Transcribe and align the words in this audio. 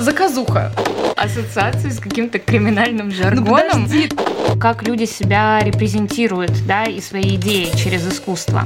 заказуха. 0.00 0.72
Ассоциации 1.16 1.90
с 1.90 2.00
каким-то 2.00 2.38
криминальным 2.38 3.10
жаргоном. 3.10 3.88
Ну, 3.88 4.58
как 4.58 4.82
люди 4.82 5.04
себя 5.04 5.60
репрезентируют, 5.62 6.52
да, 6.66 6.84
и 6.84 7.00
свои 7.00 7.36
идеи 7.36 7.70
через 7.76 8.06
искусство. 8.06 8.64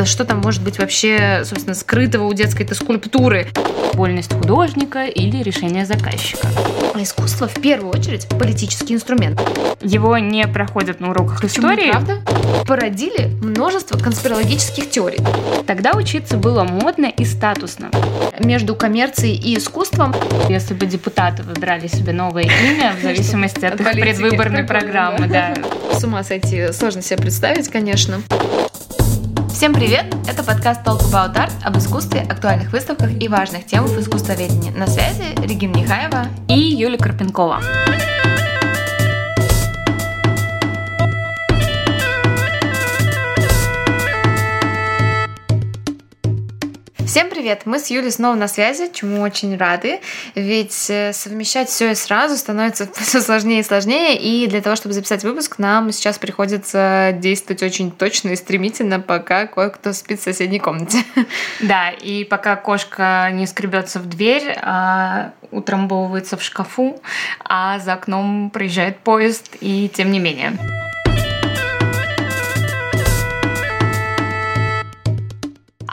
Да 0.00 0.06
что 0.06 0.24
там 0.24 0.38
может 0.38 0.62
быть 0.62 0.78
вообще, 0.78 1.42
собственно, 1.44 1.74
скрытого 1.74 2.24
у 2.24 2.32
детской-то 2.32 2.74
скульптуры? 2.74 3.48
Вольность 3.92 4.32
художника 4.32 5.04
или 5.04 5.42
решение 5.42 5.84
заказчика. 5.84 6.48
А 6.94 7.02
искусство 7.02 7.46
в 7.46 7.60
первую 7.60 7.92
очередь 7.92 8.26
политический 8.26 8.94
инструмент. 8.94 9.38
Его 9.82 10.16
не 10.16 10.48
проходят 10.48 11.00
на 11.00 11.10
уроках 11.10 11.44
истории. 11.44 11.92
Почему, 11.92 12.06
правда? 12.06 12.64
Породили 12.66 13.26
множество 13.42 13.98
конспирологических 13.98 14.88
теорий. 14.88 15.20
Тогда 15.66 15.92
учиться 15.92 16.38
было 16.38 16.64
модно 16.64 17.04
и 17.04 17.26
статусно. 17.26 17.90
Между 18.38 18.74
коммерцией 18.74 19.36
и 19.36 19.58
искусством. 19.58 20.14
Если 20.48 20.72
бы 20.72 20.86
депутаты 20.86 21.42
выбирали 21.42 21.88
себе 21.88 22.14
новое 22.14 22.44
имя 22.44 22.94
в 22.98 23.02
зависимости 23.02 23.66
от 23.66 23.78
их 23.78 23.92
предвыборной 23.92 24.64
программы, 24.64 25.28
да. 25.28 25.54
С 25.92 26.02
ума 26.04 26.24
сойти, 26.24 26.72
сложно 26.72 27.02
себе 27.02 27.18
представить, 27.18 27.68
конечно. 27.68 28.22
Всем 29.60 29.74
привет! 29.74 30.06
Это 30.26 30.42
подкаст 30.42 30.80
Talk 30.86 31.00
About 31.12 31.34
Art 31.34 31.52
об 31.62 31.76
искусстве, 31.76 32.22
актуальных 32.22 32.72
выставках 32.72 33.10
и 33.20 33.28
важных 33.28 33.66
темах 33.66 33.90
искусствоведения. 33.98 34.72
На 34.72 34.86
связи 34.86 35.34
Регина 35.46 35.74
Нехаева 35.74 36.28
и 36.48 36.58
Юлия 36.58 36.96
Карпенкова. 36.96 37.60
Всем 47.10 47.28
привет! 47.28 47.62
Мы 47.64 47.80
с 47.80 47.90
Юлей 47.90 48.12
снова 48.12 48.36
на 48.36 48.46
связи, 48.46 48.88
чему 48.94 49.22
очень 49.22 49.56
рады, 49.56 49.98
ведь 50.36 50.88
э, 50.90 51.12
совмещать 51.12 51.68
все 51.68 51.90
и 51.90 51.94
сразу 51.96 52.36
становится 52.36 52.88
все 52.94 53.20
сложнее 53.20 53.58
и 53.58 53.62
сложнее, 53.64 54.16
и 54.16 54.46
для 54.46 54.60
того, 54.60 54.76
чтобы 54.76 54.92
записать 54.92 55.24
выпуск, 55.24 55.58
нам 55.58 55.90
сейчас 55.90 56.18
приходится 56.18 57.10
действовать 57.18 57.64
очень 57.64 57.90
точно 57.90 58.28
и 58.28 58.36
стремительно, 58.36 59.00
пока 59.00 59.48
кое-кто 59.48 59.92
спит 59.92 60.20
в 60.20 60.22
соседней 60.22 60.60
комнате. 60.60 60.98
Да, 61.60 61.90
и 61.90 62.22
пока 62.22 62.54
кошка 62.54 63.28
не 63.32 63.48
скребется 63.48 63.98
в 63.98 64.08
дверь, 64.08 64.56
а 64.62 65.32
утрамбовывается 65.50 66.36
в 66.36 66.44
шкафу, 66.44 67.02
а 67.44 67.80
за 67.80 67.94
окном 67.94 68.50
проезжает 68.50 69.00
поезд, 69.00 69.56
и 69.60 69.90
тем 69.92 70.12
не 70.12 70.20
менее. 70.20 70.56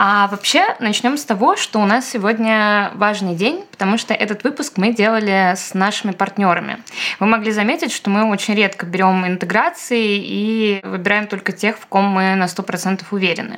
А 0.00 0.28
вообще 0.28 0.76
начнем 0.78 1.16
с 1.16 1.24
того, 1.24 1.56
что 1.56 1.80
у 1.80 1.84
нас 1.84 2.08
сегодня 2.08 2.92
важный 2.94 3.34
день, 3.34 3.64
потому 3.72 3.98
что 3.98 4.14
этот 4.14 4.44
выпуск 4.44 4.74
мы 4.76 4.94
делали 4.94 5.54
с 5.56 5.74
нашими 5.74 6.12
партнерами. 6.12 6.84
Вы 7.18 7.26
могли 7.26 7.50
заметить, 7.50 7.90
что 7.90 8.08
мы 8.08 8.30
очень 8.30 8.54
редко 8.54 8.86
берем 8.86 9.26
интеграции 9.26 10.22
и 10.22 10.80
выбираем 10.84 11.26
только 11.26 11.50
тех, 11.50 11.76
в 11.76 11.86
ком 11.86 12.04
мы 12.04 12.36
на 12.36 12.44
100% 12.44 13.02
уверены. 13.10 13.56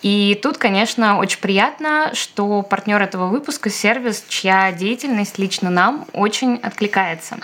И 0.00 0.40
тут, 0.42 0.56
конечно, 0.56 1.18
очень 1.18 1.40
приятно, 1.40 2.10
что 2.14 2.62
партнер 2.62 3.02
этого 3.02 3.26
выпуска— 3.26 3.68
сервис, 3.76 4.24
чья 4.30 4.72
деятельность 4.72 5.38
лично 5.38 5.68
нам 5.68 6.06
очень 6.14 6.56
откликается. 6.56 7.36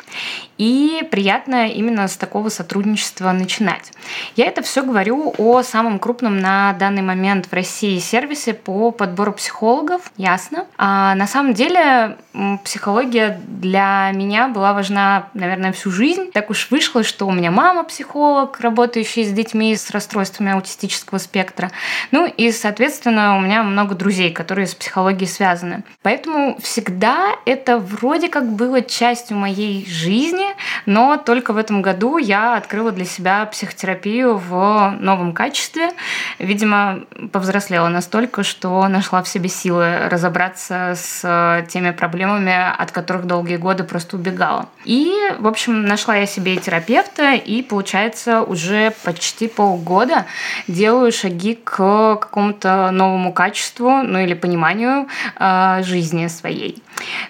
И 0.62 1.02
приятно 1.10 1.66
именно 1.66 2.06
с 2.06 2.16
такого 2.16 2.48
сотрудничества 2.48 3.32
начинать. 3.32 3.90
Я 4.36 4.46
это 4.46 4.62
все 4.62 4.84
говорю 4.84 5.34
о 5.36 5.64
самом 5.64 5.98
крупном 5.98 6.38
на 6.38 6.72
данный 6.74 7.02
момент 7.02 7.46
в 7.46 7.52
России 7.52 7.98
сервисе 7.98 8.54
по 8.54 8.92
подбору 8.92 9.32
психологов, 9.32 10.12
ясно. 10.16 10.66
А 10.78 11.16
на 11.16 11.26
самом 11.26 11.52
деле 11.52 12.16
психология 12.62 13.40
для 13.44 14.12
меня 14.14 14.46
была 14.46 14.72
важна, 14.72 15.30
наверное, 15.34 15.72
всю 15.72 15.90
жизнь. 15.90 16.30
Так 16.30 16.48
уж 16.48 16.70
вышло, 16.70 17.02
что 17.02 17.26
у 17.26 17.32
меня 17.32 17.50
мама 17.50 17.82
психолог, 17.82 18.60
работающий 18.60 19.24
с 19.24 19.32
детьми 19.32 19.74
с 19.74 19.90
расстройствами 19.90 20.52
аутистического 20.52 21.18
спектра. 21.18 21.72
Ну 22.12 22.24
и, 22.24 22.52
соответственно, 22.52 23.36
у 23.36 23.40
меня 23.40 23.64
много 23.64 23.96
друзей, 23.96 24.30
которые 24.30 24.68
с 24.68 24.76
психологией 24.76 25.28
связаны. 25.28 25.82
Поэтому 26.02 26.56
всегда 26.60 27.32
это 27.46 27.78
вроде 27.78 28.28
как 28.28 28.48
было 28.52 28.80
частью 28.80 29.38
моей 29.38 29.84
жизни, 29.88 30.51
но 30.86 31.16
только 31.16 31.52
в 31.52 31.56
этом 31.56 31.82
году 31.82 32.18
я 32.18 32.56
открыла 32.56 32.92
для 32.92 33.04
себя 33.04 33.46
психотерапию 33.46 34.36
в 34.36 34.96
новом 35.00 35.32
качестве. 35.32 35.90
Видимо, 36.38 37.00
повзрослела 37.32 37.88
настолько, 37.88 38.42
что 38.42 38.86
нашла 38.88 39.22
в 39.22 39.28
себе 39.28 39.48
силы 39.48 40.08
разобраться 40.08 40.94
с 40.96 41.66
теми 41.68 41.90
проблемами, 41.90 42.56
от 42.76 42.90
которых 42.90 43.26
долгие 43.26 43.56
годы 43.56 43.84
просто 43.84 44.16
убегала. 44.16 44.68
И, 44.84 45.12
в 45.38 45.46
общем, 45.46 45.84
нашла 45.84 46.16
я 46.16 46.26
себе 46.26 46.56
терапевта, 46.56 47.34
и, 47.34 47.62
получается, 47.62 48.42
уже 48.42 48.92
почти 49.04 49.48
полгода 49.48 50.26
делаю 50.68 51.12
шаги 51.12 51.54
к 51.54 52.16
какому-то 52.16 52.90
новому 52.90 53.32
качеству, 53.32 54.02
ну 54.02 54.18
или 54.18 54.34
пониманию 54.34 55.08
э, 55.38 55.82
жизни 55.82 56.26
своей. 56.28 56.82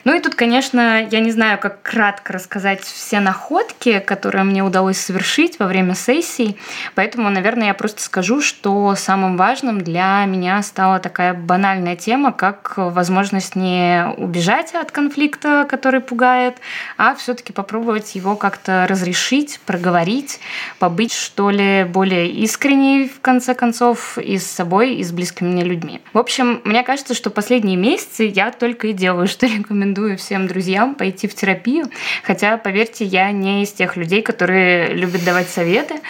Ну 0.05 0.15
и 0.15 0.21
тут, 0.21 0.35
конечно, 0.35 1.07
я 1.11 1.21
не 1.21 1.31
знаю, 1.31 1.59
как 1.59 1.83
кратко 1.83 2.33
рассказать 2.33 2.85
все 3.03 3.21
находки, 3.21 3.99
которые 3.99 4.45
мне 4.45 4.63
удалось 4.63 4.99
совершить 4.99 5.59
во 5.59 5.67
время 5.67 5.95
сессий, 5.95 6.57
поэтому, 6.95 7.29
наверное, 7.31 7.69
я 7.69 7.75
просто 7.75 8.03
скажу, 8.03 8.41
что 8.41 8.95
самым 8.95 9.37
важным 9.37 9.81
для 9.81 10.25
меня 10.27 10.63
стала 10.63 11.01
такая 11.01 11.35
банальная 11.35 11.97
тема, 11.97 12.33
как 12.33 12.75
возможность 12.77 13.57
не 13.57 14.07
убежать 14.17 14.75
от 14.75 14.93
конфликта, 14.93 15.67
который 15.69 16.01
пугает, 16.01 16.57
а 16.97 17.15
все-таки 17.15 17.53
попробовать 17.53 18.15
его 18.15 18.37
как-то 18.37 18.87
разрешить, 18.89 19.61
проговорить, 19.67 20.39
побыть, 20.79 21.13
что 21.13 21.51
ли, 21.51 21.85
более 21.85 22.31
искренней, 22.31 23.09
в 23.09 23.21
конце 23.21 23.55
концов, 23.55 24.17
и 24.19 24.39
с 24.39 24.47
собой, 24.47 24.95
и 24.95 25.05
с 25.05 25.11
близкими 25.11 25.49
мне 25.49 25.65
людьми. 25.65 26.01
В 26.13 26.19
общем, 26.19 26.61
мне 26.65 26.83
кажется, 26.83 27.15
что 27.15 27.31
последние 27.31 27.77
месяцы 27.77 28.25
я 28.25 28.53
только 28.53 28.89
и 28.89 28.93
делаю, 28.93 29.27
что 29.27 29.47
рекомендую 29.47 30.17
всем 30.17 30.47
друзьям 30.47 30.95
пойти 30.95 31.27
в 31.27 31.35
терапию. 31.35 31.91
Хотя, 32.23 32.57
поверьте, 32.59 32.92
я 33.01 33.33
не 33.33 33.63
из 33.63 33.73
тех 33.73 33.97
людей, 33.97 34.23
которые 34.23 34.95
любят 34.95 35.25
давать 35.25 35.49
советы. 35.49 36.01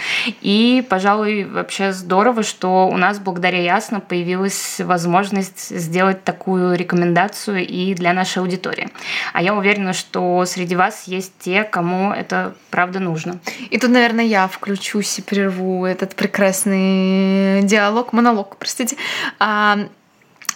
И, 0.40 0.84
пожалуй, 0.88 1.44
вообще 1.44 1.92
здорово, 1.92 2.42
что 2.42 2.88
у 2.88 2.96
нас 2.96 3.18
благодаря 3.18 3.62
Ясно 3.62 4.00
появилась 4.00 4.80
возможность 4.80 5.68
сделать 5.76 6.24
такую 6.24 6.74
рекомендацию 6.76 7.66
и 7.66 7.94
для 7.94 8.12
нашей 8.12 8.38
аудитории. 8.38 8.88
А 9.32 9.42
я 9.42 9.54
уверена, 9.54 9.92
что 9.92 10.44
среди 10.46 10.76
вас 10.76 11.04
есть 11.06 11.32
те, 11.38 11.64
кому 11.64 12.12
это 12.12 12.54
правда 12.70 12.98
нужно. 12.98 13.38
И 13.70 13.78
тут, 13.78 13.90
наверное, 13.90 14.24
я 14.24 14.48
включусь 14.48 15.18
и 15.18 15.22
прерву 15.22 15.84
этот 15.84 16.14
прекрасный 16.14 17.62
диалог, 17.62 18.12
монолог, 18.12 18.56
простите. 18.58 18.96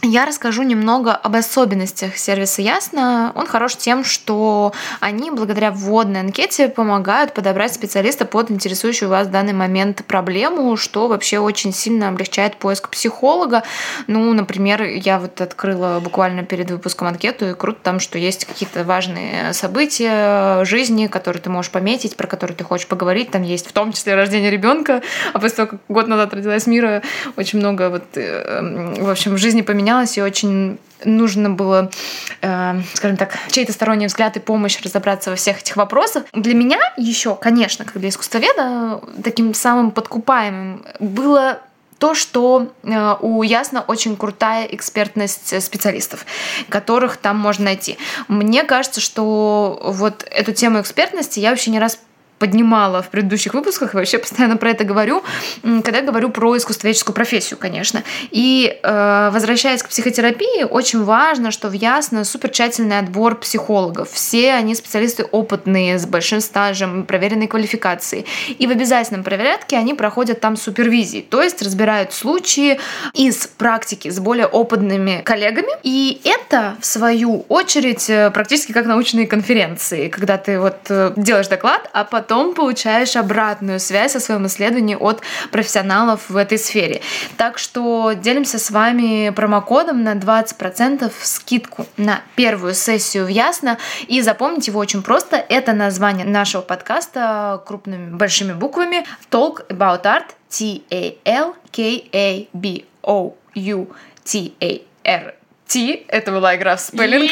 Я 0.02 0.26
расскажу 0.26 0.62
немного 0.62 1.14
об 1.14 1.36
особенностях 1.36 2.16
сервиса 2.16 2.62
Ясно. 2.62 3.32
Он 3.34 3.46
хорош 3.46 3.76
тем, 3.76 4.04
что 4.04 4.72
они 5.00 5.30
благодаря 5.30 5.70
вводной 5.70 6.20
анкете 6.20 6.68
помогают 6.68 7.32
подобрать 7.32 7.72
специалиста 7.74 8.24
под 8.24 8.50
интересующую 8.50 9.08
вас 9.08 9.26
в 9.26 9.30
данный 9.30 9.52
момент 9.52 10.04
проблему, 10.04 10.76
что 10.76 11.08
вообще 11.08 11.38
очень 11.38 11.72
сильно 11.72 12.08
облегчает 12.08 12.56
поиск 12.56 12.88
психолога. 12.90 13.62
Ну, 14.06 14.32
например, 14.32 14.82
я 14.82 15.18
вот 15.18 15.40
открыла 15.40 16.00
буквально 16.00 16.44
перед 16.44 16.70
выпуском 16.70 17.08
анкету, 17.08 17.50
и 17.50 17.54
круто 17.54 17.78
там, 17.82 17.98
что 17.98 18.18
есть 18.18 18.44
какие-то 18.44 18.84
важные 18.84 19.52
события 19.54 20.64
жизни, 20.64 21.06
которые 21.06 21.42
ты 21.42 21.50
можешь 21.50 21.70
пометить, 21.70 22.16
про 22.16 22.26
которые 22.26 22.56
ты 22.56 22.64
хочешь 22.64 22.86
поговорить. 22.86 23.30
Там 23.30 23.42
есть 23.42 23.66
в 23.66 23.72
том 23.72 23.92
числе 23.92 24.14
рождение 24.14 24.50
ребенка, 24.50 25.02
а 25.32 25.38
после 25.38 25.56
того, 25.56 25.68
как 25.68 25.80
год 25.88 26.06
назад 26.06 26.34
родилась 26.34 26.66
Мира, 26.66 27.02
очень 27.36 27.58
много 27.58 27.90
вот, 27.90 28.04
э, 28.14 28.94
в 29.00 29.08
общем, 29.08 29.34
в 29.34 29.38
жизни 29.38 29.62
поменялось 29.62 29.85
менялась, 29.86 30.19
и 30.19 30.22
очень 30.22 30.78
нужно 31.04 31.50
было, 31.50 31.91
э, 32.41 32.80
скажем 32.94 33.16
так, 33.16 33.38
чей-то 33.50 33.72
сторонний 33.72 34.06
взгляд 34.06 34.36
и 34.36 34.41
помощь 34.41 34.80
разобраться 34.83 35.30
во 35.30 35.36
всех 35.36 35.60
этих 35.60 35.77
вопросах. 35.77 36.24
Для 36.33 36.54
меня 36.54 36.78
еще, 36.97 37.36
конечно, 37.36 37.84
как 37.84 37.98
для 38.00 38.09
искусствоведа, 38.09 39.00
таким 39.22 39.54
самым 39.54 39.92
подкупаемым 39.92 40.84
было 40.98 41.60
то, 41.98 42.15
что 42.15 42.72
э, 42.83 43.16
у 43.21 43.42
Ясно 43.42 43.84
очень 43.86 44.16
крутая 44.16 44.66
экспертность 44.66 45.62
специалистов, 45.62 46.27
которых 46.68 47.16
там 47.16 47.38
можно 47.38 47.66
найти. 47.66 47.97
Мне 48.27 48.65
кажется, 48.65 49.00
что 49.00 49.80
вот 49.84 50.27
эту 50.30 50.53
тему 50.53 50.80
экспертности 50.80 51.38
я 51.38 51.50
вообще 51.50 51.71
не 51.71 51.78
раз 51.78 51.98
поднимала 52.38 53.03
в 53.03 53.09
предыдущих 53.09 53.54
выпусках, 53.54 53.94
и 53.94 53.97
вообще 53.97 54.18
постоянно 54.18 54.56
про 54.56 54.71
это 54.71 54.84
говорю, 54.84 55.22
когда 55.62 56.03
говорю 56.03 56.30
про 56.30 56.56
искусствоведческую 56.56 57.15
профессию, 57.15 57.59
конечно. 57.59 58.03
И 58.30 58.78
э, 58.83 59.30
возвращаясь 59.33 59.83
к 59.83 59.88
психотерапии, 59.88 60.65
очень 60.65 61.03
важно, 61.03 61.50
что 61.50 61.68
в 61.68 61.72
Ясно 61.72 62.24
супер 62.24 62.50
тщательный 62.50 62.98
отбор 62.98 63.36
психологов. 63.36 64.10
Все 64.10 64.53
они 64.53 64.74
специалисты 64.74 65.24
опытные, 65.24 65.98
с 65.98 66.06
большим 66.06 66.41
стажем, 66.41 67.04
проверенной 67.04 67.47
квалификацией. 67.47 68.27
И 68.59 68.66
в 68.66 68.71
обязательном 68.71 69.24
проверятке 69.24 69.77
они 69.77 69.94
проходят 69.94 70.41
там 70.41 70.56
супервизии, 70.56 71.21
то 71.21 71.42
есть 71.42 71.62
разбирают 71.62 72.12
случаи 72.12 72.78
из 73.15 73.47
практики 73.47 74.10
с 74.10 74.18
более 74.18 74.47
опытными 74.47 75.22
коллегами. 75.24 75.72
И 75.83 76.21
это, 76.24 76.77
в 76.80 76.86
свою 76.86 77.47
очередь, 77.48 78.10
э, 78.10 78.30
практически 78.30 78.72
как 78.72 78.86
научные 78.86 79.27
конференции, 79.27 80.09
когда 80.09 80.36
ты 80.38 80.59
вот 80.60 80.77
э, 80.88 81.12
делаешь 81.16 81.48
доклад, 81.48 81.88
а 81.92 82.04
потом 82.04 82.25
потом 82.26 82.54
получаешь 82.54 83.14
обратную 83.14 83.78
связь 83.78 84.16
о 84.16 84.20
своем 84.20 84.48
исследовании 84.48 84.96
от 84.96 85.20
профессионалов 85.52 86.28
в 86.28 86.36
этой 86.36 86.58
сфере. 86.58 87.00
Так 87.36 87.56
что 87.56 88.14
делимся 88.14 88.58
с 88.58 88.72
вами 88.72 89.30
промокодом 89.30 90.02
на 90.02 90.14
20% 90.14 91.12
скидку 91.22 91.86
на 91.96 92.22
первую 92.34 92.74
сессию 92.74 93.26
в 93.26 93.28
Ясно. 93.28 93.78
И 94.08 94.20
запомните 94.22 94.72
его 94.72 94.80
очень 94.80 95.04
просто. 95.04 95.36
Это 95.36 95.72
название 95.72 96.26
нашего 96.26 96.62
подкаста 96.62 97.62
крупными 97.64 98.10
большими 98.16 98.54
буквами 98.54 99.06
Talk 99.30 99.64
About 99.68 100.02
Art 100.02 100.30
T-A-L-K-A-B-O-U-T-A-R 100.48 101.06
T. 105.66 106.04
Это 106.09 106.33
была 106.33 106.57
игра 106.57 106.77
в 106.77 106.80
спеллинг. 106.80 107.30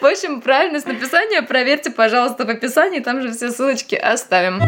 В 0.00 0.06
общем, 0.06 0.40
правильность 0.40 0.86
написания 0.86 1.42
проверьте, 1.42 1.90
пожалуйста, 1.90 2.44
в 2.44 2.50
описании. 2.50 3.00
Там 3.00 3.20
же 3.22 3.32
все 3.32 3.50
ссылочки 3.50 3.94
оставим. 3.94 4.60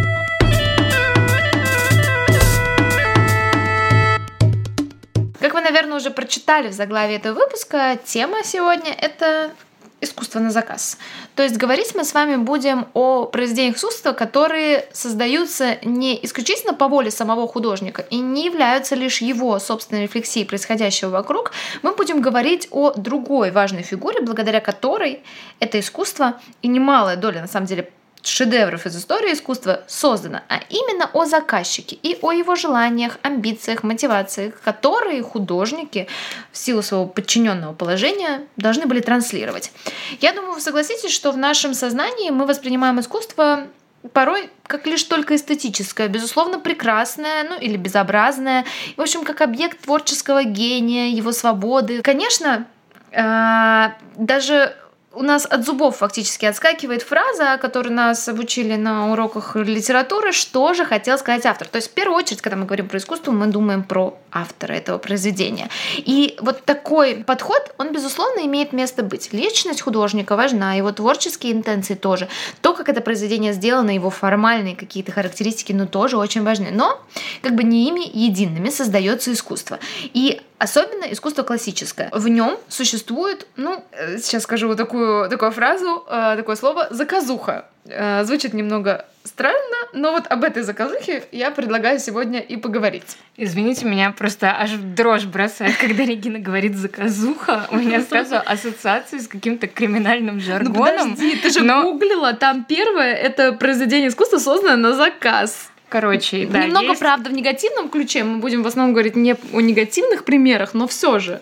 Как 5.40 5.54
вы, 5.54 5.60
наверное, 5.62 5.96
уже 5.96 6.10
прочитали 6.10 6.68
в 6.68 6.72
заглавии 6.72 7.16
этого 7.16 7.38
выпуска, 7.38 7.98
тема 8.04 8.44
сегодня— 8.44 8.92
это 9.00 9.52
искусство 10.00 10.38
на 10.40 10.50
заказ. 10.50 10.98
То 11.34 11.42
есть 11.42 11.56
говорить 11.56 11.94
мы 11.94 12.04
с 12.04 12.14
вами 12.14 12.36
будем 12.36 12.88
о 12.94 13.26
произведениях 13.26 13.76
искусства, 13.76 14.12
которые 14.12 14.86
создаются 14.92 15.76
не 15.84 16.18
исключительно 16.24 16.74
по 16.74 16.88
воле 16.88 17.10
самого 17.10 17.46
художника 17.46 18.02
и 18.02 18.18
не 18.18 18.46
являются 18.46 18.94
лишь 18.94 19.20
его 19.20 19.58
собственной 19.58 20.02
рефлексией 20.02 20.46
происходящего 20.46 21.10
вокруг. 21.10 21.52
Мы 21.82 21.94
будем 21.94 22.20
говорить 22.20 22.68
о 22.70 22.92
другой 22.92 23.50
важной 23.50 23.82
фигуре, 23.82 24.20
благодаря 24.20 24.60
которой 24.60 25.22
это 25.58 25.78
искусство 25.78 26.40
и 26.62 26.68
немалая 26.68 27.16
доля, 27.16 27.40
на 27.40 27.48
самом 27.48 27.66
деле, 27.66 27.90
шедевров 28.22 28.86
из 28.86 28.96
истории 28.96 29.32
искусства 29.32 29.82
создано, 29.86 30.40
а 30.48 30.60
именно 30.68 31.10
о 31.12 31.24
заказчике 31.24 31.96
и 32.02 32.18
о 32.22 32.32
его 32.32 32.54
желаниях, 32.54 33.18
амбициях, 33.22 33.82
мотивациях, 33.82 34.60
которые 34.60 35.22
художники 35.22 36.08
в 36.52 36.56
силу 36.56 36.82
своего 36.82 37.06
подчиненного 37.06 37.72
положения 37.72 38.46
должны 38.56 38.86
были 38.86 39.00
транслировать. 39.00 39.72
Я 40.20 40.32
думаю, 40.32 40.54
вы 40.54 40.60
согласитесь, 40.60 41.12
что 41.12 41.32
в 41.32 41.36
нашем 41.36 41.74
сознании 41.74 42.30
мы 42.30 42.46
воспринимаем 42.46 43.00
искусство 43.00 43.68
порой 44.12 44.50
как 44.66 44.86
лишь 44.86 45.02
только 45.04 45.36
эстетическое, 45.36 46.08
безусловно, 46.08 46.58
прекрасное, 46.58 47.44
ну 47.44 47.58
или 47.58 47.76
безобразное, 47.76 48.64
в 48.96 49.00
общем, 49.00 49.24
как 49.24 49.40
объект 49.40 49.80
творческого 49.80 50.44
гения, 50.44 51.10
его 51.10 51.32
свободы. 51.32 52.00
Конечно, 52.02 52.66
э, 53.10 53.88
даже 54.16 54.76
у 55.12 55.22
нас 55.22 55.44
от 55.44 55.64
зубов 55.64 55.96
фактически 55.96 56.46
отскакивает 56.46 57.02
фраза, 57.02 57.58
которую 57.60 57.94
нас 57.94 58.28
обучили 58.28 58.76
на 58.76 59.10
уроках 59.10 59.56
литературы, 59.56 60.30
что 60.30 60.72
же 60.72 60.84
хотел 60.84 61.18
сказать 61.18 61.44
автор. 61.46 61.66
То 61.66 61.76
есть, 61.76 61.90
в 61.90 61.94
первую 61.94 62.16
очередь, 62.16 62.40
когда 62.40 62.56
мы 62.56 62.64
говорим 62.64 62.88
про 62.88 62.98
искусство, 62.98 63.32
мы 63.32 63.48
думаем 63.48 63.82
про 63.82 64.16
автора 64.30 64.74
этого 64.74 64.98
произведения. 64.98 65.68
И 65.96 66.36
вот 66.40 66.64
такой 66.64 67.24
подход, 67.26 67.74
он, 67.78 67.92
безусловно, 67.92 68.46
имеет 68.46 68.72
место 68.72 69.02
быть. 69.02 69.32
Личность 69.32 69.80
художника 69.80 70.36
важна, 70.36 70.74
его 70.74 70.92
творческие 70.92 71.54
интенции 71.54 71.94
тоже. 71.94 72.28
То, 72.62 72.72
как 72.72 72.88
это 72.88 73.00
произведение 73.00 73.52
сделано, 73.52 73.90
его 73.90 74.10
формальные 74.10 74.76
какие-то 74.76 75.10
характеристики, 75.10 75.72
ну, 75.72 75.88
тоже 75.88 76.18
очень 76.18 76.44
важны. 76.44 76.68
Но, 76.70 77.00
как 77.42 77.56
бы 77.56 77.64
не 77.64 77.88
ими 77.88 78.08
едиными 78.12 78.70
создается 78.70 79.32
искусство. 79.32 79.80
И 80.14 80.40
Особенно 80.60 81.04
искусство 81.04 81.42
классическое. 81.42 82.10
В 82.12 82.28
нем 82.28 82.58
существует, 82.68 83.46
ну, 83.56 83.82
э, 83.92 84.18
сейчас 84.18 84.42
скажу 84.42 84.68
вот 84.68 84.76
такую, 84.76 84.99
такую 85.28 85.50
фразу, 85.50 86.04
э, 86.08 86.34
такое 86.36 86.56
слово 86.56 86.88
«заказуха». 86.90 87.66
Э, 87.86 88.24
звучит 88.24 88.52
немного 88.54 89.06
странно, 89.24 89.76
но 89.92 90.12
вот 90.12 90.26
об 90.28 90.44
этой 90.44 90.62
заказухе 90.62 91.24
я 91.32 91.50
предлагаю 91.50 91.98
сегодня 91.98 92.40
и 92.40 92.56
поговорить. 92.56 93.16
Извините, 93.36 93.86
меня 93.86 94.12
просто 94.12 94.54
аж 94.58 94.70
дрожь 94.72 95.24
бросает, 95.24 95.76
когда 95.76 96.04
Регина 96.04 96.38
говорит 96.38 96.76
«заказуха». 96.76 97.66
У 97.70 97.76
меня 97.76 98.00
сразу 98.02 98.36
ассоциации 98.44 99.18
с 99.18 99.28
каким-то 99.28 99.66
криминальным 99.66 100.36
ну, 100.36 100.40
жаргоном. 100.40 101.10
Ну 101.10 101.14
подожди, 101.14 101.36
ты 101.36 101.50
же 101.50 101.62
но... 101.62 101.82
гуглила, 101.82 102.32
там 102.34 102.64
первое— 102.64 103.14
это 103.14 103.52
произведение 103.52 104.08
искусства, 104.08 104.38
созданное 104.38 104.76
на 104.76 104.92
заказ. 104.94 105.70
Короче, 105.88 106.46
да. 106.46 106.64
Немного, 106.64 106.88
есть... 106.88 107.00
правда, 107.00 107.30
в 107.30 107.32
негативном 107.32 107.88
ключе. 107.88 108.22
Мы 108.22 108.38
будем 108.38 108.62
в 108.62 108.66
основном 108.66 108.94
говорить 108.94 109.16
не 109.16 109.34
о 109.52 109.60
негативных 109.60 110.24
примерах, 110.24 110.72
но 110.72 110.86
все 110.86 111.18
же. 111.18 111.40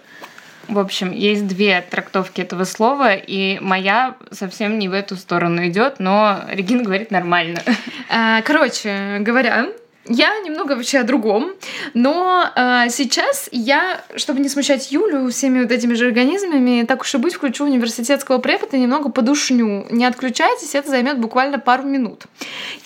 В 0.68 0.78
общем, 0.78 1.12
есть 1.12 1.46
две 1.46 1.80
трактовки 1.80 2.42
этого 2.42 2.64
слова, 2.64 3.14
и 3.14 3.58
моя 3.60 4.16
совсем 4.30 4.78
не 4.78 4.88
в 4.88 4.92
эту 4.92 5.16
сторону 5.16 5.66
идет, 5.66 5.98
но 5.98 6.40
Регина 6.50 6.82
говорит 6.82 7.10
нормально. 7.10 7.62
А, 8.10 8.42
короче 8.42 9.18
говоря, 9.20 9.68
я 10.08 10.38
немного 10.40 10.72
вообще 10.72 10.98
о 10.98 11.04
другом, 11.04 11.52
но 11.94 12.50
э, 12.56 12.86
сейчас 12.90 13.48
я, 13.52 14.02
чтобы 14.16 14.40
не 14.40 14.48
смущать 14.48 14.90
Юлю 14.90 15.30
всеми 15.30 15.62
вот 15.62 15.70
этими 15.70 15.94
же 15.94 16.06
организмами, 16.06 16.84
так 16.84 17.02
уж 17.02 17.14
и 17.14 17.18
быть, 17.18 17.34
включу 17.34 17.64
университетского 17.64 18.38
препода 18.38 18.76
и 18.76 18.80
немного 18.80 19.10
подушню. 19.10 19.86
Не 19.90 20.06
отключайтесь, 20.06 20.74
это 20.74 20.88
займет 20.88 21.18
буквально 21.18 21.58
пару 21.58 21.82
минут. 21.82 22.24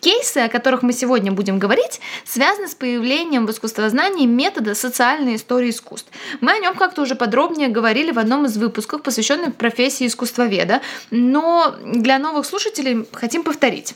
Кейсы, 0.00 0.38
о 0.38 0.48
которых 0.48 0.82
мы 0.82 0.92
сегодня 0.92 1.32
будем 1.32 1.58
говорить, 1.58 2.00
связаны 2.24 2.68
с 2.68 2.74
появлением 2.74 3.46
в 3.46 3.50
искусствознании 3.50 4.26
метода 4.26 4.74
социальной 4.74 5.36
истории 5.36 5.70
искусств. 5.70 6.10
Мы 6.40 6.52
о 6.52 6.58
нем 6.58 6.74
как-то 6.74 7.02
уже 7.02 7.14
подробнее 7.14 7.68
говорили 7.68 8.10
в 8.10 8.18
одном 8.18 8.46
из 8.46 8.56
выпусков, 8.56 9.02
посвященных 9.02 9.54
профессии 9.54 10.06
искусствоведа, 10.06 10.80
но 11.10 11.76
для 11.84 12.18
новых 12.18 12.46
слушателей 12.46 13.06
хотим 13.12 13.44
повторить. 13.44 13.94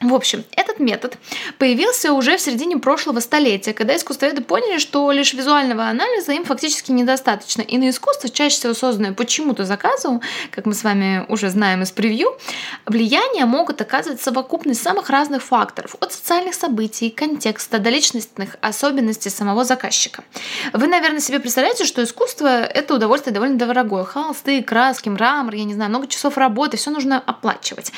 В 0.00 0.14
общем, 0.14 0.44
этот 0.52 0.78
метод 0.78 1.16
появился 1.58 2.12
уже 2.12 2.36
в 2.36 2.40
середине 2.40 2.76
прошлого 2.76 3.20
столетия, 3.20 3.72
когда 3.72 3.96
искусствоведы 3.96 4.42
поняли, 4.42 4.78
что 4.78 5.10
лишь 5.10 5.32
визуального 5.32 5.86
анализа 5.86 6.32
им 6.32 6.44
фактически 6.44 6.92
недостаточно. 6.92 7.62
И 7.62 7.78
на 7.78 7.88
искусство, 7.88 8.28
чаще 8.28 8.56
всего 8.56 8.74
созданное 8.74 9.12
почему-то 9.12 9.64
заказу, 9.64 10.20
как 10.50 10.66
мы 10.66 10.74
с 10.74 10.84
вами 10.84 11.24
уже 11.28 11.48
знаем 11.48 11.82
из 11.82 11.92
превью, 11.92 12.36
влияние 12.84 13.46
могут 13.46 13.80
оказывать 13.80 14.20
совокупность 14.20 14.82
самых 14.82 15.08
разных 15.08 15.42
факторов, 15.42 15.96
от 16.00 16.12
социальных 16.12 16.54
событий, 16.54 17.08
контекста 17.08 17.78
до 17.78 17.88
личностных 17.88 18.56
особенностей 18.60 19.30
самого 19.30 19.64
заказчика. 19.64 20.24
Вы, 20.74 20.88
наверное, 20.88 21.20
себе 21.20 21.40
представляете, 21.40 21.86
что 21.86 22.04
искусство— 22.04 22.46
это 22.64 22.94
удовольствие 22.94 23.32
довольно 23.32 23.56
дорогое. 23.56 24.04
Холсты, 24.04 24.62
краски, 24.62 25.08
мрамор, 25.08 25.54
я 25.54 25.64
не 25.64 25.72
знаю, 25.72 25.88
много 25.88 26.06
часов 26.06 26.36
работы, 26.36 26.76
все 26.76 26.90
нужно 26.90 27.18
оплачивать. 27.18 27.92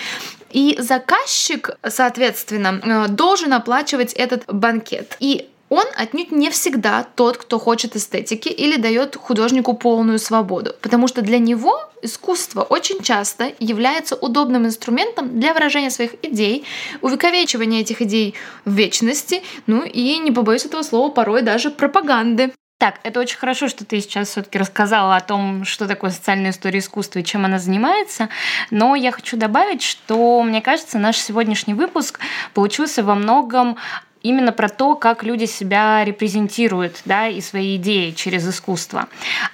И 0.50 0.76
заказчик, 0.78 1.70
соответственно, 1.86 2.80
э, 2.82 3.08
должен 3.08 3.52
оплачивать 3.52 4.12
этот 4.12 4.44
банкет. 4.46 5.16
И 5.20 5.48
он 5.68 5.84
отнюдь 5.96 6.32
не 6.32 6.50
всегда 6.50 7.06
тот, 7.14 7.36
кто 7.36 7.58
хочет 7.58 7.94
эстетики 7.94 8.48
или 8.48 8.76
дает 8.76 9.16
художнику 9.16 9.74
полную 9.74 10.18
свободу, 10.18 10.74
потому 10.80 11.08
что 11.08 11.20
для 11.20 11.38
него 11.38 11.78
искусство 12.00 12.62
очень 12.62 13.02
часто 13.02 13.52
является 13.58 14.16
удобным 14.16 14.66
инструментом 14.66 15.38
для 15.38 15.52
выражения 15.52 15.90
своих 15.90 16.14
идей, 16.22 16.64
увековечивания 17.02 17.80
этих 17.80 18.00
идей 18.00 18.34
в 18.64 18.72
вечности, 18.72 19.42
ну 19.66 19.84
и, 19.84 20.18
не 20.18 20.32
побоюсь 20.32 20.64
этого 20.64 20.82
слова, 20.82 21.10
порой 21.10 21.42
даже 21.42 21.70
пропаганды. 21.70 22.52
Так, 22.78 23.00
это 23.02 23.18
очень 23.18 23.38
хорошо, 23.38 23.66
что 23.66 23.84
ты 23.84 24.00
сейчас 24.00 24.28
все-таки 24.28 24.56
рассказала 24.56 25.16
о 25.16 25.20
том, 25.20 25.64
что 25.64 25.88
такое 25.88 26.10
социальная 26.10 26.50
история 26.50 26.78
искусства 26.78 27.18
и 27.18 27.24
чем 27.24 27.44
она 27.44 27.58
занимается. 27.58 28.28
Но 28.70 28.94
я 28.94 29.10
хочу 29.10 29.36
добавить, 29.36 29.82
что, 29.82 30.40
мне 30.44 30.62
кажется, 30.62 30.96
наш 30.96 31.16
сегодняшний 31.16 31.74
выпуск 31.74 32.20
получился 32.54 33.02
во 33.02 33.16
многом 33.16 33.78
именно 34.22 34.52
про 34.52 34.68
то, 34.68 34.94
как 34.94 35.22
люди 35.22 35.44
себя 35.44 36.04
репрезентируют, 36.04 37.02
да, 37.04 37.28
и 37.28 37.40
свои 37.40 37.76
идеи 37.76 38.10
через 38.10 38.48
искусство. 38.48 39.08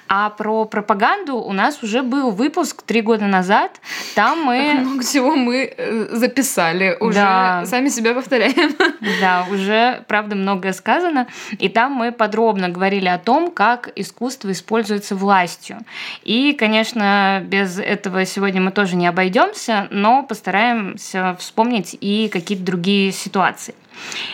А 0.08 0.30
про 0.30 0.64
пропаганду 0.64 1.36
у 1.36 1.52
нас 1.52 1.82
уже 1.82 2.02
был 2.02 2.30
выпуск 2.30 2.82
три 2.82 3.00
года 3.02 3.26
назад. 3.26 3.80
Там 4.14 4.44
мы... 4.44 4.74
Много 4.74 5.02
всего 5.02 5.34
мы 5.34 5.74
э, 5.76 6.08
записали, 6.12 6.96
уже 7.00 7.18
да. 7.18 7.64
сами 7.66 7.88
себя 7.88 8.14
повторяем. 8.14 8.74
Да, 9.20 9.46
уже, 9.50 10.04
правда, 10.08 10.34
многое 10.34 10.72
сказано. 10.72 11.26
И 11.58 11.68
там 11.68 11.92
мы 11.92 12.10
подробно 12.12 12.68
говорили 12.68 13.06
о 13.08 13.18
том, 13.18 13.50
как 13.50 13.90
искусство 13.96 14.50
используется 14.50 15.14
властью. 15.14 15.78
И, 16.22 16.54
конечно, 16.58 17.42
без 17.44 17.78
этого 17.78 18.24
сегодня 18.24 18.60
мы 18.60 18.70
тоже 18.70 18.96
не 18.96 19.06
обойдемся, 19.06 19.88
но 19.90 20.22
постараемся 20.22 21.36
вспомнить 21.38 21.96
и 22.00 22.28
какие-то 22.32 22.64
другие 22.64 23.12
ситуации. 23.12 23.74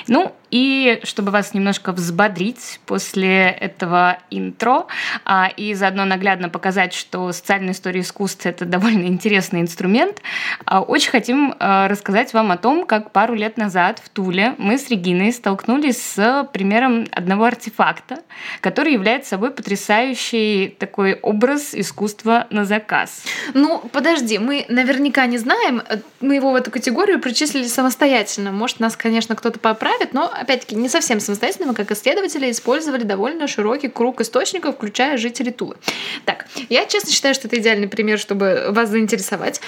Ну, 0.06 0.32
и 0.50 1.00
чтобы 1.04 1.30
вас 1.30 1.54
немножко 1.54 1.92
взбодрить 1.92 2.80
после 2.86 3.50
этого 3.50 4.18
интро 4.30 4.86
а, 5.24 5.50
и 5.56 5.74
заодно 5.74 6.04
наглядно 6.04 6.48
показать, 6.48 6.92
что 6.92 7.32
социальная 7.32 7.72
история 7.72 8.00
искусства— 8.00 8.48
это 8.50 8.64
довольно 8.64 9.06
интересный 9.06 9.60
инструмент, 9.60 10.22
а, 10.64 10.80
очень 10.80 11.10
хотим 11.10 11.54
а, 11.58 11.88
рассказать 11.88 12.32
вам 12.32 12.50
о 12.50 12.56
том, 12.56 12.86
как 12.86 13.12
пару 13.12 13.34
лет 13.34 13.56
назад 13.56 14.00
в 14.04 14.08
Туле 14.08 14.54
мы 14.58 14.78
с 14.78 14.88
Региной 14.88 15.32
столкнулись 15.32 16.02
с 16.02 16.48
примером 16.52 17.06
одного 17.12 17.44
артефакта, 17.44 18.22
который 18.60 18.92
является 18.92 19.30
собой 19.30 19.50
потрясающий 19.50 20.74
такой 20.78 21.14
образ 21.14 21.74
искусства 21.74 22.46
на 22.50 22.64
заказ. 22.64 23.24
Ну, 23.54 23.78
подожди, 23.92 24.38
мы 24.38 24.64
наверняка 24.68 25.26
не 25.26 25.38
знаем, 25.38 25.82
мы 26.20 26.34
его 26.34 26.52
в 26.52 26.54
эту 26.54 26.70
категорию 26.70 27.20
причислили 27.20 27.66
самостоятельно. 27.66 28.52
Может, 28.52 28.80
нас, 28.80 28.96
конечно, 28.96 29.36
кто-то 29.36 29.58
поправит, 29.58 30.12
но 30.12 30.30
опять-таки, 30.40 30.74
не 30.74 30.88
совсем 30.88 31.20
самостоятельно, 31.20 31.68
мы 31.68 31.74
как 31.74 31.90
исследователи 31.90 32.50
использовали 32.50 33.02
довольно 33.02 33.46
широкий 33.46 33.88
круг 33.88 34.20
источников, 34.20 34.76
включая 34.76 35.16
жителей 35.16 35.52
Тулы. 35.52 35.76
Так, 36.24 36.46
я 36.68 36.86
честно 36.86 37.10
считаю, 37.10 37.34
что 37.34 37.48
это 37.48 37.58
идеальный 37.58 37.88
пример, 37.88 38.18
чтобы 38.18 38.68
вас 38.70 38.88
заинтересовать. 38.88 39.60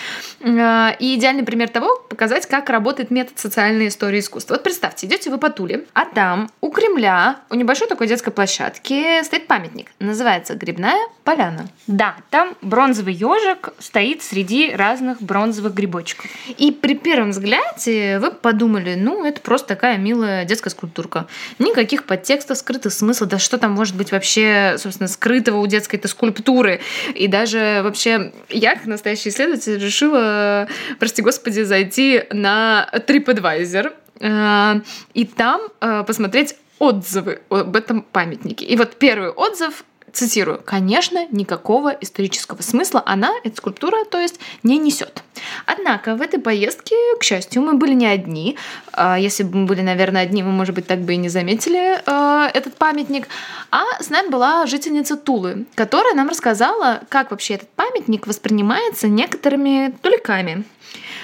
А, 0.42 0.96
и 0.98 1.16
идеальный 1.16 1.44
пример 1.44 1.68
того, 1.68 1.96
показать, 2.08 2.46
как 2.46 2.70
работает 2.70 3.10
метод 3.10 3.38
социальной 3.38 3.88
истории 3.88 4.20
искусства. 4.20 4.54
Вот 4.54 4.62
представьте, 4.62 5.06
идете 5.06 5.30
вы 5.30 5.38
по 5.38 5.50
Туле, 5.50 5.84
а 5.92 6.04
там 6.06 6.50
у 6.60 6.70
Кремля, 6.70 7.40
у 7.50 7.54
небольшой 7.54 7.88
такой 7.88 8.06
детской 8.06 8.30
площадки 8.30 9.22
стоит 9.24 9.46
памятник. 9.46 9.88
Называется 9.98 10.54
Грибная 10.54 10.98
поляна. 11.24 11.68
Да, 11.86 12.16
там 12.30 12.56
бронзовый 12.62 13.14
ежик 13.14 13.70
стоит 13.78 14.22
среди 14.22 14.70
разных 14.74 15.20
бронзовых 15.20 15.74
грибочков. 15.74 16.26
И 16.56 16.72
при 16.72 16.94
первом 16.94 17.30
взгляде 17.30 18.18
вы 18.18 18.30
подумали, 18.30 18.94
ну, 18.94 19.24
это 19.24 19.40
просто 19.40 19.68
такая 19.68 19.98
милая 19.98 20.44
детская 20.44 20.61
детская 20.62 20.70
скульптурка. 20.70 21.26
Никаких 21.58 22.04
подтекстов, 22.04 22.58
скрытых 22.58 22.92
смыслов, 22.92 23.28
да 23.28 23.38
что 23.38 23.58
там 23.58 23.72
может 23.72 23.96
быть 23.96 24.12
вообще, 24.12 24.76
собственно, 24.78 25.08
скрытого 25.08 25.58
у 25.58 25.66
детской-то 25.66 26.08
скульптуры. 26.08 26.80
И 27.14 27.26
даже 27.26 27.80
вообще 27.82 28.32
я, 28.48 28.74
как 28.74 28.86
настоящий 28.86 29.30
исследователь, 29.30 29.78
решила, 29.78 30.68
прости 30.98 31.22
господи, 31.22 31.62
зайти 31.62 32.24
на 32.30 32.88
TripAdvisor 32.92 33.92
э, 34.20 34.80
и 35.14 35.24
там 35.24 35.62
э, 35.80 36.04
посмотреть 36.06 36.54
отзывы 36.78 37.40
об 37.48 37.76
этом 37.76 38.02
памятнике. 38.02 38.64
И 38.64 38.76
вот 38.76 38.96
первый 38.96 39.30
отзыв 39.30 39.84
цитирую, 40.12 40.60
конечно, 40.64 41.26
никакого 41.30 41.90
исторического 41.90 42.62
смысла 42.62 43.02
она, 43.06 43.32
эта 43.44 43.56
скульптура, 43.56 44.04
то 44.04 44.18
есть, 44.18 44.40
не 44.62 44.78
несет. 44.78 45.22
Однако 45.66 46.14
в 46.16 46.22
этой 46.22 46.40
поездке, 46.40 46.94
к 47.18 47.22
счастью, 47.22 47.62
мы 47.62 47.74
были 47.74 47.94
не 47.94 48.06
одни. 48.06 48.56
А, 48.92 49.18
если 49.18 49.42
бы 49.42 49.58
мы 49.58 49.66
были, 49.66 49.80
наверное, 49.80 50.22
одни, 50.22 50.42
мы, 50.42 50.52
может 50.52 50.74
быть, 50.74 50.86
так 50.86 51.00
бы 51.00 51.14
и 51.14 51.16
не 51.16 51.28
заметили 51.28 52.00
а, 52.06 52.50
этот 52.52 52.76
памятник. 52.76 53.28
А 53.70 53.84
с 54.00 54.10
нами 54.10 54.28
была 54.28 54.66
жительница 54.66 55.16
Тулы, 55.16 55.66
которая 55.74 56.14
нам 56.14 56.28
рассказала, 56.28 57.02
как 57.08 57.30
вообще 57.30 57.54
этот 57.54 57.70
памятник 57.70 58.26
воспринимается 58.26 59.08
некоторыми 59.08 59.94
туликами. 60.02 60.64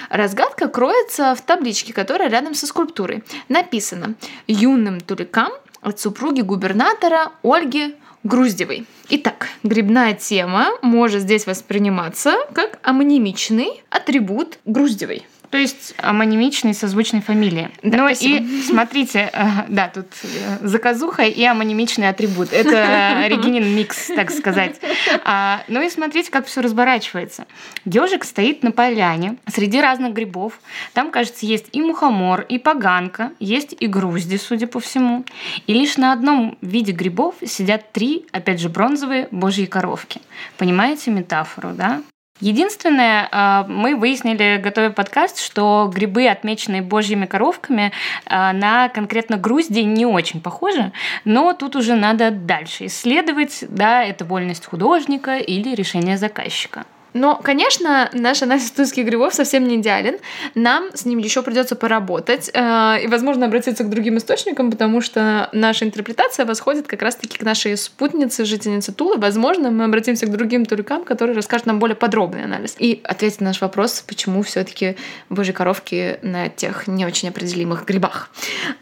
Разгадка 0.09 0.67
кроется 0.67 1.35
в 1.35 1.41
табличке, 1.41 1.93
которая 1.93 2.29
рядом 2.29 2.55
со 2.55 2.65
скульптурой. 2.65 3.23
Написано 3.47 4.15
«Юным 4.47 4.99
туликам 4.99 5.51
от 5.81 5.99
супруги 5.99 6.41
губернатора 6.41 7.31
Ольги 7.43 7.95
Груздевой. 8.23 8.85
Итак, 9.09 9.47
грибная 9.63 10.13
тема 10.13 10.71
может 10.81 11.21
здесь 11.21 11.47
восприниматься 11.47 12.35
как 12.53 12.79
амонимичный 12.83 13.81
атрибут 13.89 14.59
Груздевой. 14.65 15.25
То 15.49 15.57
есть 15.57 15.95
амонимичный 15.97 16.73
созвучной 16.73 17.21
фамилии. 17.21 17.71
Да, 17.81 17.97
ну 17.97 18.05
спасибо. 18.05 18.45
и 18.45 18.61
смотрите, 18.61 19.29
э, 19.33 19.45
да, 19.67 19.87
тут 19.87 20.07
э, 20.23 20.67
заказуха 20.67 21.23
и 21.23 21.43
амонимичный 21.43 22.09
атрибут. 22.09 22.53
Это 22.53 23.23
Регинин 23.27 23.75
микс, 23.75 24.07
так 24.07 24.29
сказать. 24.29 24.79
А, 25.25 25.61
ну 25.67 25.81
и 25.81 25.89
смотрите, 25.89 26.31
как 26.31 26.45
все 26.45 26.61
разворачивается. 26.61 27.47
Ежик 27.85 28.25
стоит 28.25 28.61
на 28.61 28.71
поляне 28.71 29.37
среди 29.47 29.81
разных 29.81 30.13
грибов. 30.13 30.59
Там, 30.93 31.09
кажется, 31.09 31.45
есть 31.47 31.65
и 31.71 31.81
мухомор, 31.81 32.41
и 32.41 32.59
поганка, 32.59 33.31
есть 33.39 33.75
и 33.79 33.87
грузди, 33.87 34.37
судя 34.37 34.67
по 34.67 34.79
всему. 34.79 35.25
И 35.65 35.73
лишь 35.73 35.97
на 35.97 36.13
одном 36.13 36.57
виде 36.61 36.91
грибов 36.91 37.35
сидят 37.45 37.91
три, 37.91 38.27
опять 38.31 38.59
же, 38.59 38.69
бронзовые 38.69 39.27
божьи 39.31 39.65
коровки. 39.65 40.21
Понимаете 40.57 41.09
метафору, 41.09 41.71
да? 41.73 42.01
Единственное, 42.39 43.27
а, 43.31 43.65
мы 43.67 43.95
выяснили, 43.95 44.57
готовя 44.63 44.91
подкаст, 44.91 45.41
что 45.41 45.91
грибы, 45.93 46.27
отмеченные 46.27 46.81
божьими 46.81 47.25
коровками, 47.25 47.91
а, 48.25 48.53
на 48.53 48.87
конкретно 48.87 49.37
Грузди 49.37 49.79
не 49.79 50.05
очень 50.05 50.39
похожи, 50.39 50.93
но 51.25 51.53
тут 51.53 51.75
уже 51.75 51.95
надо 51.95 52.31
дальше 52.31 52.85
исследовать, 52.85 53.65
да, 53.67 54.03
это 54.03 54.23
вольность 54.23 54.65
художника 54.65 55.37
или 55.37 55.75
решение 55.75 56.17
заказчика. 56.17 56.85
Но, 57.13 57.35
конечно, 57.35 58.09
наш 58.13 58.41
анализ 58.41 58.71
тульских 58.71 59.05
грибов 59.05 59.33
совсем 59.33 59.67
не 59.67 59.77
идеален. 59.77 60.17
Нам 60.55 60.89
с 60.93 61.05
ним 61.05 61.19
еще 61.19 61.41
придется 61.41 61.75
поработать 61.75 62.49
э, 62.53 63.03
и, 63.03 63.07
возможно, 63.07 63.45
обратиться 63.45 63.83
к 63.83 63.89
другим 63.89 64.17
источникам, 64.17 64.71
потому 64.71 65.01
что 65.01 65.49
наша 65.53 65.85
интерпретация 65.85 66.45
восходит 66.45 66.87
как 66.87 67.01
раз-таки 67.01 67.37
к 67.37 67.43
нашей 67.43 67.77
спутнице, 67.77 68.45
жительнице 68.45 68.91
Тулы. 68.91 69.17
Возможно, 69.17 69.71
мы 69.71 69.85
обратимся 69.85 70.25
к 70.25 70.31
другим 70.31 70.65
туликам, 70.65 71.03
которые 71.03 71.35
расскажут 71.35 71.67
нам 71.67 71.79
более 71.79 71.95
подробный 71.95 72.43
анализ 72.43 72.75
и 72.77 73.01
ответят 73.03 73.41
на 73.41 73.47
наш 73.47 73.61
вопрос, 73.61 74.03
почему 74.05 74.43
все-таки 74.43 74.97
божьи 75.29 75.51
коровки 75.51 76.19
на 76.21 76.49
тех 76.49 76.87
не 76.87 77.05
очень 77.05 77.29
определимых 77.29 77.85
грибах. 77.85 78.29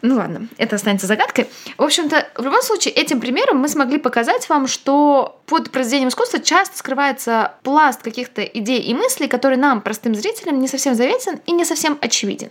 Ну 0.02 0.16
ладно, 0.16 0.48
это 0.58 0.76
останется 0.76 1.06
загадкой. 1.06 1.46
В 1.76 1.82
общем-то, 1.82 2.26
в 2.34 2.42
любом 2.42 2.62
случае, 2.62 2.94
этим 2.94 3.20
примером 3.20 3.58
мы 3.58 3.68
смогли 3.68 3.98
показать 3.98 4.48
вам, 4.48 4.66
что 4.66 5.40
под 5.46 5.70
произведением 5.70 6.08
искусства 6.08 6.40
часто 6.40 6.76
скрывается 6.76 7.52
пласт 7.62 8.02
каких 8.02 8.17
каких-то 8.18 8.42
идей 8.42 8.80
и 8.80 8.94
мыслей, 8.94 9.28
которые 9.28 9.58
нам, 9.58 9.80
простым 9.80 10.14
зрителям, 10.14 10.58
не 10.58 10.66
совсем 10.66 10.94
заветен 10.94 11.40
и 11.46 11.52
не 11.52 11.64
совсем 11.64 11.96
очевиден. 12.00 12.50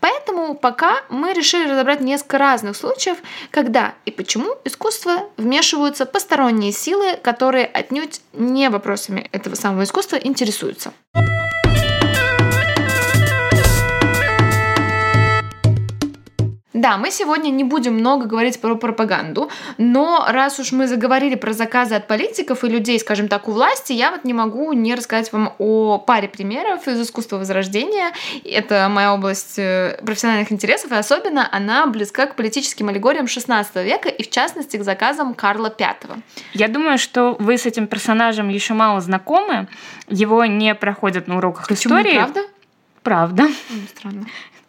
Поэтому 0.00 0.54
пока 0.54 1.02
мы 1.08 1.32
решили 1.32 1.70
разобрать 1.70 2.00
несколько 2.02 2.36
разных 2.36 2.76
случаев, 2.76 3.16
когда 3.50 3.94
и 4.04 4.10
почему 4.10 4.56
искусство 4.64 5.30
вмешиваются 5.38 6.04
посторонние 6.04 6.72
силы, 6.72 7.16
которые 7.22 7.64
отнюдь 7.64 8.20
не 8.34 8.68
вопросами 8.68 9.30
этого 9.32 9.54
самого 9.54 9.84
искусства 9.84 10.16
интересуются. 10.16 10.92
Да, 16.76 16.98
мы 16.98 17.10
сегодня 17.10 17.48
не 17.48 17.64
будем 17.64 17.94
много 17.94 18.26
говорить 18.26 18.60
про 18.60 18.74
пропаганду, 18.74 19.50
но 19.78 20.26
раз 20.28 20.60
уж 20.60 20.72
мы 20.72 20.86
заговорили 20.86 21.34
про 21.34 21.54
заказы 21.54 21.94
от 21.94 22.06
политиков 22.06 22.64
и 22.64 22.68
людей, 22.68 23.00
скажем 23.00 23.28
так, 23.28 23.48
у 23.48 23.52
власти, 23.52 23.94
я 23.94 24.10
вот 24.10 24.24
не 24.24 24.34
могу 24.34 24.74
не 24.74 24.94
рассказать 24.94 25.32
вам 25.32 25.54
о 25.56 25.96
паре 25.96 26.28
примеров 26.28 26.86
из 26.86 27.00
искусства 27.00 27.38
Возрождения. 27.38 28.12
Это 28.44 28.88
моя 28.90 29.14
область 29.14 29.58
э, 29.58 29.98
профессиональных 30.04 30.52
интересов, 30.52 30.92
и 30.92 30.96
особенно 30.96 31.48
она 31.50 31.86
близка 31.86 32.26
к 32.26 32.36
политическим 32.36 32.90
аллегориям 32.90 33.26
16 33.26 33.76
века 33.76 34.10
и, 34.10 34.22
в 34.22 34.28
частности, 34.28 34.76
к 34.76 34.84
заказам 34.84 35.32
Карла 35.32 35.74
V. 35.78 36.16
Я 36.52 36.68
думаю, 36.68 36.98
что 36.98 37.36
вы 37.38 37.56
с 37.56 37.64
этим 37.64 37.86
персонажем 37.86 38.50
еще 38.50 38.74
мало 38.74 39.00
знакомы. 39.00 39.66
Его 40.08 40.44
не 40.44 40.74
проходят 40.74 41.26
на 41.26 41.38
уроках 41.38 41.68
Почему, 41.68 41.98
истории. 41.98 42.16
Правда? 42.16 42.40
Правда. 43.02 43.48
Странно. 43.96 44.26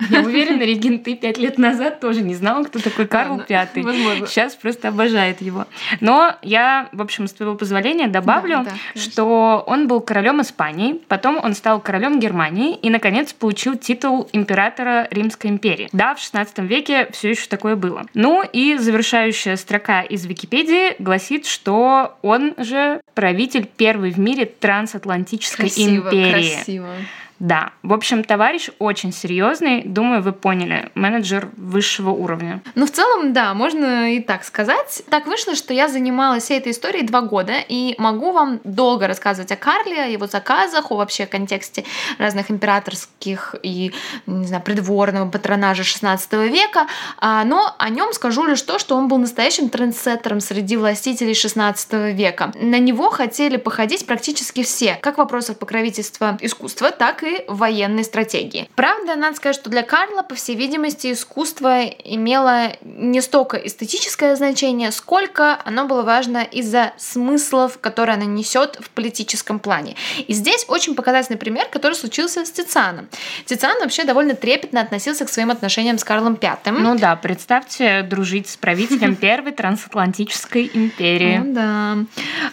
Я 0.09 0.21
уверена, 0.21 0.61
Регин, 0.63 0.99
ты 0.99 1.15
пять 1.15 1.37
лет 1.37 1.57
назад 1.57 1.99
тоже 1.99 2.21
не 2.21 2.35
знала, 2.35 2.63
кто 2.63 2.79
такой 2.79 3.07
Карл 3.07 3.41
Пятый. 3.47 3.83
Сейчас 4.27 4.55
просто 4.55 4.89
обожает 4.89 5.41
его. 5.41 5.65
Но 5.99 6.35
я, 6.41 6.89
в 6.91 7.01
общем, 7.01 7.27
с 7.27 7.33
твоего 7.33 7.55
позволения 7.55 8.07
добавлю, 8.07 8.63
да, 8.63 8.71
да, 8.95 8.99
что 9.01 9.63
он 9.65 9.87
был 9.87 10.01
королем 10.01 10.41
Испании, 10.41 11.01
потом 11.07 11.39
он 11.43 11.53
стал 11.53 11.79
королем 11.79 12.19
Германии 12.19 12.75
и, 12.75 12.89
наконец, 12.89 13.33
получил 13.33 13.75
титул 13.75 14.29
императора 14.33 15.07
Римской 15.11 15.49
империи. 15.49 15.89
Да, 15.91 16.15
в 16.15 16.19
16 16.19 16.59
веке 16.59 17.09
все 17.11 17.31
еще 17.31 17.47
такое 17.47 17.75
было. 17.75 18.05
Ну 18.13 18.43
и 18.43 18.77
завершающая 18.77 19.55
строка 19.55 20.01
из 20.01 20.25
Википедии 20.25 21.01
гласит, 21.01 21.45
что 21.45 22.17
он 22.21 22.53
же 22.57 23.01
правитель 23.13 23.67
первый 23.77 24.11
в 24.11 24.19
мире 24.19 24.45
трансатлантической 24.45 25.69
красиво, 25.69 26.07
империи. 26.07 26.31
Красиво. 26.31 26.93
Да, 27.39 27.71
в 27.83 27.93
общем, 27.93 28.23
товарищ 28.23 28.69
очень 28.79 29.13
серьезный, 29.13 29.83
думаю, 29.83 30.21
вы 30.21 30.33
поняли, 30.33 30.91
менеджер 30.95 31.49
высшего 31.55 32.09
уровня. 32.09 32.61
Ну, 32.75 32.85
в 32.85 32.91
целом, 32.91 33.31
да, 33.33 33.53
можно 33.53 34.13
и 34.13 34.19
так 34.19 34.43
сказать. 34.43 35.03
Так 35.09 35.27
вышло, 35.27 35.55
что 35.55 35.73
я 35.73 35.87
занималась 35.87 36.43
всей 36.43 36.57
этой 36.57 36.71
историей 36.71 37.05
два 37.05 37.21
года, 37.21 37.53
и 37.67 37.95
могу 37.99 38.31
вам 38.31 38.59
долго 38.63 39.07
рассказывать 39.07 39.51
о 39.51 39.55
Карле, 39.55 40.03
о 40.03 40.07
его 40.07 40.25
заказах, 40.25 40.91
о 40.91 40.97
вообще 40.97 41.25
контексте 41.27 41.85
разных 42.17 42.49
императорских 42.49 43.55
и, 43.61 43.93
не 44.25 44.47
знаю, 44.47 44.63
придворного 44.63 45.29
патронажа 45.29 45.83
16 45.83 46.33
века, 46.49 46.87
а, 47.19 47.43
но 47.43 47.75
о 47.77 47.89
нем 47.89 48.13
скажу 48.13 48.45
лишь 48.45 48.61
то, 48.63 48.79
что 48.79 48.95
он 48.95 49.07
был 49.07 49.17
настоящим 49.19 49.69
трендсеттером 49.69 50.39
среди 50.39 50.75
властителей 50.75 51.35
16 51.35 52.13
века. 52.13 52.51
На 52.55 52.79
него 52.79 53.11
хотели 53.11 53.57
походить 53.57 54.07
практически 54.07 54.63
все, 54.63 54.95
как 54.95 55.15
в 55.15 55.17
вопросах 55.19 55.57
покровительства 55.59 56.37
искусства, 56.41 56.91
так 56.91 57.23
и 57.23 57.26
и 57.27 57.43
военной 57.47 58.03
стратегии. 58.03 58.69
Правда, 58.75 59.15
надо 59.15 59.35
сказать, 59.35 59.55
что 59.55 59.69
для 59.69 59.83
Карла, 59.83 60.23
по 60.23 60.35
всей 60.35 60.55
видимости, 60.55 61.11
искусство 61.11 61.83
имело 61.85 62.71
не 62.81 63.21
столько 63.21 63.57
эстетическое 63.57 64.35
значение, 64.35 64.91
сколько 64.91 65.59
оно 65.65 65.85
было 65.85 66.03
важно 66.03 66.43
из-за 66.43 66.93
смыслов, 66.97 67.79
которые 67.79 68.15
оно 68.15 68.25
несет 68.25 68.77
в 68.79 68.89
политическом 68.89 69.59
плане. 69.59 69.95
И 70.27 70.33
здесь 70.33 70.65
очень 70.67 70.95
показательный 70.95 71.37
пример, 71.37 71.67
который 71.71 71.93
случился 71.93 72.45
с 72.45 72.51
Тицианом. 72.51 73.09
Тициан 73.45 73.79
вообще 73.79 74.03
довольно 74.03 74.35
трепетно 74.35 74.81
относился 74.81 75.25
к 75.25 75.29
своим 75.29 75.51
отношениям 75.51 75.97
с 75.97 76.03
Карлом 76.03 76.37
V. 76.41 76.71
Ну 76.71 76.97
да, 76.97 77.15
представьте 77.15 78.03
дружить 78.03 78.49
с 78.49 78.57
правителем 78.57 79.15
первой 79.27 79.51
трансатлантической 79.51 80.69
империи. 80.73 81.37
Ну 81.37 81.53
да. 81.53 81.97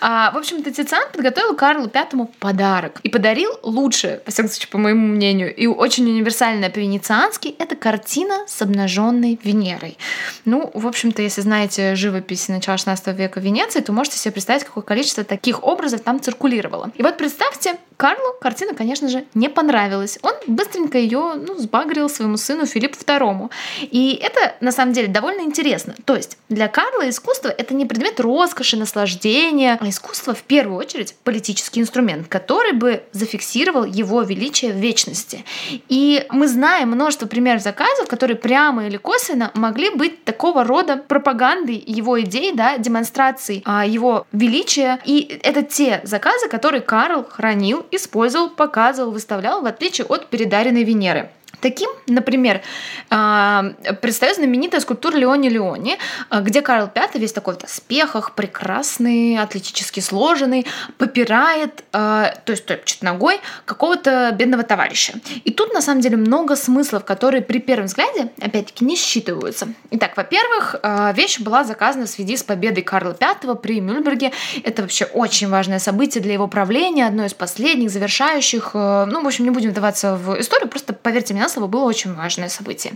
А, 0.01 0.31
в 0.33 0.37
общем-то, 0.37 0.71
Тициан 0.71 1.11
подготовил 1.13 1.55
Карлу 1.55 1.91
V 1.93 2.27
подарок 2.39 3.01
и 3.03 3.09
подарил 3.09 3.51
лучшее, 3.63 4.19
по 4.19 4.31
всяком 4.31 4.51
случае, 4.51 4.64
по 4.69 4.79
моему 4.79 5.07
мнению, 5.07 5.55
и 5.55 5.67
очень 5.67 6.09
универсальная 6.09 6.71
по-венециански, 6.71 7.55
это 7.59 7.77
картина 7.77 8.45
с 8.47 8.61
обнаженной 8.63 9.39
Венерой. 9.43 9.97
Ну, 10.45 10.71
в 10.75 10.87
общем-то, 10.87 11.23
если 11.23 11.41
знаете 11.41 11.95
живопись 11.95 12.49
начала 12.49 12.77
16 12.77 13.07
века 13.19 13.41
Венеции, 13.41 13.81
то 13.81 13.93
можете 13.93 14.19
себе 14.19 14.33
представить, 14.33 14.65
какое 14.65 14.83
количество 14.85 15.25
таких 15.25 15.63
образов 15.63 16.01
там 16.03 16.21
циркулировало. 16.21 16.91
И 16.97 17.03
вот 17.03 17.17
представьте, 17.17 17.77
Карлу 17.97 18.35
картина, 18.41 18.75
конечно 18.75 19.09
же, 19.09 19.25
не 19.35 19.49
понравилась. 19.49 20.19
Он 20.23 20.33
быстренько 20.47 20.99
ее 20.99 21.35
ну, 21.35 21.57
сбагрил 21.59 22.09
своему 22.09 22.37
сыну 22.37 22.67
Филиппу 22.67 22.97
II. 22.97 23.51
И 23.83 24.19
это, 24.21 24.55
на 24.61 24.73
самом 24.73 24.93
деле, 24.93 25.09
довольно 25.09 25.43
интересно. 25.43 25.95
То 26.05 26.17
есть 26.17 26.37
для 26.49 26.69
Карла 26.69 27.09
искусство— 27.09 27.49
это 27.59 27.75
не 27.75 27.87
предмет 27.87 28.19
роскоши, 28.19 28.77
наслаждения, 28.77 29.79
а 29.81 29.89
искусство 29.89 30.35
в 30.35 30.43
первую 30.43 30.79
очередь 30.79 31.15
политический 31.23 31.81
инструмент, 31.81 32.27
который 32.29 32.73
бы 32.73 33.05
зафиксировал 33.13 33.85
его 33.85 34.23
величие 34.23 34.54
в 34.63 34.77
вечности. 34.77 35.45
И 35.89 36.27
мы 36.31 36.49
знаем 36.49 36.91
множество 36.91 37.27
примеров 37.27 37.63
заказов, 37.63 38.09
которые 38.09 38.37
прямо 38.37 38.87
или 38.87 38.97
косвенно 38.97 39.51
могли 39.55 39.91
быть 39.91 40.25
такого 40.25 40.65
рода 40.65 40.97
пропагандой 40.97 41.83
его 41.87 42.21
идей, 42.21 42.53
да, 42.53 42.79
демонстрацией 42.79 43.63
а, 43.65 43.87
его 43.87 44.27
величия. 44.33 45.01
И 45.05 45.41
это 45.43 45.63
те 45.63 46.01
заказы, 46.05 46.49
которые 46.49 46.81
Карл 46.81 47.25
хранил 47.25 47.85
использовал, 47.91 48.51
показывал, 48.51 49.11
выставлял, 49.11 49.63
в 49.63 49.67
отличие 49.67 50.07
от 50.07 50.27
передаренной 50.27 50.85
Венеры. 50.85 51.31
Таким, 51.65 51.89
например, 52.09 52.61
а, 53.09 53.73
предстает 54.03 54.37
знаменитая 54.37 54.83
скульптура 54.83 55.17
Леони 55.17 55.49
Леони, 55.49 55.97
а, 56.29 56.43
где 56.43 56.61
Карл 56.61 56.91
V 56.95 57.19
весь 57.19 57.33
такой 57.33 57.55
в 57.55 57.57
доспехах, 57.57 58.35
прекрасный, 58.35 59.39
атлетически 59.39 60.01
сложенный, 60.01 60.67
попирает, 60.99 61.85
а, 61.95 62.35
то 62.45 62.53
есть 62.53 62.67
топчет 62.67 63.01
ногой 63.01 63.41
какого-то 63.65 64.31
бедного 64.33 64.63
товарища. 64.63 65.15
И 65.45 65.53
тут 65.53 65.73
на 65.73 65.81
самом 65.81 66.03
деле 66.03 66.19
много 66.19 66.55
смыслов, 66.55 67.07
которые 67.07 67.41
при 67.41 67.61
первом 67.61 67.87
взгляде, 67.87 68.29
опять-таки, 68.43 68.85
не 68.85 68.97
считываются. 68.97 69.69
Итак, 69.91 70.19
во-первых, 70.19 70.77
вещь 71.15 71.41
была 71.41 71.65
заказана 71.65 72.05
в 72.05 72.11
связи 72.11 72.37
с 72.37 72.43
победой 72.43 72.83
Карла 72.83 73.17
V 73.19 73.55
при 73.55 73.81
Мюльберге. 73.81 74.33
Это 74.65 74.83
вообще 74.83 75.07
очень 75.07 75.49
важное 75.49 75.79
событие 75.79 76.23
для 76.23 76.35
его 76.35 76.47
правления, 76.47 77.07
одно 77.07 77.25
из 77.25 77.33
последних, 77.33 77.89
завершающих. 77.89 78.75
Ну, 78.75 79.23
в 79.23 79.27
общем, 79.27 79.45
не 79.45 79.51
будем 79.51 79.71
вдаваться 79.71 80.17
в 80.17 80.39
историю, 80.39 80.69
просто 80.69 80.93
поверьте 80.93 81.33
мне 81.33 81.45
Маслова 81.55 81.69
было 81.69 81.85
очень 81.85 82.15
важное 82.15 82.49
событие. 82.49 82.95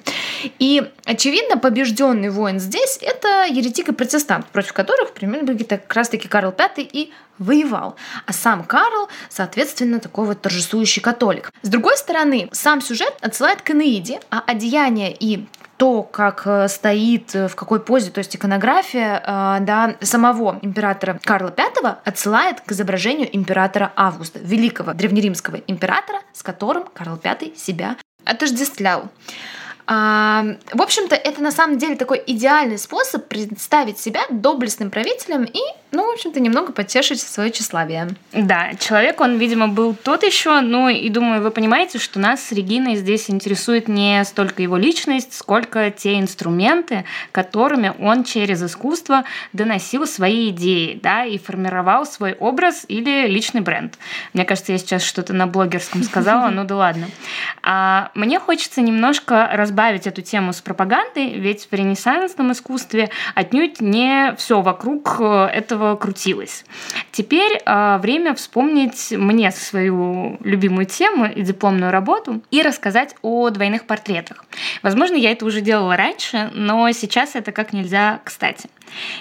И, 0.59 0.91
очевидно, 1.05 1.59
побежденный 1.59 2.31
воин 2.31 2.59
здесь– 2.59 2.99
это 3.03 3.45
еретик 3.45 3.89
и 3.89 3.93
протестант, 3.93 4.47
против 4.47 4.73
которых, 4.73 5.13
примерно, 5.13 5.57
как 5.57 5.95
раз-таки 5.95 6.27
Карл 6.27 6.53
V 6.57 6.83
и 6.83 7.13
воевал. 7.39 7.95
А 8.27 8.33
сам 8.33 8.65
Карл, 8.65 9.09
соответственно, 9.29 10.01
такой 10.01 10.27
вот 10.27 10.41
торжествующий 10.41 11.01
католик. 11.01 11.53
С 11.63 11.69
другой 11.69 11.97
стороны, 11.97 12.49
сам 12.51 12.81
сюжет 12.81 13.15
отсылает 13.21 13.63
к 13.63 13.71
Энеиде, 13.71 14.21
а 14.31 14.43
одеяние 14.45 15.15
и 15.17 15.47
то, 15.79 16.03
как 16.03 16.43
э, 16.45 16.67
стоит, 16.69 17.35
э, 17.37 17.47
в 17.47 17.55
какой 17.55 17.79
позе, 17.79 18.11
то 18.11 18.19
есть 18.19 18.35
иконография 18.35 19.23
э, 19.25 19.59
да, 19.61 19.95
самого 20.01 20.59
императора 20.61 21.21
Карла 21.23 21.55
V 21.57 21.97
отсылает 22.05 22.61
к 22.61 22.73
изображению 22.73 23.35
императора 23.35 23.93
Августа, 23.95 24.41
великого 24.41 24.93
древнеримского 24.93 25.57
императора, 25.69 26.19
с 26.33 26.43
которым 26.43 26.85
Карл 26.93 27.19
V 27.23 27.53
себя 27.57 27.97
отождествлял. 28.29 29.09
А, 29.87 30.45
в 30.73 30.83
общем-то, 30.83 31.17
это 31.17 31.43
на 31.43 31.51
самом 31.51 31.79
деле 31.79 31.97
такой 31.97 32.23
идеальный 32.27 32.79
способ 32.79 33.27
представить 33.27 33.99
себя 33.99 34.21
доблестным 34.31 34.91
правителем 34.91 35.45
и, 35.45 35.61
ну, 35.91 36.07
в 36.11 36.13
общем-то, 36.13 36.41
немного 36.41 36.73
потешить 36.73 37.21
свое 37.21 37.51
тщеславие. 37.51 38.09
Да, 38.33 38.75
человек, 38.79 39.21
он, 39.21 39.39
видимо, 39.39 39.69
был 39.69 39.95
тот 39.95 40.23
еще, 40.23 40.61
ну, 40.61 40.89
и 40.89 41.09
думаю, 41.09 41.43
вы 41.43 41.51
понимаете, 41.51 41.99
что 41.99 42.19
нас 42.19 42.45
с 42.45 42.53
Региной 42.53 42.97
здесь 42.97 43.31
интересует 43.31 43.89
не 43.89 44.23
столько 44.25 44.63
его 44.63 44.77
личность, 44.77 45.33
сколько 45.35 45.91
те 45.91 46.19
инструменты, 46.19 47.05
которыми 47.33 47.95
он 47.99 48.25
через 48.25 48.63
искусство 48.63 49.25
доносил 49.53 50.07
свои 50.07 50.51
идеи, 50.51 50.99
да, 51.03 51.25
и 51.25 51.39
формировал 51.39 52.05
свой 52.05 52.35
образ 52.35 52.85
или 52.89 53.27
личный 53.27 53.63
бренд. 53.63 53.99
Мне 54.35 54.45
кажется, 54.45 54.73
я 54.73 54.79
сейчас 54.79 55.03
что-то 55.03 55.33
на 55.33 55.47
блогерском 55.47 56.03
сказала, 56.03 56.49
ну 56.51 56.65
да 56.65 56.77
ладно. 56.77 57.07
А 57.63 58.11
мне 58.15 58.39
хочется 58.39 58.83
немножко 58.83 59.49
разбавить 59.53 60.07
эту 60.07 60.21
тему 60.21 60.53
с 60.53 60.61
пропагандой, 60.61 61.39
ведь 61.39 61.69
в 61.71 61.75
ренессансном 61.75 62.53
искусстве 62.53 63.11
отнюдь 63.35 63.81
не 63.81 64.35
все 64.37 64.61
вокруг 64.61 65.17
э, 65.21 65.49
этого 65.79 65.97
крутилось. 65.97 66.65
Теперь 67.13 67.61
э, 67.65 67.99
время 67.99 68.35
вспомнить 68.35 69.13
мне 69.13 69.51
свою 69.53 70.39
любимую 70.43 70.87
тему 70.87 71.27
и 71.27 71.43
дипломную 71.43 71.93
работу 71.93 72.43
и 72.51 72.63
рассказать 72.63 73.15
о 73.23 73.51
двойных 73.51 73.87
портретах. 73.87 74.45
Возможно, 74.83 75.15
я 75.15 75.31
это 75.31 75.45
уже 75.45 75.61
делала 75.61 75.97
раньше, 75.97 76.51
но 76.55 76.91
сейчас 76.93 77.37
это 77.37 77.53
как 77.53 77.73
нельзя 77.73 78.21
кстати. 78.25 78.69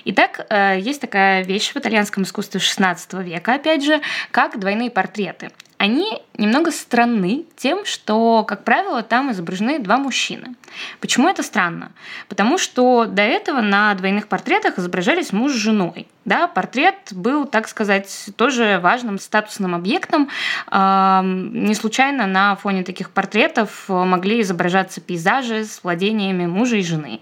Итак, 0.05 0.45
э, 0.49 0.79
есть 0.79 1.01
такая 1.01 1.43
вещь 1.43 1.71
в 1.73 1.77
итальянском 1.77 2.23
искусстве 2.23 2.59
XVI 2.59 3.23
века, 3.23 3.53
опять 3.53 3.83
же, 3.83 4.01
как 4.31 4.59
двойные 4.59 4.89
портреты 4.89 5.51
они 5.77 6.21
немного 6.37 6.71
странны 6.71 7.45
тем, 7.55 7.85
что, 7.85 8.43
как 8.43 8.63
правило, 8.63 9.03
там 9.03 9.31
изображены 9.31 9.79
два 9.79 9.97
мужчины. 9.97 10.55
Почему 10.99 11.27
это 11.29 11.43
странно? 11.43 11.91
Потому 12.29 12.57
что 12.57 13.05
до 13.05 13.21
этого 13.21 13.61
на 13.61 13.93
двойных 13.95 14.27
портретах 14.27 14.77
изображались 14.77 15.33
муж 15.33 15.53
с 15.53 15.55
женой. 15.55 16.07
Да, 16.25 16.47
портрет 16.47 16.95
был, 17.11 17.45
так 17.45 17.69
сказать, 17.69 18.31
тоже 18.35 18.79
важным 18.83 19.17
статусным 19.17 19.73
объектом. 19.73 20.29
Не 20.69 21.73
случайно 21.73 22.27
на 22.27 22.57
фоне 22.57 22.83
таких 22.83 23.11
портретов 23.11 23.85
могли 23.87 24.41
изображаться 24.41 24.99
пейзажи 24.99 25.63
с 25.63 25.81
владениями 25.83 26.45
мужа 26.45 26.75
и 26.75 26.83
жены. 26.83 27.21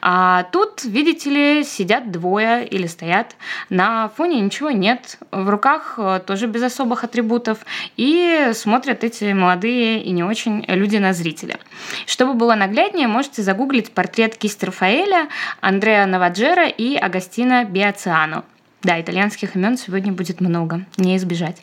А 0.00 0.44
тут, 0.44 0.84
видите 0.84 1.30
ли, 1.30 1.64
сидят 1.64 2.12
двое 2.12 2.64
или 2.64 2.86
стоят. 2.86 3.34
На 3.70 4.08
фоне 4.10 4.40
ничего 4.40 4.70
нет. 4.70 5.18
В 5.32 5.48
руках 5.48 5.94
э, 5.98 6.20
тоже 6.24 6.46
без 6.46 6.62
особых 6.62 7.02
атрибутов. 7.02 7.58
И 7.96 8.50
смотрят 8.54 9.04
эти 9.04 9.32
молодые 9.32 10.02
и 10.02 10.10
не 10.10 10.24
очень 10.24 10.64
люди 10.68 10.96
на 10.96 11.12
зрителя. 11.12 11.58
Чтобы 12.06 12.34
было 12.34 12.54
нагляднее, 12.54 13.08
можете 13.08 13.42
загуглить 13.42 13.92
портрет 13.92 14.36
кисти 14.36 14.64
Рафаэля, 14.64 15.28
Андреа 15.60 16.06
Наваджера 16.06 16.66
и 16.66 16.96
Агастина 16.96 17.64
Биациано. 17.64 18.44
Да, 18.84 19.00
итальянских 19.00 19.56
имен 19.56 19.78
сегодня 19.78 20.12
будет 20.12 20.42
много, 20.42 20.84
не 20.98 21.16
избежать. 21.16 21.62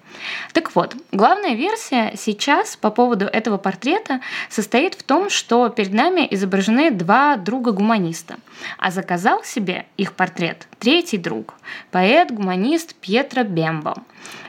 Так 0.53 0.73
вот, 0.73 0.95
главная 1.11 1.53
версия 1.53 2.13
сейчас 2.17 2.75
по 2.75 2.89
поводу 2.89 3.25
этого 3.25 3.59
портрета 3.59 4.21
состоит 4.49 4.95
в 4.95 5.03
том, 5.03 5.29
что 5.29 5.69
перед 5.69 5.93
нами 5.93 6.27
изображены 6.31 6.89
два 6.89 7.37
друга-гуманиста, 7.37 8.37
а 8.79 8.89
заказал 8.89 9.43
себе 9.43 9.85
их 9.97 10.13
портрет 10.13 10.67
третий 10.79 11.19
друг, 11.19 11.53
поэт-гуманист 11.91 12.95
Пьетро 12.95 13.43
Бембо 13.43 13.93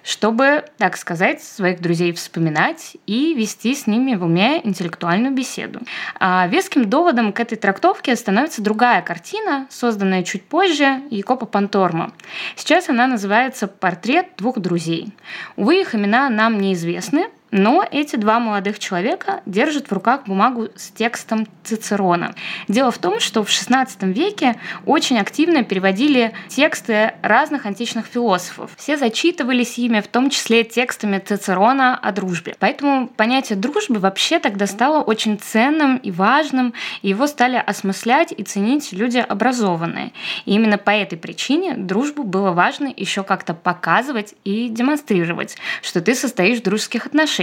чтобы, 0.02 0.64
так 0.78 0.96
сказать, 0.96 1.42
своих 1.42 1.80
друзей 1.80 2.12
вспоминать 2.12 2.96
и 3.06 3.35
вести 3.35 3.74
с 3.74 3.87
ними 3.87 4.14
в 4.14 4.24
уме 4.24 4.61
интеллектуальную 4.64 5.32
беседу. 5.32 5.80
А 6.18 6.46
веским 6.48 6.88
доводом 6.88 7.32
к 7.32 7.40
этой 7.40 7.56
трактовке 7.56 8.16
становится 8.16 8.62
другая 8.62 9.02
картина, 9.02 9.66
созданная 9.70 10.22
чуть 10.22 10.44
позже 10.44 11.02
Якопа 11.11 11.46
Панторма. 11.46 12.12
Сейчас 12.56 12.88
она 12.88 13.06
называется 13.06 13.68
«Портрет 13.68 14.26
двух 14.37 14.58
друзей». 14.58 15.12
Увы, 15.56 15.80
их 15.80 15.94
имена 15.94 16.28
нам 16.30 16.61
неизвестны, 16.61 17.28
Но 17.53 17.85
эти 17.88 18.17
два 18.17 18.41
молодых 18.41 18.79
человека 18.79 19.43
держат 19.45 19.88
в 19.88 19.93
руках 19.93 20.25
бумагу 20.25 20.71
с 20.75 20.91
текстом 20.91 21.47
Цицерона. 21.65 22.35
Дело 22.67 22.91
в 22.91 22.97
том, 22.97 23.21
что 23.21 23.45
в 23.45 23.49
XVI 23.49 23.87
веке 24.12 24.57
очень 24.87 25.19
активно 25.19 25.62
переводили 25.62 26.33
тексты 26.49 27.12
разных 27.23 27.67
античных 27.67 28.07
философов. 28.07 28.71
Все 28.79 28.97
зачитывались 28.97 29.79
ими, 29.79 30.01
в 30.01 30.09
том 30.09 30.31
числе 30.31 30.65
текстами 30.65 31.19
Цицерона 31.19 31.99
о 31.99 32.11
дружбе. 32.12 32.57
Поэтому 32.59 33.07
понятие 33.07 33.59
дружбы 33.59 33.99
вообще 33.99 34.38
тогда 34.38 34.67
стало 34.67 35.03
очень 35.03 35.38
ценным 35.38 35.99
и 35.99 36.11
важным, 36.11 36.73
и 37.03 37.11
его 37.11 37.27
стали 37.27 37.57
осмыслять 37.57 38.33
и 38.35 38.43
ценить 38.45 38.93
люди 38.93 39.19
образованные. 39.19 40.12
И 40.47 40.55
именно 40.55 40.79
по 40.79 40.91
этой 40.91 41.19
причине 41.19 41.75
дружбу 41.75 42.23
было 42.23 42.53
важно 42.53 42.91
еще 42.97 43.25
как-то 43.25 43.53
показывать 43.53 44.35
и 44.45 44.71
демонстрировать, 44.71 45.57
что 45.83 46.01
ты 46.01 46.15
состоишь 46.15 46.61
в 46.61 46.62
дружеских 46.62 47.05
отношениях, 47.05 47.41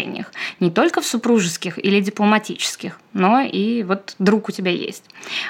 не 0.59 0.69
только 0.71 1.01
в 1.01 1.05
супружеских 1.05 1.83
или 1.83 1.99
дипломатических, 1.99 2.99
но 3.13 3.41
и 3.41 3.83
вот 3.83 4.15
друг 4.19 4.49
у 4.49 4.51
тебя 4.51 4.71
есть. 4.71 5.03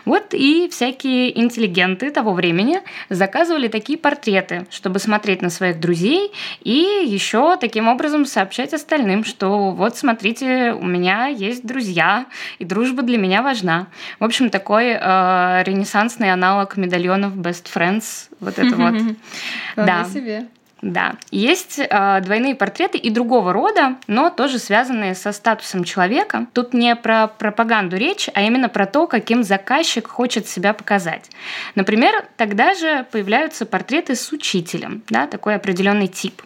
Вот 0.05 0.33
и 0.33 0.69
всякие 0.71 1.37
интеллигенты 1.39 2.11
того 2.11 2.33
времени 2.33 2.81
заказывали 3.09 3.67
такие 3.67 3.97
портреты, 3.97 4.65
чтобы 4.69 4.99
смотреть 4.99 5.41
на 5.41 5.49
своих 5.49 5.79
друзей 5.79 6.31
и 6.61 7.03
еще 7.05 7.57
таким 7.57 7.87
образом 7.87 8.25
сообщать 8.25 8.73
остальным, 8.73 9.23
что 9.23 9.71
вот 9.71 9.97
смотрите, 9.97 10.73
у 10.73 10.85
меня 10.85 11.27
есть 11.27 11.65
друзья, 11.65 12.25
и 12.59 12.65
дружба 12.65 13.03
для 13.03 13.17
меня 13.17 13.41
важна. 13.41 13.87
В 14.19 14.23
общем, 14.23 14.49
такой 14.49 14.91
э, 14.91 15.63
ренессансный 15.65 16.31
аналог 16.31 16.77
медальонов 16.77 17.33
Best 17.35 17.67
Friends, 17.73 18.29
вот 18.39 18.57
это 18.57 18.75
вот. 18.75 18.95
Да. 19.75 20.05
себе. 20.05 20.47
Да, 20.81 21.15
есть 21.29 21.77
э, 21.77 22.21
двойные 22.21 22.55
портреты 22.55 22.97
и 22.97 23.09
другого 23.09 23.51
рода, 23.51 23.97
но 24.07 24.29
тоже 24.29 24.59
связанные 24.59 25.13
со 25.13 25.33
статусом 25.33 25.83
человека. 25.83 26.47
Тут 26.53 26.73
не 26.73 26.95
про 26.95 27.27
пропаганду 27.27 27.97
речь, 27.97 28.29
а 28.33 28.41
именно 28.41 28.69
про 28.69 28.85
то, 28.85 29.05
каким 29.05 29.43
заказчик 29.43 30.07
хочет 30.07 30.47
себя 30.47 30.73
показать. 30.73 31.29
Например, 31.75 32.25
тогда 32.37 32.73
же 32.75 33.05
появляются 33.11 33.65
портреты 33.65 34.15
с 34.15 34.31
учителем, 34.31 35.03
да, 35.09 35.27
такой 35.27 35.55
определенный 35.55 36.07
тип. 36.07 36.41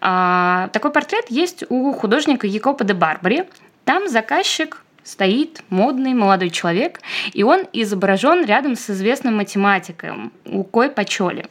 Э, 0.00 0.68
такой 0.72 0.90
портрет 0.90 1.26
есть 1.28 1.64
у 1.68 1.92
художника 1.92 2.46
Якопа 2.46 2.84
де 2.84 2.94
Барбари. 2.94 3.48
Там 3.84 4.08
заказчик 4.08 4.83
стоит 5.04 5.62
модный 5.70 6.14
молодой 6.14 6.50
человек, 6.50 7.00
и 7.32 7.42
он 7.42 7.66
изображен 7.72 8.44
рядом 8.44 8.74
с 8.76 8.90
известным 8.90 9.36
математиком 9.36 10.32
Укой 10.44 10.90
Пачоли, 10.90 11.46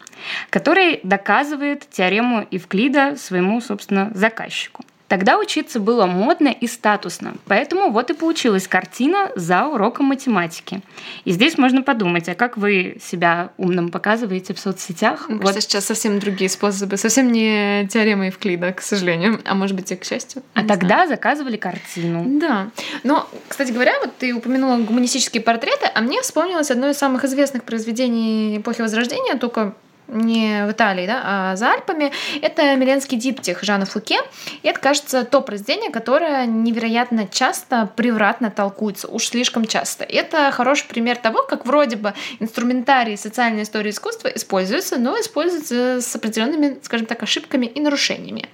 который 0.50 1.00
доказывает 1.04 1.88
теорему 1.90 2.48
Евклида 2.52 3.16
своему, 3.16 3.62
собственно, 3.62 4.12
заказчику. 4.14 4.84
Тогда 5.08 5.38
учиться 5.38 5.80
было 5.80 6.06
модно 6.06 6.48
и 6.48 6.66
статусно, 6.66 7.36
поэтому 7.46 7.92
вот 7.92 8.10
и 8.10 8.14
получилась 8.14 8.68
картина 8.68 9.30
за 9.36 9.68
уроком 9.68 10.08
математики. 10.08 10.82
И 11.26 11.32
здесь 11.32 11.58
можно 11.58 11.84
подумать, 11.84 12.28
а 12.30 12.36
как 12.36 12.58
вы 12.58 12.98
себя 13.02 13.52
умным 13.58 13.90
показываете 13.90 14.54
в 14.54 14.60
соцсетях? 14.60 15.26
Ну, 15.30 15.40
вот. 15.40 15.54
сейчас 15.62 15.86
совсем 15.86 16.20
другие 16.20 16.50
способы, 16.50 16.98
совсем 16.98 17.32
не 17.32 17.88
теорема 17.92 18.28
Евклида, 18.28 18.72
к 18.74 18.82
сожалению, 18.82 19.40
а 19.46 19.54
может 19.54 19.76
быть 19.76 19.92
и 19.92 19.96
к 19.96 20.04
счастью. 20.04 20.42
А 20.54 20.66
тогда 20.66 20.96
знаю. 20.96 21.10
заказывали 21.10 21.58
картину. 21.58 22.40
Да. 22.40 22.70
Но, 23.04 23.30
кстати 23.48 23.72
говоря, 23.72 23.94
вот 24.02 24.18
ты 24.18 24.34
упомянула 24.34 24.78
гуманистические 24.78 25.44
портреты, 25.44 25.88
а 25.94 26.02
мне 26.02 26.22
вспомнилось 26.22 26.72
одно 26.72 26.90
из 26.90 26.98
самых 26.98 27.24
известных 27.26 27.64
произведений 27.64 28.58
эпохи 28.58 28.82
Возрождения, 28.82 29.36
только 29.36 29.76
не 30.08 30.66
в 30.66 30.72
Италии, 30.72 31.08
да, 31.08 31.22
а 31.24 31.56
за 31.56 31.72
Альпами, 31.72 32.12
это 32.42 32.76
Миленский 32.76 33.18
диптих 33.18 33.64
Жана 33.64 33.86
Фуке. 33.86 34.20
И 34.62 34.68
это, 34.68 34.80
кажется, 34.80 35.24
то 35.24 35.42
произведение, 35.42 35.92
которое 35.92 36.46
невероятно 36.46 37.28
часто 37.28 37.90
превратно 37.96 38.52
толкуется, 38.52 39.08
уж 39.08 39.28
слишком 39.28 39.66
часто. 39.66 40.04
И 40.04 40.16
это 40.16 40.52
хороший 40.52 40.88
пример 40.88 41.18
того, 41.18 41.44
как 41.44 41.66
вроде 41.66 41.96
бы 41.96 42.14
инструментарий 42.40 43.18
социальной 43.18 43.64
истории 43.64 43.92
искусства 43.92 44.28
используется, 44.30 44.98
но 44.98 45.20
используется 45.20 46.02
с 46.02 46.16
определенными, 46.16 46.80
скажем 46.82 47.06
так, 47.08 47.24
ошибками 47.24 47.66
и 47.66 47.80
нарушениями. 47.80 48.48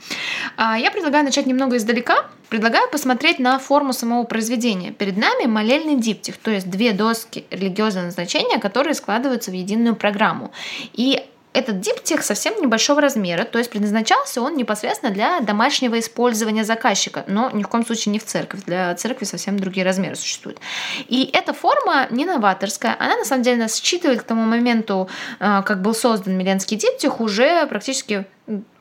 А 0.58 0.78
я 0.78 0.92
предлагаю 0.92 1.26
начать 1.26 1.46
немного 1.46 1.78
издалека, 1.78 2.26
Предлагаю 2.50 2.90
посмотреть 2.90 3.40
на 3.40 3.60
форму 3.60 3.94
самого 3.94 4.24
произведения. 4.24 4.92
Перед 4.92 5.18
нами 5.18 5.46
молельный 5.46 5.96
диптих, 5.96 6.38
то 6.38 6.50
есть 6.50 6.70
две 6.70 6.94
доски 6.94 7.46
религиозного 7.52 8.06
назначения, 8.06 8.58
которые 8.58 8.96
складываются 8.96 9.52
в 9.52 9.54
единую 9.54 9.96
программу. 9.96 10.52
И 10.94 11.24
этот 11.54 11.80
диптих 11.80 12.24
совсем 12.24 12.60
небольшого 12.62 13.02
размера, 13.02 13.44
то 13.44 13.58
есть 13.58 13.72
предназначался 13.72 14.42
он 14.42 14.56
непосредственно 14.56 15.12
для 15.12 15.40
домашнего 15.42 16.00
использования 16.00 16.64
заказчика, 16.64 17.24
но 17.28 17.50
ни 17.52 17.64
в 17.64 17.68
коем 17.68 17.86
случае 17.86 18.14
не 18.14 18.20
в 18.20 18.26
церковь. 18.26 18.64
Для 18.66 18.94
церкви 18.96 19.26
совсем 19.26 19.60
другие 19.60 19.86
размеры 19.86 20.16
существуют. 20.16 20.60
И 21.08 21.30
эта 21.34 21.54
форма 21.54 22.08
не 22.12 22.26
новаторская, 22.26 22.96
она 23.00 23.18
на 23.18 23.26
самом 23.26 23.44
деле 23.44 23.58
нас 23.58 23.76
считывает 23.76 24.22
к 24.22 24.24
тому 24.24 24.44
моменту, 24.44 25.10
э, 25.40 25.62
как 25.66 25.82
был 25.82 25.94
создан 25.94 26.38
Миленский 26.38 26.78
диптих, 26.78 27.20
уже 27.20 27.66
практически 27.66 28.26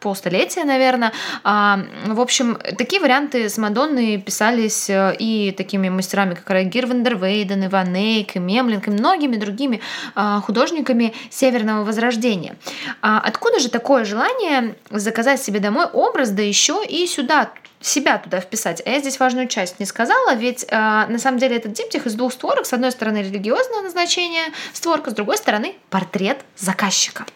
полстолетия, 0.00 0.64
наверное. 0.64 1.12
А, 1.44 1.80
в 2.06 2.20
общем, 2.20 2.58
такие 2.76 3.00
варианты 3.00 3.48
с 3.48 3.58
Мадонной 3.58 4.18
писались 4.18 4.88
э, 4.88 5.14
и 5.18 5.52
такими 5.52 5.88
мастерами, 5.88 6.34
как 6.34 6.48
Райгир 6.50 6.86
Вандервейден, 6.86 7.66
Иван 7.66 7.94
Эйк, 7.94 8.36
и 8.36 8.38
Мемлинг, 8.38 8.88
и 8.88 8.90
многими 8.90 9.36
другими 9.36 9.80
а, 10.14 10.40
художниками 10.40 11.14
Северного 11.30 11.84
Возрождения. 11.84 12.56
А 13.02 13.18
откуда 13.18 13.58
же 13.58 13.68
такое 13.68 14.04
желание 14.04 14.76
заказать 14.90 15.42
себе 15.42 15.60
домой 15.60 15.86
образ, 15.86 16.30
да 16.30 16.42
еще 16.42 16.84
и 16.86 17.06
сюда 17.06 17.50
себя 17.80 18.18
туда 18.18 18.40
вписать. 18.40 18.82
А 18.84 18.90
я 18.90 19.00
здесь 19.00 19.20
важную 19.20 19.48
часть 19.48 19.78
не 19.80 19.86
сказала, 19.86 20.34
ведь 20.34 20.64
э, 20.68 20.76
на 20.76 21.18
самом 21.18 21.38
деле 21.38 21.56
этот 21.56 21.72
диптих 21.72 22.06
из 22.06 22.14
двух 22.14 22.32
створок. 22.32 22.66
С 22.66 22.72
одной 22.72 22.90
стороны 22.90 23.18
религиозное 23.18 23.82
назначение 23.82 24.44
створка, 24.72 25.10
с 25.10 25.14
другой 25.14 25.36
стороны 25.36 25.76
портрет 25.90 26.38
заказчика. 26.56 27.26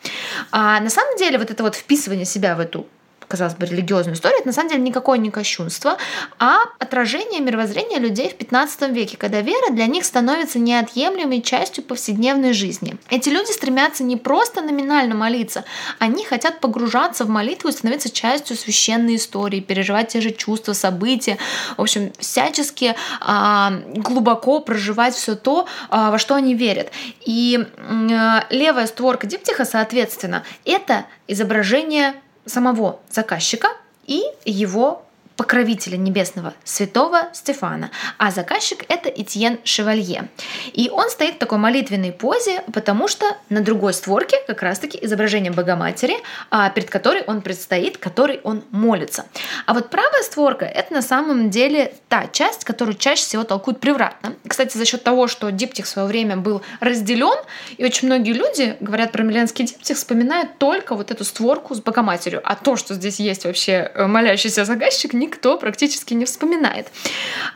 А 0.50 0.80
на 0.80 0.90
самом 0.90 1.16
деле 1.16 1.38
вот 1.38 1.50
это 1.50 1.62
вот 1.62 1.76
вписывание 1.76 2.26
себя 2.26 2.54
в 2.56 2.60
эту 2.60 2.86
казалось 3.32 3.54
бы, 3.54 3.64
религиозную 3.64 4.14
историю, 4.14 4.40
это 4.40 4.48
на 4.48 4.52
самом 4.52 4.68
деле 4.68 4.82
никакое 4.82 5.16
не 5.16 5.30
кощунство, 5.30 5.96
а 6.38 6.58
отражение 6.78 7.40
мировоззрения 7.40 7.98
людей 7.98 8.28
в 8.28 8.34
15 8.34 8.90
веке, 8.90 9.16
когда 9.16 9.40
вера 9.40 9.72
для 9.72 9.86
них 9.86 10.04
становится 10.04 10.58
неотъемлемой 10.58 11.40
частью 11.40 11.82
повседневной 11.82 12.52
жизни. 12.52 12.96
Эти 13.08 13.30
люди 13.30 13.50
стремятся 13.50 14.04
не 14.04 14.18
просто 14.18 14.60
номинально 14.60 15.14
молиться, 15.14 15.64
они 15.98 16.26
хотят 16.26 16.60
погружаться 16.60 17.24
в 17.24 17.30
молитву 17.30 17.70
и 17.70 17.72
становиться 17.72 18.10
частью 18.10 18.54
священной 18.54 19.16
истории, 19.16 19.60
переживать 19.60 20.08
те 20.08 20.20
же 20.20 20.30
чувства, 20.30 20.74
события, 20.74 21.38
в 21.78 21.80
общем, 21.80 22.12
всячески 22.18 22.94
а, 23.22 23.72
глубоко 23.94 24.60
проживать 24.60 25.14
все 25.14 25.36
то, 25.36 25.66
а, 25.88 26.10
во 26.10 26.18
что 26.18 26.34
они 26.34 26.54
верят. 26.54 26.92
И 27.24 27.66
а, 27.78 28.44
левая 28.50 28.86
створка 28.86 29.26
диптиха, 29.26 29.64
соответственно, 29.64 30.44
это 30.66 31.06
изображение 31.28 32.12
самого 32.46 33.00
заказчика 33.10 33.68
и 34.06 34.24
его 34.44 35.04
покровителя 35.42 35.96
небесного, 35.96 36.54
святого 36.62 37.28
Стефана, 37.32 37.90
а 38.16 38.30
заказчик 38.30 38.84
это 38.86 39.08
Этьен 39.08 39.58
Шевалье. 39.64 40.28
И 40.72 40.88
он 40.88 41.10
стоит 41.10 41.34
в 41.34 41.38
такой 41.38 41.58
молитвенной 41.58 42.12
позе, 42.12 42.62
потому 42.72 43.08
что 43.08 43.26
на 43.48 43.60
другой 43.60 43.92
створке 43.92 44.36
как 44.46 44.62
раз-таки 44.62 45.00
изображение 45.02 45.50
Богоматери, 45.50 46.14
а, 46.52 46.70
перед 46.70 46.90
которой 46.90 47.22
он 47.22 47.42
предстоит, 47.42 47.98
которой 47.98 48.40
он 48.44 48.62
молится. 48.70 49.24
А 49.66 49.74
вот 49.74 49.90
правая 49.90 50.22
створка 50.22 50.64
это 50.64 50.94
на 50.94 51.02
самом 51.02 51.50
деле 51.50 51.92
та 52.08 52.28
часть, 52.28 52.62
которую 52.62 52.96
чаще 52.96 53.24
всего 53.24 53.42
толкуют 53.42 53.80
превратно. 53.80 54.36
Кстати, 54.46 54.78
за 54.78 54.84
счет 54.84 55.02
того, 55.02 55.26
что 55.26 55.50
диптих 55.50 55.86
в 55.86 55.88
свое 55.88 56.06
время 56.06 56.36
был 56.36 56.62
разделен, 56.78 57.36
и 57.78 57.84
очень 57.84 58.06
многие 58.06 58.32
люди 58.32 58.76
говорят 58.78 59.10
про 59.10 59.24
Миленский 59.24 59.64
диптих, 59.64 59.96
вспоминают 59.96 60.58
только 60.58 60.94
вот 60.94 61.10
эту 61.10 61.24
створку 61.24 61.74
с 61.74 61.80
Богоматерью, 61.80 62.40
а 62.44 62.54
то, 62.54 62.76
что 62.76 62.94
здесь 62.94 63.18
есть 63.18 63.44
вообще 63.44 63.90
э, 63.92 64.06
молящийся 64.06 64.64
заказчик, 64.64 65.12
никто 65.32 65.56
практически 65.56 66.14
не 66.14 66.24
вспоминает. 66.24 66.88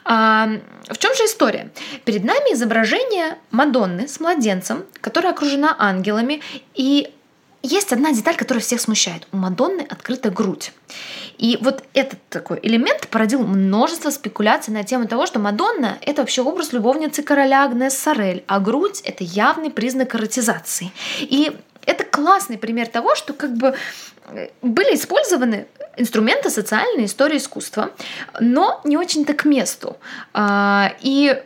А, 0.05 0.49
в 0.89 0.99
чем 0.99 1.15
же 1.15 1.25
история? 1.25 1.71
Перед 2.05 2.25
нами 2.25 2.55
изображение 2.55 3.39
Мадонны 3.51 4.09
с 4.09 4.21
младенцем, 4.21 4.85
которая 5.01 5.33
окружена 5.33 5.77
ангелами, 5.79 6.41
и 6.75 7.11
есть 7.63 7.93
одна 7.93 8.13
деталь, 8.13 8.37
которая 8.37 8.63
всех 8.63 8.81
смущает. 8.81 9.27
У 9.33 9.37
Мадонны 9.37 9.87
открыта 9.89 10.31
грудь. 10.31 10.73
И 11.39 11.59
вот 11.61 11.85
этот 11.95 12.19
такой 12.29 12.61
элемент 12.63 13.09
породил 13.09 13.41
множество 13.47 14.11
спекуляций 14.11 14.73
на 14.73 14.85
тему 14.85 15.07
того, 15.07 15.27
что 15.27 15.39
Мадонна— 15.39 15.99
это 16.01 16.23
вообще 16.23 16.43
образ 16.43 16.73
любовницы 16.73 17.23
короля 17.23 17.65
Агнес 17.65 17.99
Сорель, 17.99 18.45
а 18.47 18.61
грудь— 18.61 19.01
это 19.05 19.25
явный 19.25 19.71
признак 19.71 20.15
эротизации. 20.15 20.93
И 21.21 21.53
это 21.85 22.05
классный 22.05 22.57
пример 22.57 22.87
того, 22.89 23.15
что 23.15 23.33
как 23.33 23.53
бы 23.55 23.75
э, 24.29 24.49
были 24.63 24.95
использованы 24.95 25.67
инструменты 25.97 26.51
социальной 26.51 27.07
истории 27.07 27.39
искусства, 27.39 27.91
но 28.41 28.81
не 28.85 28.97
очень-то 28.97 29.35
к 29.35 29.45
месту. 29.45 29.97
А, 30.35 30.93
и, 31.01 31.43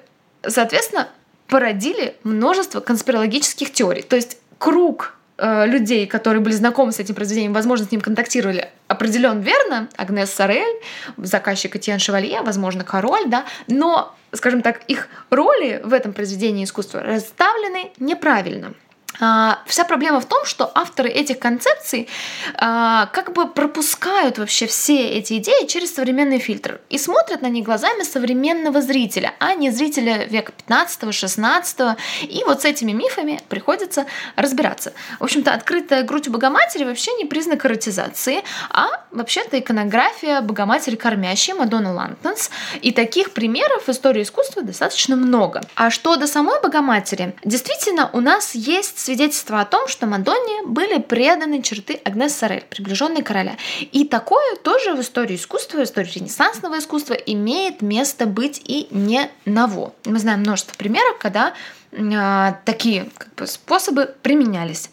соответственно, 0.46 1.08
породили 1.50 2.16
множество 2.22 2.80
конспирологических 2.80 3.72
теорий. 3.72 4.02
То 4.02 4.16
есть 4.16 4.38
круг 4.58 5.16
э, 5.36 5.66
людей, 5.66 6.06
которые 6.06 6.40
были 6.40 6.54
знакомы 6.54 6.92
с 6.92 7.00
этим 7.00 7.14
произведением, 7.14 7.52
возможно, 7.52 7.86
с 7.86 7.90
ним 7.90 8.00
контактировали, 8.00 8.70
определен 8.86 9.40
верно. 9.40 9.88
Агнес 9.96 10.30
Сорель, 10.30 10.80
заказчик 11.16 11.74
Этьен 11.76 11.98
Шевалье, 11.98 12.40
возможно, 12.42 12.84
король, 12.84 13.26
да, 13.26 13.44
но, 13.66 14.14
скажем 14.32 14.62
так, 14.62 14.82
их 14.86 15.08
роли 15.30 15.80
в 15.84 15.92
этом 15.92 16.12
произведении 16.12 16.64
искусства 16.64 17.02
расставлены 17.02 17.90
неправильно. 17.98 18.74
А, 19.20 19.58
вся 19.66 19.84
проблема 19.84 20.20
в 20.20 20.24
том, 20.24 20.44
что 20.44 20.70
авторы 20.74 21.10
этих 21.10 21.38
концепций 21.38 22.08
а, 22.54 23.06
как 23.06 23.32
бы 23.32 23.46
пропускают 23.46 24.38
вообще 24.38 24.66
все 24.66 25.08
эти 25.08 25.38
идеи 25.38 25.66
через 25.66 25.94
современный 25.94 26.38
фильтр 26.38 26.80
и 26.88 26.98
смотрят 26.98 27.42
на 27.42 27.48
них 27.48 27.64
глазами 27.64 28.02
современного 28.02 28.80
зрителя, 28.80 29.34
а 29.38 29.54
не 29.54 29.70
зрителя 29.70 30.24
века 30.24 30.52
15-16. 30.66 31.96
И 32.22 32.42
вот 32.46 32.62
с 32.62 32.64
этими 32.64 32.92
мифами 32.92 33.40
приходится 33.48 34.06
разбираться. 34.36 34.92
В 35.18 35.24
общем-то, 35.24 35.52
открытая 35.52 36.02
грудь 36.02 36.28
у 36.28 36.30
Богоматери 36.30 36.84
вообще 36.84 37.12
не 37.14 37.26
признак 37.26 37.66
эротизации, 37.66 38.42
а 38.70 38.88
вообще-то 39.10 39.58
иконография 39.58 40.40
Богоматери 40.40 40.96
кормящей 40.96 41.52
Мадонны 41.54 41.92
Лантонс. 41.92 42.50
И 42.80 42.92
таких 42.92 43.32
примеров 43.32 43.86
в 43.86 43.88
истории 43.90 44.22
искусства 44.22 44.62
достаточно 44.62 45.16
много. 45.16 45.60
А 45.74 45.90
что 45.90 46.16
до 46.16 46.26
самой 46.26 46.60
Богоматери? 46.62 47.34
Действительно, 47.44 48.08
у 48.12 48.20
нас 48.20 48.54
есть 48.54 48.98
свидетельство 49.10 49.60
о 49.60 49.64
том, 49.64 49.88
что 49.88 50.06
Мадонне 50.06 50.62
были 50.66 51.00
преданы 51.00 51.62
черты 51.62 52.00
Агнес 52.04 52.32
Сорель, 52.32 52.62
приближенной 52.70 53.22
короля. 53.22 53.56
И 53.90 54.04
такое 54.04 54.54
тоже 54.54 54.94
в 54.94 55.00
истории 55.00 55.34
искусства, 55.34 55.78
в 55.78 55.82
истории 55.82 56.12
ренессансного 56.14 56.78
искусства 56.78 57.14
имеет 57.14 57.82
место 57.82 58.26
быть 58.26 58.62
и 58.64 58.86
не 58.92 59.28
ново. 59.46 59.94
Мы 60.04 60.20
знаем 60.20 60.40
множество 60.40 60.76
примеров, 60.76 61.18
когда 61.18 61.54
э, 61.90 62.52
такие 62.64 63.10
как 63.18 63.34
бы, 63.34 63.48
способы 63.48 64.14
применялись. 64.22 64.90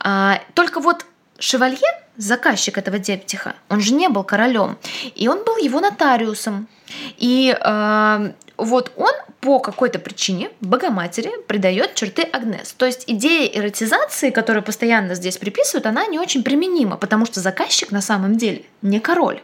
А, 0.00 0.42
только 0.52 0.80
вот 0.80 1.06
Шевалье, 1.38 1.80
заказчик 2.18 2.76
этого 2.76 2.98
дептиха, 2.98 3.56
он 3.70 3.80
же 3.80 3.94
не 3.94 4.10
был 4.10 4.22
королем, 4.22 4.76
и 5.14 5.28
он 5.28 5.44
был 5.44 5.56
его 5.56 5.80
нотариусом. 5.80 6.68
И 7.16 7.56
э, 7.58 8.32
вот 8.56 8.92
он 8.96 9.12
по 9.40 9.58
какой-то 9.58 9.98
причине 9.98 10.50
Богоматери 10.60 11.30
придает 11.46 11.94
черты 11.94 12.22
Агнес. 12.22 12.72
То 12.72 12.86
есть 12.86 13.04
идея 13.06 13.48
эротизации, 13.48 14.30
которую 14.30 14.62
постоянно 14.62 15.14
здесь 15.14 15.36
приписывают, 15.36 15.86
она 15.86 16.06
не 16.06 16.18
очень 16.18 16.42
применима, 16.42 16.96
потому 16.96 17.26
что 17.26 17.40
заказчик 17.40 17.90
на 17.90 18.00
самом 18.00 18.36
деле 18.36 18.64
не 18.82 19.00
король. 19.00 19.40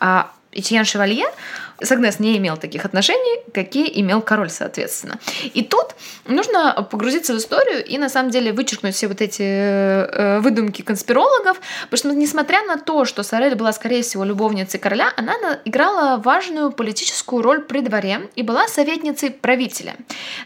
А 0.00 0.32
Этьен 0.52 0.84
Шевалье 0.84 1.26
с 1.80 1.92
Агнес 1.92 2.18
не 2.18 2.36
имел 2.38 2.56
таких 2.56 2.84
отношений, 2.84 3.40
какие 3.52 4.00
имел 4.00 4.22
король, 4.22 4.50
соответственно. 4.50 5.18
И 5.52 5.62
тут 5.62 5.94
нужно 6.24 6.86
погрузиться 6.90 7.34
в 7.34 7.38
историю 7.38 7.84
и, 7.84 7.98
на 7.98 8.08
самом 8.08 8.30
деле, 8.30 8.52
вычеркнуть 8.52 8.94
все 8.94 9.08
вот 9.08 9.20
эти 9.20 9.42
э, 9.42 10.40
выдумки 10.40 10.82
конспирологов, 10.82 11.60
потому 11.90 11.98
что, 11.98 12.14
несмотря 12.14 12.62
на 12.62 12.78
то, 12.78 13.04
что 13.04 13.22
Сорель 13.22 13.54
была, 13.54 13.72
скорее 13.72 14.02
всего, 14.02 14.24
любовницей 14.24 14.80
короля, 14.80 15.12
она 15.16 15.34
играла 15.64 16.16
важную 16.16 16.72
политическую 16.72 17.42
роль 17.42 17.60
при 17.60 17.80
дворе 17.80 18.28
и 18.36 18.42
была 18.42 18.68
советницей 18.68 19.30
правителя. 19.30 19.96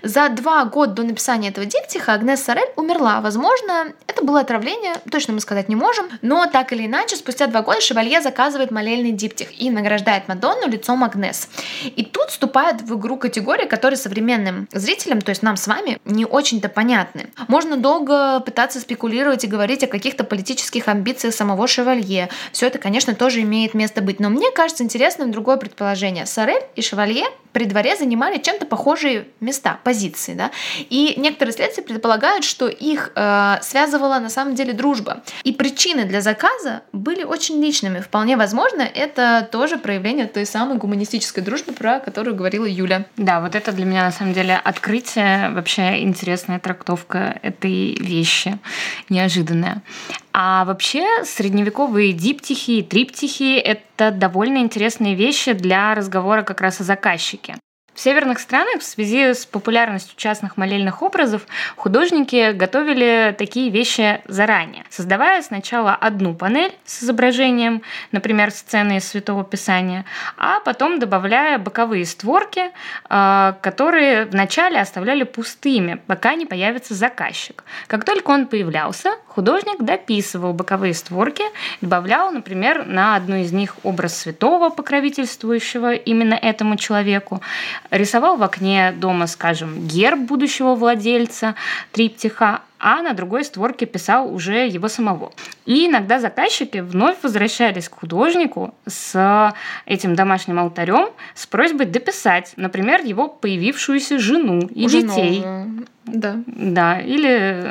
За 0.02 0.28
два 0.28 0.64
года 0.64 0.94
до 0.94 1.02
написания 1.04 1.50
этого 1.50 1.66
диптиха 1.66 2.14
Агнес 2.14 2.42
Сорель 2.42 2.70
умерла. 2.76 3.20
Возможно, 3.20 3.92
это 4.06 4.24
было 4.24 4.40
отравление, 4.40 4.94
точно 5.10 5.34
мы 5.34 5.40
сказать 5.40 5.68
не 5.68 5.76
можем, 5.76 6.08
но 6.22 6.46
так 6.46 6.72
или 6.72 6.86
иначе, 6.86 7.16
спустя 7.16 7.46
два 7.46 7.62
года 7.62 7.80
Шевалье 7.80 8.20
заказывает 8.20 8.70
молельный 8.70 9.12
диптих 9.12 9.60
и 9.60 9.70
награждает 9.70 10.26
Мадонну 10.26 10.68
лицом 10.68 11.04
Агнес 11.04 11.19
Агнес. 11.20 11.48
И 11.84 12.04
тут 12.04 12.30
вступает 12.30 12.82
в 12.82 12.98
игру 12.98 13.16
категории, 13.16 13.66
которые 13.66 13.96
современным 13.96 14.68
зрителям, 14.72 15.20
то 15.20 15.30
есть 15.30 15.42
нам 15.42 15.56
с 15.56 15.66
вами, 15.66 15.98
не 16.04 16.24
очень-то 16.24 16.68
понятны. 16.68 17.30
Можно 17.48 17.76
долго 17.76 18.40
пытаться 18.40 18.80
спекулировать 18.80 19.44
и 19.44 19.46
говорить 19.46 19.84
о 19.84 19.86
каких-то 19.86 20.24
политических 20.24 20.88
амбициях 20.88 21.34
самого 21.34 21.66
Шевалье. 21.66 22.28
Все 22.52 22.66
это, 22.66 22.78
конечно, 22.78 23.14
тоже 23.14 23.42
имеет 23.42 23.74
место 23.74 24.02
быть. 24.02 24.20
Но 24.20 24.30
мне 24.30 24.50
кажется 24.50 24.84
интересным 24.84 25.30
другое 25.30 25.56
предположение. 25.56 26.26
Сорель 26.26 26.62
и 26.76 26.82
Шевалье 26.82 27.24
при 27.52 27.64
дворе 27.64 27.96
занимали 27.96 28.38
чем-то 28.38 28.66
похожие 28.66 29.26
места, 29.40 29.80
позиции, 29.82 30.34
да, 30.34 30.50
и 30.88 31.14
некоторые 31.16 31.52
следствия 31.52 31.82
предполагают, 31.82 32.44
что 32.44 32.68
их 32.68 33.10
э, 33.16 33.56
связывала 33.62 34.18
на 34.18 34.28
самом 34.28 34.54
деле 34.54 34.72
дружба. 34.72 35.22
И 35.42 35.52
причины 35.52 36.04
для 36.04 36.20
заказа 36.20 36.82
были 36.92 37.24
очень 37.24 37.60
личными. 37.60 38.00
Вполне 38.00 38.36
возможно, 38.36 38.82
это 38.82 39.48
тоже 39.50 39.78
проявление 39.78 40.26
той 40.26 40.46
самой 40.46 40.78
гуманистической 41.10 41.42
дружбы, 41.42 41.72
про 41.72 41.98
которую 41.98 42.36
говорила 42.36 42.64
Юля. 42.64 43.06
Да, 43.16 43.40
вот 43.40 43.54
это 43.54 43.72
для 43.72 43.84
меня 43.84 44.04
на 44.04 44.12
самом 44.12 44.32
деле 44.32 44.54
открытие, 44.56 45.50
вообще 45.50 46.02
интересная 46.02 46.58
трактовка 46.60 47.38
этой 47.42 47.96
вещи, 48.00 48.58
неожиданная. 49.08 49.82
А 50.32 50.64
вообще 50.64 51.24
средневековые 51.24 52.12
диптихи 52.12 52.78
и 52.78 52.82
триптихи— 52.82 53.56
это 53.58 54.12
довольно 54.12 54.58
интересные 54.58 55.14
вещи 55.16 55.52
для 55.52 55.94
разговора 55.94 56.42
как 56.42 56.60
раз 56.60 56.80
о 56.80 56.84
заказчике. 56.84 57.56
В 57.94 58.00
северных 58.00 58.38
странах 58.38 58.80
в 58.80 58.84
связи 58.84 59.34
с 59.34 59.44
популярностью 59.44 60.16
частных 60.16 60.56
молельных 60.56 61.02
образов 61.02 61.42
художники 61.76 62.52
готовили 62.52 63.34
такие 63.36 63.68
вещи 63.70 64.22
заранее, 64.26 64.84
создавая 64.88 65.42
сначала 65.42 65.94
одну 65.94 66.34
панель 66.34 66.72
с 66.84 67.02
изображением, 67.02 67.82
например, 68.12 68.52
сцены 68.52 68.98
из 68.98 69.08
Святого 69.08 69.44
Писания, 69.44 70.04
а 70.38 70.60
потом 70.60 70.98
добавляя 70.98 71.58
боковые 71.58 72.06
створки, 72.06 72.70
а, 73.08 73.58
которые 73.60 74.24
вначале 74.24 74.80
оставляли 74.80 75.24
пустыми, 75.24 76.00
пока 76.06 76.34
не 76.34 76.46
появится 76.46 76.94
заказчик. 76.94 77.64
Как 77.88 78.04
только 78.04 78.30
он 78.30 78.46
появлялся, 78.46 79.16
художник 79.30 79.82
дописывал 79.82 80.52
боковые 80.52 80.92
створки, 80.94 81.44
добавлял, 81.80 82.32
например, 82.32 82.84
на 82.86 83.16
одну 83.16 83.36
из 83.36 83.52
них 83.52 83.76
образ 83.84 84.18
святого, 84.18 84.70
покровительствующего 84.70 85.94
именно 85.94 86.34
этому 86.34 86.76
человеку, 86.76 87.40
рисовал 87.90 88.36
в 88.36 88.42
окне 88.42 88.92
дома, 88.92 89.26
скажем, 89.26 89.86
герб 89.86 90.18
будущего 90.18 90.74
владельца 90.74 91.54
триптиха, 91.92 92.60
а 92.80 93.02
на 93.02 93.12
другой 93.12 93.44
створке 93.44 93.86
писал 93.86 94.34
уже 94.34 94.66
его 94.66 94.88
самого. 94.88 95.32
И 95.66 95.86
иногда 95.86 96.18
заказчики 96.18 96.78
вновь 96.78 97.22
возвращались 97.22 97.88
к 97.88 97.94
художнику 97.94 98.74
с 98.86 99.54
этим 99.84 100.14
домашним 100.14 100.58
алтарем 100.58 101.10
с 101.34 101.46
просьбой 101.46 101.86
дописать, 101.86 102.54
например, 102.56 103.02
его 103.04 103.28
появившуюся 103.28 104.18
жену 104.18 104.60
и 104.74 104.86
уже 104.86 105.02
детей. 105.02 105.40
Новую. 105.40 105.86
Да. 106.06 106.36
Да, 106.46 107.00
или 107.00 107.64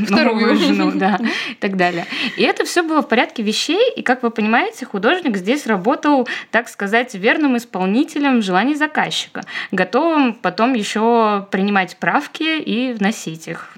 вторую 0.06 0.56
жену, 0.56 0.92
да, 0.94 1.18
и 1.50 1.54
так 1.54 1.76
далее. 1.76 2.06
И 2.36 2.42
это 2.42 2.64
все 2.64 2.82
было 2.82 3.02
в 3.02 3.08
порядке 3.08 3.42
вещей, 3.42 3.92
и, 3.94 4.02
как 4.02 4.22
вы 4.22 4.30
понимаете, 4.30 4.86
художник 4.86 5.36
здесь 5.36 5.66
работал, 5.66 6.26
так 6.50 6.68
сказать, 6.68 7.14
верным 7.14 7.56
исполнителем 7.56 8.42
желаний 8.42 8.74
заказчика, 8.74 9.42
готовым 9.70 10.34
потом 10.34 10.72
еще 10.74 11.46
принимать 11.50 11.96
правки 11.98 12.58
и 12.58 12.92
вносить 12.94 13.46
их. 13.46 13.76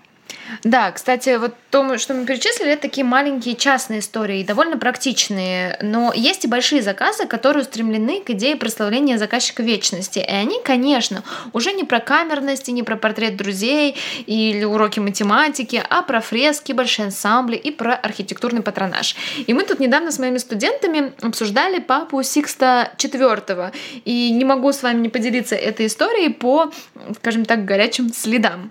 Да, 0.64 0.90
кстати, 0.92 1.36
вот 1.36 1.54
то, 1.70 1.98
что 1.98 2.14
мы 2.14 2.24
перечислили, 2.24 2.72
это 2.72 2.82
такие 2.82 3.04
маленькие 3.04 3.56
частные 3.56 4.00
истории, 4.00 4.42
довольно 4.42 4.78
практичные. 4.78 5.78
Но 5.82 6.12
есть 6.14 6.44
и 6.44 6.48
большие 6.48 6.82
заказы, 6.82 7.26
которые 7.26 7.62
устремлены 7.62 8.20
к 8.20 8.30
идее 8.30 8.56
прославления 8.56 9.18
заказчика 9.18 9.62
вечности. 9.62 10.18
И 10.18 10.30
они, 10.30 10.60
конечно, 10.62 11.22
уже 11.52 11.72
не 11.72 11.84
про 11.84 12.00
камерность, 12.00 12.68
и 12.68 12.72
не 12.72 12.82
про 12.82 12.96
портрет 12.96 13.36
друзей 13.36 13.96
или 14.26 14.64
уроки 14.64 15.00
математики, 15.00 15.82
а 15.88 16.02
про 16.02 16.20
фрески, 16.20 16.72
большие 16.72 17.06
ансамбли 17.06 17.56
и 17.56 17.70
про 17.70 17.94
архитектурный 17.94 18.62
патронаж. 18.62 19.16
И 19.46 19.54
мы 19.54 19.64
тут 19.64 19.80
недавно 19.80 20.10
с 20.10 20.18
моими 20.18 20.38
студентами 20.38 21.12
обсуждали 21.22 21.80
папу 21.80 22.22
Сикста 22.22 22.92
IV. 22.98 23.72
И 24.04 24.30
не 24.30 24.44
могу 24.44 24.72
с 24.72 24.82
вами 24.82 25.00
не 25.00 25.08
поделиться 25.08 25.54
этой 25.54 25.86
историей 25.86 26.30
по, 26.30 26.70
скажем 27.16 27.44
так, 27.44 27.64
горячим 27.64 28.12
следам. 28.12 28.70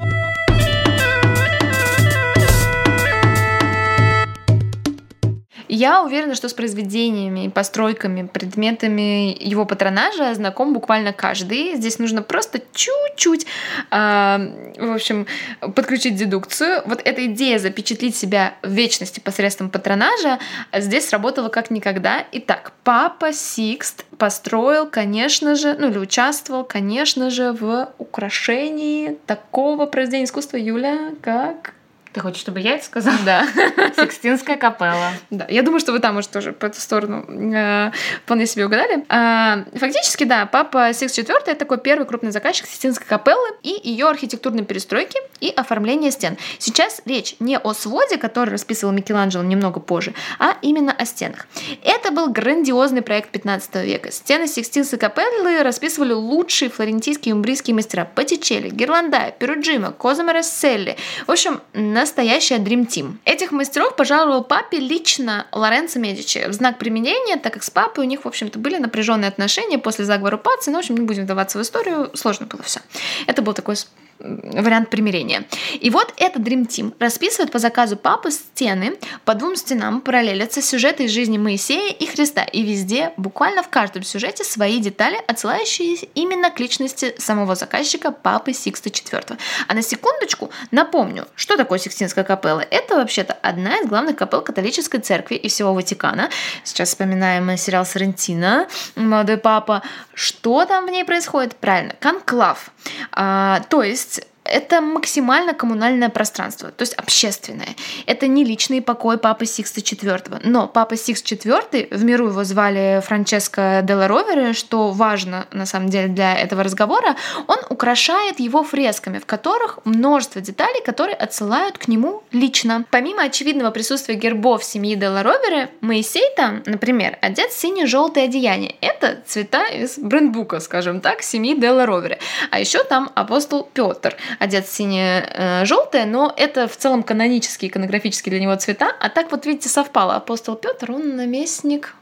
Я 5.67 6.03
уверена, 6.03 6.35
что 6.35 6.49
с 6.49 6.53
произведениями, 6.53 7.49
постройками, 7.49 8.27
предметами 8.27 9.35
его 9.39 9.65
патронажа 9.65 10.33
знаком 10.33 10.73
буквально 10.73 11.13
каждый. 11.13 11.75
Здесь 11.75 11.99
нужно 11.99 12.21
просто 12.21 12.61
чуть-чуть, 12.73 13.45
э, 13.91 14.73
в 14.77 14.93
общем, 14.93 15.27
подключить 15.59 16.15
дедукцию. 16.15 16.81
Вот 16.85 17.01
эта 17.03 17.25
идея 17.27 17.59
запечатлить 17.59 18.15
себя 18.15 18.55
в 18.61 18.69
вечности 18.69 19.19
посредством 19.19 19.69
патронажа 19.69 20.39
здесь 20.73 21.07
сработала 21.07 21.49
как 21.49 21.71
никогда. 21.71 22.25
Итак, 22.31 22.71
папа 22.83 23.33
Сикст 23.33 24.05
построил, 24.17 24.87
конечно 24.87 25.55
же, 25.55 25.75
ну 25.77 25.89
или 25.89 25.97
участвовал, 25.97 26.63
конечно 26.63 27.29
же, 27.29 27.51
в 27.51 27.89
украшении 27.97 29.17
такого 29.25 29.85
произведения 29.85 30.25
искусства 30.25 30.57
Юля, 30.57 31.11
как 31.21 31.74
Ты 32.15 32.21
хочешь, 32.21 32.39
чтобы 32.39 32.61
я 32.61 32.75
это 32.75 32.85
сказала? 32.85 33.17
Да. 33.25 33.45
Сикстинская 33.97 34.55
капелла. 34.55 35.11
Да, 35.31 35.45
я 35.49 35.63
думаю, 35.63 35.81
что 35.81 35.91
вы 35.91 35.99
там, 35.99 36.15
может, 36.15 36.31
тоже 36.31 36.53
по 36.53 36.67
эту 36.67 36.79
сторону 36.79 37.25
э, 37.27 37.91
вполне 38.23 38.45
себе 38.45 38.65
угадали. 38.67 39.03
А, 39.09 39.65
фактически, 39.75 40.23
да, 40.23 40.45
папа 40.45 40.93
Сикст 40.93 41.19
IV— 41.19 41.33
это 41.45 41.55
такой 41.55 41.77
первый 41.77 42.07
крупный 42.07 42.31
заказчик 42.31 42.67
Сикстинской 42.67 43.05
капеллы 43.05 43.49
и 43.63 43.81
ее 43.83 44.07
архитектурной 44.07 44.63
перестройки 44.63 45.19
и 45.41 45.49
оформления 45.49 46.09
стен. 46.09 46.37
Сейчас 46.57 47.01
речь 47.03 47.35
не 47.39 47.57
о 47.57 47.73
своде, 47.73 48.15
который 48.15 48.51
расписывал 48.51 48.93
Микеланджело 48.93 49.43
немного 49.43 49.81
позже, 49.81 50.13
а 50.39 50.57
именно 50.61 50.93
о 50.93 51.03
стенах. 51.03 51.47
Это 51.83 52.11
был 52.11 52.29
грандиозный 52.29 53.01
проект 53.01 53.31
15 53.31 53.75
века. 53.83 54.09
Стены 54.13 54.47
Сикстинской 54.47 54.97
капеллы 54.99 55.63
расписывали 55.63 56.13
лучшие 56.13 56.69
флорентийские 56.69 57.31
и 57.31 57.33
умбрийские 57.33 57.75
мастера 57.75 58.09
Боттичелли, 58.15 58.69
Гирландайо, 58.69 59.33
Перуджино, 59.37 59.91
Козимо 59.91 60.23
Росселли. 60.23 60.95
В 61.27 61.31
общем, 61.31 61.59
настоящая 62.05 62.59
Dream 62.59 62.87
Team. 62.87 63.17
Этих 63.25 63.51
мастеров 63.51 63.95
пожаловал 63.95 64.43
папе 64.43 64.77
лично 64.77 65.47
Лоренцо 65.51 65.99
Медичи 65.99 66.47
в 66.47 66.53
знак 66.53 66.77
применения, 66.77 67.35
так 67.35 67.53
как 67.53 67.63
с 67.63 67.71
папой 67.71 68.05
у 68.05 68.07
них, 68.07 68.25
в 68.25 68.27
общем-то, 68.27 68.59
были 68.59 68.77
напряженные 68.77 69.27
отношения 69.27 69.79
после 69.79 70.05
заговора 70.05 70.37
Паци, 70.37 70.69
но, 70.69 70.77
в 70.77 70.79
общем, 70.81 70.95
не 70.97 71.05
будем 71.05 71.23
вдаваться 71.23 71.57
в 71.57 71.63
историю, 71.63 72.11
сложно 72.13 72.45
было 72.45 72.61
все. 72.61 72.79
Это 73.25 73.41
был 73.41 73.53
такой 73.53 73.75
вариант 74.19 74.89
примирения. 74.89 75.45
И 75.79 75.89
вот 75.89 76.13
этот 76.17 76.41
Dream 76.41 76.67
Team 76.67 76.93
расписывает 76.99 77.51
по 77.51 77.59
заказу 77.59 77.97
папы 77.97 78.31
стены, 78.31 78.97
по 79.25 79.33
двум 79.35 79.55
стенам 79.55 80.01
параллелятся 80.01 80.61
сюжеты 80.61 81.05
из 81.05 81.11
жизни 81.11 81.37
Моисея 81.37 81.93
и 81.93 82.05
Христа, 82.05 82.43
и 82.43 82.63
везде, 82.63 83.11
буквально 83.17 83.63
в 83.63 83.69
каждом 83.69 84.03
сюжете, 84.03 84.43
свои 84.43 84.79
детали, 84.79 85.19
отсылающие 85.27 85.95
именно 86.15 86.49
к 86.49 86.59
личности 86.59 87.15
самого 87.17 87.55
заказчика 87.55 88.11
папы 88.11 88.53
Сикста 88.53 88.89
IV. 88.89 89.37
А 89.67 89.73
на 89.73 89.81
секундочку 89.81 90.49
напомню, 90.71 91.27
что 91.35 91.57
такое 91.57 91.79
Сикстинская 91.79 92.23
капелла. 92.23 92.65
Это 92.71 92.95
вообще-то 92.95 93.33
одна 93.41 93.77
из 93.77 93.87
главных 93.87 94.15
капелл 94.15 94.41
католической 94.41 94.99
церкви 94.99 95.35
и 95.35 95.49
всего 95.49 95.73
Ватикана. 95.73 96.29
Сейчас 96.63 96.89
вспоминаем 96.89 97.57
сериал 97.57 97.85
Соррентино 97.85 98.67
«Молодой 98.95 99.37
папа». 99.37 99.81
Что 100.13 100.65
там 100.65 100.85
в 100.85 100.89
ней 100.89 101.03
происходит? 101.03 101.55
Правильно, 101.55 101.95
конклав. 101.99 102.71
А, 103.11 103.61
то 103.69 103.83
есть 103.83 104.04
это 104.45 104.79
максимально 104.81 105.53
коммунальное 105.53 106.09
пространство, 106.09 106.71
то 106.71 106.83
есть 106.83 106.93
общественное. 106.93 107.75
Это 108.05 108.27
не 108.27 108.43
личные 108.43 108.81
покои 108.81 109.17
папы 109.17 109.45
Сикста 109.45 109.81
IV. 109.81 110.41
Но 110.43 110.67
папа 110.67 110.95
Сикст 110.95 111.23
IV, 111.23 111.95
в 111.95 112.03
миру 112.03 112.27
его 112.27 112.43
звали 112.43 113.01
Франческо 113.05 113.81
Делла 113.83 114.07
Ровере, 114.07 114.53
что 114.53 114.91
важно 114.91 115.47
на 115.51 115.65
самом 115.65 115.89
деле 115.89 116.07
для 116.09 116.37
этого 116.37 116.63
разговора, 116.63 117.15
он 117.47 117.57
украшает 117.69 118.39
его 118.39 118.63
фресками, 118.63 119.17
в 119.17 119.25
которых 119.25 119.79
множество 119.83 120.41
деталей, 120.41 120.81
которые 120.85 121.15
отсылают 121.15 121.77
к 121.77 121.87
нему 121.87 122.23
лично. 122.31 122.85
Помимо 122.91 123.23
очевидного 123.23 123.71
присутствия 123.71 124.15
гербов 124.15 124.63
семьи 124.63 124.95
Делла 124.95 125.23
Ровере, 125.23 125.69
Моисей 125.81 126.29
там, 126.35 126.61
например, 126.65 127.17
одет 127.21 127.49
в 127.49 127.57
сине-желтое 127.57 128.25
одеяние. 128.25 128.75
Это 128.81 129.21
цвета 129.25 129.67
из 129.67 129.97
брендбука, 129.97 130.59
скажем 130.59 131.01
так, 131.01 131.23
семьи 131.23 131.59
Делла 131.59 131.85
Ровере. 131.85 132.19
А 132.51 132.59
еще 132.59 132.83
там 132.83 133.09
апостол 133.15 133.67
Петр– 133.73 134.15
одет 134.39 134.65
в 134.65 134.73
сине-желтое, 134.73 136.05
но 136.05 136.33
это 136.35 136.67
в 136.67 136.75
целом 136.77 137.03
канонические, 137.03 137.69
иконографические 137.69 138.31
для 138.31 138.39
него 138.39 138.55
цвета. 138.55 138.91
А 138.99 139.09
так 139.09 139.31
вот, 139.31 139.45
видите, 139.45 139.69
совпало. 139.69 140.15
Апостол 140.15 140.55
Петр, 140.55 140.91
он 140.91 141.15
наместник 141.15 141.95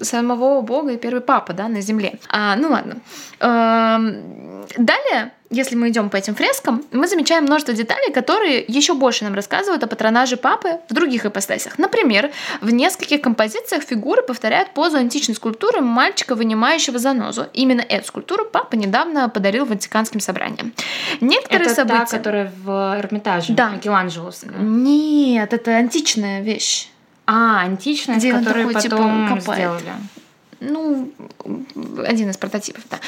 самого 0.00 0.60
Бога 0.60 0.92
и 0.92 0.96
первый 0.96 1.20
папа 1.20 1.52
да, 1.52 1.68
на 1.68 1.80
земле. 1.80 2.18
А, 2.28 2.56
ну 2.56 2.70
ладно. 2.70 2.98
Эм, 3.40 4.64
далее 4.76 5.32
если 5.50 5.76
мы 5.76 5.88
идем 5.88 6.10
по 6.10 6.16
этим 6.16 6.34
фрескам, 6.34 6.84
мы 6.92 7.08
замечаем 7.08 7.44
множество 7.44 7.72
деталей, 7.72 8.12
которые 8.12 8.64
еще 8.68 8.94
больше 8.94 9.24
нам 9.24 9.34
рассказывают 9.34 9.82
о 9.82 9.86
патронаже 9.86 10.36
папы 10.36 10.80
в 10.88 10.94
других 10.94 11.24
ипостасях. 11.24 11.78
Например, 11.78 12.30
в 12.60 12.70
нескольких 12.70 13.22
композициях 13.22 13.82
фигуры 13.82 14.22
повторяют 14.22 14.74
позу 14.74 14.98
античной 14.98 15.34
скульптуры 15.34 15.80
мальчика, 15.80 16.34
вынимающего 16.34 16.98
занозу. 16.98 17.46
Именно 17.54 17.80
эту 17.80 18.06
скульптуру 18.06 18.44
папа 18.44 18.76
недавно 18.76 19.28
подарил 19.28 19.64
Ватиканским 19.64 20.20
собраниям. 20.20 20.74
Некоторые 21.20 21.66
это 21.66 21.74
события... 21.74 22.06
та, 22.06 22.16
которая 22.18 22.52
в 22.62 23.00
Эрмитаже, 23.00 23.54
да. 23.54 23.70
Микеланджеловская. 23.70 24.58
Нет, 24.58 25.52
это 25.52 25.70
античная 25.76 26.42
вещь. 26.42 26.88
А, 27.30 27.60
античная, 27.60 28.16
Где 28.16 28.32
которую 28.32 28.72
такой, 28.72 28.90
потом 28.90 29.38
типа, 29.38 29.54
сделали. 29.54 29.92
Ну, 30.60 31.12
один 32.06 32.30
из 32.30 32.38
прототипов, 32.38 32.82
да. 32.90 32.98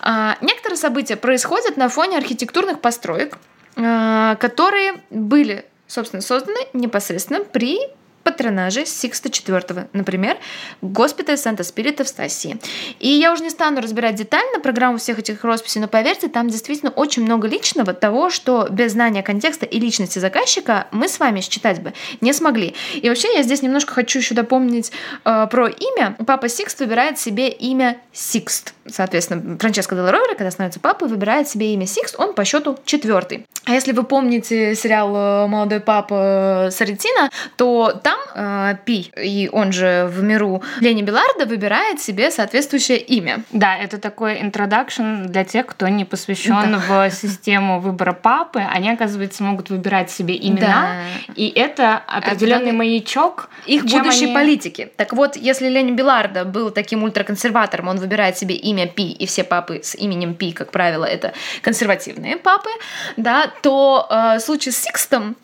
А, 0.00 0.38
некоторые 0.40 0.78
события 0.78 1.16
происходят 1.16 1.76
на 1.76 1.90
фоне 1.90 2.16
архитектурных 2.16 2.80
построек, 2.80 3.36
а, 3.76 4.36
которые 4.36 4.94
были, 5.10 5.66
собственно, 5.86 6.22
созданы 6.22 6.58
непосредственно 6.72 7.44
при 7.44 7.78
патронаже 8.26 8.84
Сикста 8.86 9.28
IV, 9.28 9.86
например, 9.92 10.36
госпиталь 10.82 11.38
Санта-Спирита 11.38 12.02
в 12.02 12.08
Стасии. 12.08 12.58
И 12.98 13.08
я 13.08 13.32
уже 13.32 13.44
не 13.44 13.50
стану 13.50 13.80
разбирать 13.80 14.16
детально 14.16 14.58
программу 14.58 14.98
всех 14.98 15.20
этих 15.20 15.44
росписей, 15.44 15.80
но 15.80 15.86
поверьте, 15.86 16.26
там 16.26 16.48
действительно 16.48 16.90
очень 16.90 17.22
много 17.22 17.46
личного 17.46 17.94
того, 17.94 18.28
что 18.30 18.66
без 18.68 18.92
знания 18.92 19.22
контекста 19.22 19.64
и 19.64 19.78
личности 19.78 20.18
заказчика 20.18 20.88
мы 20.90 21.08
с 21.08 21.20
вами 21.20 21.40
считать 21.40 21.80
бы 21.80 21.92
не 22.20 22.32
смогли. 22.32 22.74
И 22.94 23.08
вообще 23.08 23.32
я 23.32 23.44
здесь 23.44 23.62
немножко 23.62 23.94
хочу 23.94 24.18
еще 24.18 24.34
дополнить 24.34 24.90
э, 25.24 25.46
про 25.48 25.68
имя. 25.68 26.16
Папа 26.26 26.48
Сикст 26.48 26.80
выбирает 26.80 27.20
себе 27.20 27.48
имя 27.48 27.98
Сикст. 28.12 28.74
Соответственно, 28.88 29.56
Франческо 29.56 29.94
Делла 29.94 30.10
Ровере, 30.10 30.34
когда 30.34 30.50
становится 30.50 30.80
папой, 30.80 31.08
выбирает 31.08 31.48
себе 31.48 31.72
имя 31.74 31.86
Сикст, 31.86 32.16
он 32.18 32.34
по 32.34 32.44
счету 32.44 32.76
четвертый. 32.84 33.46
А 33.66 33.72
если 33.72 33.92
вы 33.92 34.02
помните 34.02 34.74
сериал 34.74 35.14
э, 35.14 35.46
«Молодой 35.46 35.78
папа» 35.78 36.70
Соррентино, 36.72 37.30
то 37.56 37.92
там 38.02 38.15
там 38.16 38.70
э, 38.70 38.76
Пий, 38.84 39.48
он 39.52 39.72
же 39.72 40.06
в 40.10 40.22
миру 40.22 40.62
Ленни 40.80 41.02
Белардо 41.02 41.46
выбирает 41.46 42.00
себе 42.00 42.30
соответствующее 42.30 42.98
имя. 42.98 43.42
Да, 43.52 43.76
это 43.76 43.98
такой 43.98 44.40
introduction 44.42 45.26
для 45.26 45.44
тех, 45.44 45.66
кто 45.66 45.88
не 45.88 46.04
посвящен 46.04 46.72
да. 46.72 47.08
в 47.08 47.10
систему 47.10 47.80
выбора 47.80 48.12
папы. 48.12 48.60
Они, 48.60 48.90
оказывается, 48.90 49.42
могут 49.42 49.70
выбирать 49.70 50.10
себе 50.10 50.36
имена, 50.36 50.96
да. 51.26 51.32
и 51.34 51.48
это 51.48 51.96
определенный 51.96 52.72
маячок 52.72 53.48
их 53.66 53.84
будущей 53.84 54.26
они... 54.26 54.34
политики. 54.34 54.90
Так 54.96 55.12
вот, 55.12 55.36
если 55.36 55.68
Лени 55.68 55.92
Беларда 55.92 56.44
был 56.44 56.70
таким 56.70 57.02
ультраконсерватором, 57.04 57.88
он 57.88 57.98
выбирает 57.98 58.38
себе 58.38 58.54
имя 58.54 58.86
Пи, 58.86 59.10
и 59.12 59.26
все 59.26 59.44
папы 59.44 59.80
с 59.82 59.94
именем 59.94 60.34
Пи, 60.34 60.52
как 60.52 60.70
правило, 60.70 61.04
это 61.04 61.32
консервативные 61.62 62.36
папы, 62.36 62.70
да, 63.16 63.50
то 63.62 64.06
э, 64.10 64.38
в 64.38 64.40
случае 64.40 64.72
с 64.72 64.76
Сикстом 64.76 65.36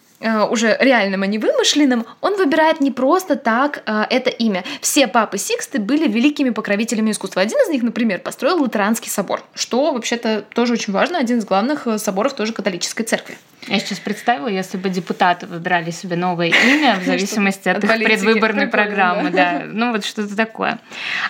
уже 0.50 0.76
реальным, 0.80 1.22
а 1.22 1.26
не 1.26 1.38
вымышленным, 1.38 2.06
он 2.20 2.36
выбирает 2.36 2.80
не 2.80 2.90
просто 2.90 3.36
так 3.36 3.82
э, 3.86 4.04
это 4.10 4.30
имя. 4.30 4.64
Все 4.80 5.06
папы 5.06 5.38
Сиксты 5.38 5.78
были 5.78 6.06
великими 6.08 6.50
покровителями 6.50 7.10
искусства. 7.10 7.42
Один 7.42 7.58
из 7.58 7.68
них, 7.68 7.82
например, 7.82 8.20
построил 8.20 8.58
Лутеранский 8.58 9.10
собор, 9.10 9.42
что 9.54 9.92
вообще-то 9.92 10.44
тоже 10.54 10.74
очень 10.74 10.92
важно, 10.92 11.18
один 11.18 11.38
из 11.38 11.44
главных 11.44 11.86
э, 11.86 11.98
соборов 11.98 12.34
тоже 12.34 12.52
католической 12.52 13.04
церкви. 13.04 13.36
Я 13.68 13.78
сейчас 13.78 14.00
представила, 14.00 14.48
если 14.48 14.76
бы 14.76 14.88
депутаты 14.88 15.46
выбирали 15.46 15.90
себе 15.90 16.16
новое 16.16 16.48
имя 16.48 16.96
в 16.96 17.04
зависимости 17.06 17.68
от 17.68 17.82
их 17.84 17.90
предвыборной 17.90 18.66
программы, 18.66 19.30
да, 19.30 19.62
ну 19.66 19.92
вот 19.92 20.04
что-то 20.04 20.36
такое. 20.36 20.78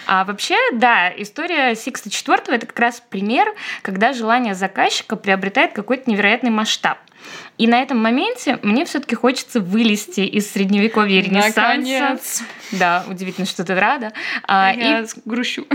А 0.07 0.25
вообще, 0.25 0.57
да, 0.73 1.13
история 1.17 1.75
Сикста 1.75 2.09
IV 2.09 2.45
это 2.49 2.67
как 2.67 2.79
раз 2.79 3.03
пример, 3.09 3.49
когда 3.83 4.13
желание 4.13 4.55
заказчика 4.55 5.17
приобретает 5.17 5.73
какой-то 5.73 6.11
невероятный 6.11 6.51
масштаб. 6.51 6.99
И 7.59 7.67
на 7.67 7.81
этом 7.81 7.99
моменте 7.99 8.59
мне 8.63 8.85
все-таки 8.85 9.15
хочется 9.15 9.61
вылезти 9.61 10.21
из 10.21 10.51
средневековья 10.51 11.21
и 11.21 11.23
ренессанса. 11.23 11.61
Наконец. 11.61 12.43
Да, 12.73 13.05
удивительно, 13.09 13.47
что 13.47 13.65
ты 13.65 13.75
рада. 13.75 14.13
А, 14.49 14.73
Я 14.73 15.01
и, 15.01 15.07
грущу. 15.25 15.67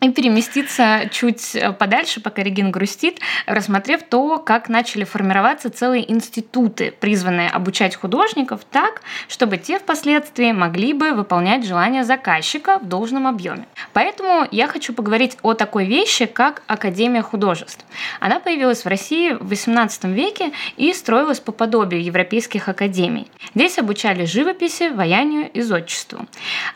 И 0.00 0.10
переместиться 0.10 1.08
чуть 1.10 1.56
подальше, 1.78 2.20
пока 2.20 2.42
Регин 2.42 2.70
грустит, 2.70 3.20
рассмотрев 3.46 4.02
то, 4.02 4.38
как 4.38 4.68
начали 4.68 5.04
формироваться 5.04 5.70
целые 5.70 6.10
институты, 6.10 6.92
призванные 6.98 7.48
обучать 7.48 7.96
художников 7.96 8.62
так, 8.70 9.02
чтобы 9.28 9.58
те 9.58 9.78
впоследствии 9.78 10.52
могли 10.52 10.92
бы 10.92 11.12
выполнять 11.12 11.64
желания 11.64 12.04
заказчика 12.04 12.78
в 12.78 12.86
должном 12.86 13.26
объеме. 13.26 13.66
Поэтому 13.92 14.46
я 14.50 14.66
хочу 14.66 14.92
поговорить 14.92 15.36
о 15.42 15.54
такой 15.54 15.84
вещи, 15.86 16.26
как 16.26 16.62
Академия 16.66 17.22
художеств. 17.22 17.84
Она 18.20 18.40
появилась 18.40 18.84
в 18.84 18.88
России 18.88 19.32
в 19.32 19.52
XVIII 19.52 20.12
веке 20.12 20.52
и 20.76 20.92
строилась 20.92 21.40
по 21.40 21.52
подобию 21.52 22.02
европейских 22.02 22.68
академий. 22.68 23.28
Здесь 23.54 23.78
обучали 23.78 24.24
живописи, 24.24 24.88
ваянию 24.88 25.50
и 25.52 25.60
зодчеству. 25.60 26.26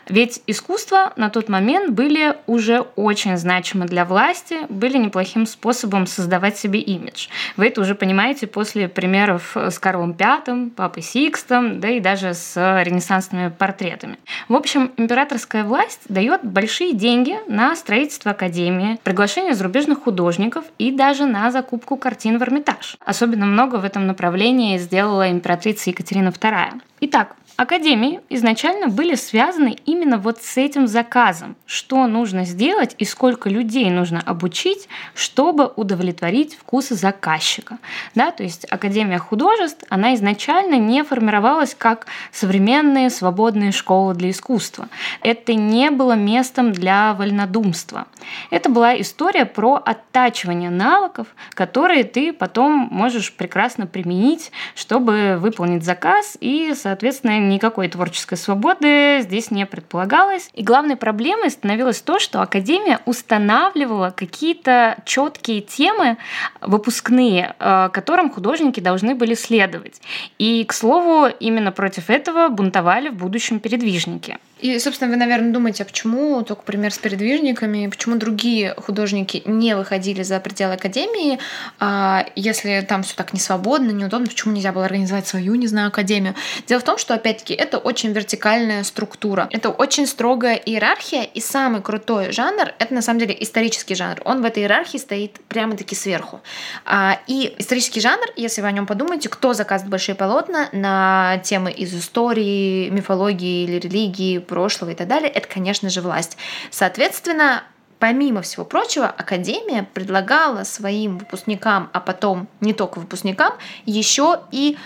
Ведь 0.07 0.41
искусство 0.47 1.13
на 1.15 1.29
тот 1.29 1.49
момент 1.49 1.91
были 1.91 2.35
уже 2.47 2.81
очень 2.95 3.37
значимы 3.37 3.85
для 3.85 4.05
власти, 4.05 4.65
были 4.69 4.97
неплохим 4.97 5.45
способом 5.45 6.07
создавать 6.07 6.57
себе 6.57 6.79
имидж. 6.79 7.27
Вы 7.57 7.67
это 7.67 7.81
уже 7.81 7.95
понимаете 7.95 8.47
после 8.47 8.87
примеров 8.87 9.55
с 9.55 9.79
Карлом 9.79 10.13
V, 10.13 10.69
Папой 10.75 11.03
Сикстом, 11.03 11.79
да 11.79 11.89
и 11.89 11.99
даже 11.99 12.33
с 12.33 12.55
ренессансными 12.83 13.49
портретами. 13.49 14.17
В 14.47 14.53
общем, 14.53 14.91
императорская 14.97 15.63
власть 15.63 16.01
дает 16.09 16.43
большие 16.43 16.93
деньги 16.93 17.37
на 17.47 17.75
строительство 17.75 18.31
академии, 18.31 18.99
приглашение 19.03 19.53
зарубежных 19.53 20.03
художников 20.03 20.65
и 20.77 20.91
даже 20.91 21.25
на 21.25 21.51
закупку 21.51 21.97
картин 21.97 22.37
в 22.37 22.43
Эрмитаж. 22.43 22.97
Особенно 23.05 23.45
много 23.45 23.77
в 23.77 23.85
этом 23.85 24.07
направлении 24.07 24.77
сделала 24.77 25.31
императрица 25.31 25.89
Екатерина 25.89 26.29
II. 26.29 26.81
Итак, 27.01 27.35
Академии 27.57 28.19
изначально 28.29 28.89
были 28.89 29.15
связаны 29.15 29.77
именно 29.85 30.17
вот 30.17 30.43
с 30.43 30.57
этим 30.57 30.87
заказом, 30.87 31.55
что 31.65 32.05
нужно 32.05 32.43
сделать 32.43 32.95
и 32.97 33.05
сколько 33.05 33.49
людей 33.49 33.89
нужно 33.89 34.21
обучить, 34.25 34.89
чтобы 35.13 35.71
удовлетворить 35.77 36.55
вкусы 36.55 36.95
заказчика. 36.95 37.77
Да, 38.13 38.31
то 38.31 38.43
есть 38.43 38.65
Академия 38.69 39.19
художеств, 39.19 39.85
она 39.87 40.15
изначально 40.15 40.75
не 40.75 41.01
формировалась 41.05 41.75
как 41.75 42.07
современные 42.33 43.09
свободные 43.09 43.71
школы 43.71 44.15
для 44.15 44.31
искусства. 44.31 44.89
Это 45.21 45.53
не 45.53 45.91
было 45.91 46.13
местом 46.13 46.73
для 46.73 47.13
вольнодумства. 47.13 48.07
Это 48.49 48.69
была 48.69 48.99
история 48.99 49.45
про 49.45 49.75
оттачивание 49.75 50.69
навыков, 50.69 51.27
которые 51.53 52.03
ты 52.03 52.33
потом 52.33 52.89
можешь 52.91 53.31
прекрасно 53.33 53.87
применить, 53.87 54.51
чтобы 54.75 55.37
выполнить 55.39 55.85
заказ 55.85 56.37
и, 56.41 56.73
соответственно, 56.75 57.44
никакой 57.49 57.87
творческой 57.87 58.37
свободы 58.37 59.19
здесь 59.21 59.51
не 59.51 59.65
предполагалось. 59.65 60.49
И 60.53 60.63
главной 60.63 60.95
проблемой 60.95 61.49
становилось 61.49 62.01
то, 62.01 62.19
что 62.19 62.41
Академия 62.41 62.99
устанавливала 63.05 64.13
какие-то 64.15 64.97
четкие 65.05 65.61
темы 65.61 66.17
выпускные, 66.61 67.55
э, 67.59 67.89
которым 67.91 68.29
художники 68.29 68.79
должны 68.79 69.15
были 69.15 69.33
следовать. 69.33 70.01
И, 70.37 70.63
к 70.65 70.73
слову, 70.73 71.27
именно 71.39 71.71
против 71.71 72.09
этого 72.09 72.49
бунтовали 72.49 73.09
в 73.09 73.15
будущем 73.15 73.59
передвижники. 73.59 74.37
И, 74.59 74.79
собственно, 74.79 75.11
вы, 75.11 75.17
наверное, 75.17 75.51
думаете, 75.51 75.83
а 75.83 75.85
почему 75.85 76.41
только 76.43 76.63
пример 76.63 76.93
с 76.93 76.97
передвижниками, 76.97 77.87
почему 77.87 78.15
другие 78.15 78.73
художники 78.77 79.43
не 79.45 79.75
выходили 79.75 80.23
за 80.23 80.39
пределы 80.39 80.73
академии, 80.73 81.39
а 81.79 82.25
если 82.35 82.79
там 82.87 83.03
все 83.03 83.15
так 83.15 83.33
не 83.33 83.39
свободно, 83.39 83.91
неудобно, 83.91 84.27
почему 84.27 84.53
нельзя 84.53 84.71
было 84.71 84.85
организовать 84.85 85.27
свою, 85.27 85.55
не 85.55 85.67
знаю, 85.67 85.89
академию? 85.89 86.35
Дело 86.67 86.79
в 86.79 86.83
том, 86.83 86.97
что, 86.97 87.13
опять-таки, 87.13 87.53
это 87.53 87.77
очень 87.77 88.13
вертикальная 88.13 88.83
структура, 88.83 89.49
это 89.51 89.69
очень 89.69 90.07
строгая 90.07 90.55
иерархия, 90.55 91.23
и 91.23 91.41
самый 91.41 91.81
крутой 91.81 92.31
жанр— 92.31 92.73
это, 92.79 92.93
на 92.93 93.01
самом 93.01 93.19
деле, 93.19 93.35
исторический 93.37 93.95
жанр. 93.95 94.21
Он 94.23 94.41
в 94.41 94.45
этой 94.45 94.63
иерархии 94.63 94.97
стоит 94.97 95.39
прямо-таки 95.49 95.95
сверху. 95.95 96.39
А, 96.85 97.19
и 97.27 97.53
исторический 97.57 97.99
жанр, 97.99 98.25
если 98.37 98.61
вы 98.61 98.67
о 98.67 98.71
нем 98.71 98.85
подумаете, 98.85 99.27
кто 99.27 99.53
заказывает 99.53 99.91
большие 99.91 100.15
полотна 100.15 100.69
на 100.71 101.39
темы 101.43 101.71
из 101.71 101.93
истории, 101.93 102.89
мифологии 102.89 103.65
или 103.65 103.79
религии, 103.79 104.44
прошлого 104.45 104.91
и 104.91 104.95
так 104.95 105.07
далее, 105.07 105.29
это, 105.29 105.47
конечно 105.47 105.89
же, 105.89 106.01
власть. 106.01 106.37
Соответственно, 106.71 107.63
помимо 107.99 108.41
всего 108.41 108.65
прочего, 108.65 109.07
Академия 109.07 109.87
предлагала 109.93 110.63
своим 110.63 111.17
выпускникам, 111.17 111.89
а 111.93 111.99
потом 111.99 112.47
не 112.61 112.73
только 112.73 112.99
выпускникам, 112.99 113.53
еще 113.85 114.41
и 114.51 114.77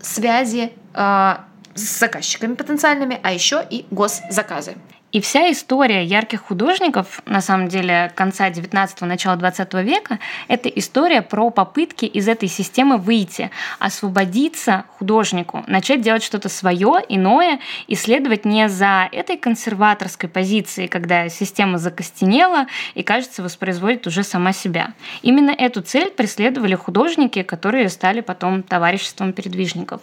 связи 0.00 0.72
э, 0.94 1.34
с 1.74 1.98
заказчиками 1.98 2.54
потенциальными, 2.54 3.20
а 3.22 3.32
еще 3.32 3.64
и 3.68 3.86
госзаказы. 3.90 4.76
И 5.12 5.20
вся 5.20 5.52
история 5.52 6.02
ярких 6.04 6.40
художников, 6.40 7.20
на 7.26 7.42
самом 7.42 7.68
деле, 7.68 8.10
конца 8.14 8.48
19-го, 8.48 9.04
начала 9.04 9.36
20 9.36 9.74
века, 9.74 10.18
это 10.48 10.70
история 10.70 11.20
про 11.20 11.50
попытки 11.50 12.06
из 12.06 12.28
этой 12.28 12.48
системы 12.48 12.96
выйти, 12.96 13.50
освободиться 13.78 14.86
художнику, 14.96 15.64
начать 15.66 16.00
делать 16.00 16.22
что-то 16.22 16.48
свое, 16.48 16.94
иное, 17.10 17.60
исследовать 17.88 18.46
не 18.46 18.70
за 18.70 19.06
этой 19.12 19.36
консерваторской 19.36 20.30
позицией, 20.30 20.88
когда 20.88 21.28
система 21.28 21.76
закостенела 21.76 22.66
и, 22.94 23.02
кажется, 23.02 23.42
воспроизводит 23.42 24.06
уже 24.06 24.22
сама 24.22 24.54
себя. 24.54 24.94
Именно 25.20 25.50
эту 25.50 25.82
цель 25.82 26.08
преследовали 26.08 26.74
художники, 26.74 27.42
которые 27.42 27.90
стали 27.90 28.22
потом 28.22 28.62
товариществом 28.62 29.34
передвижников. 29.34 30.00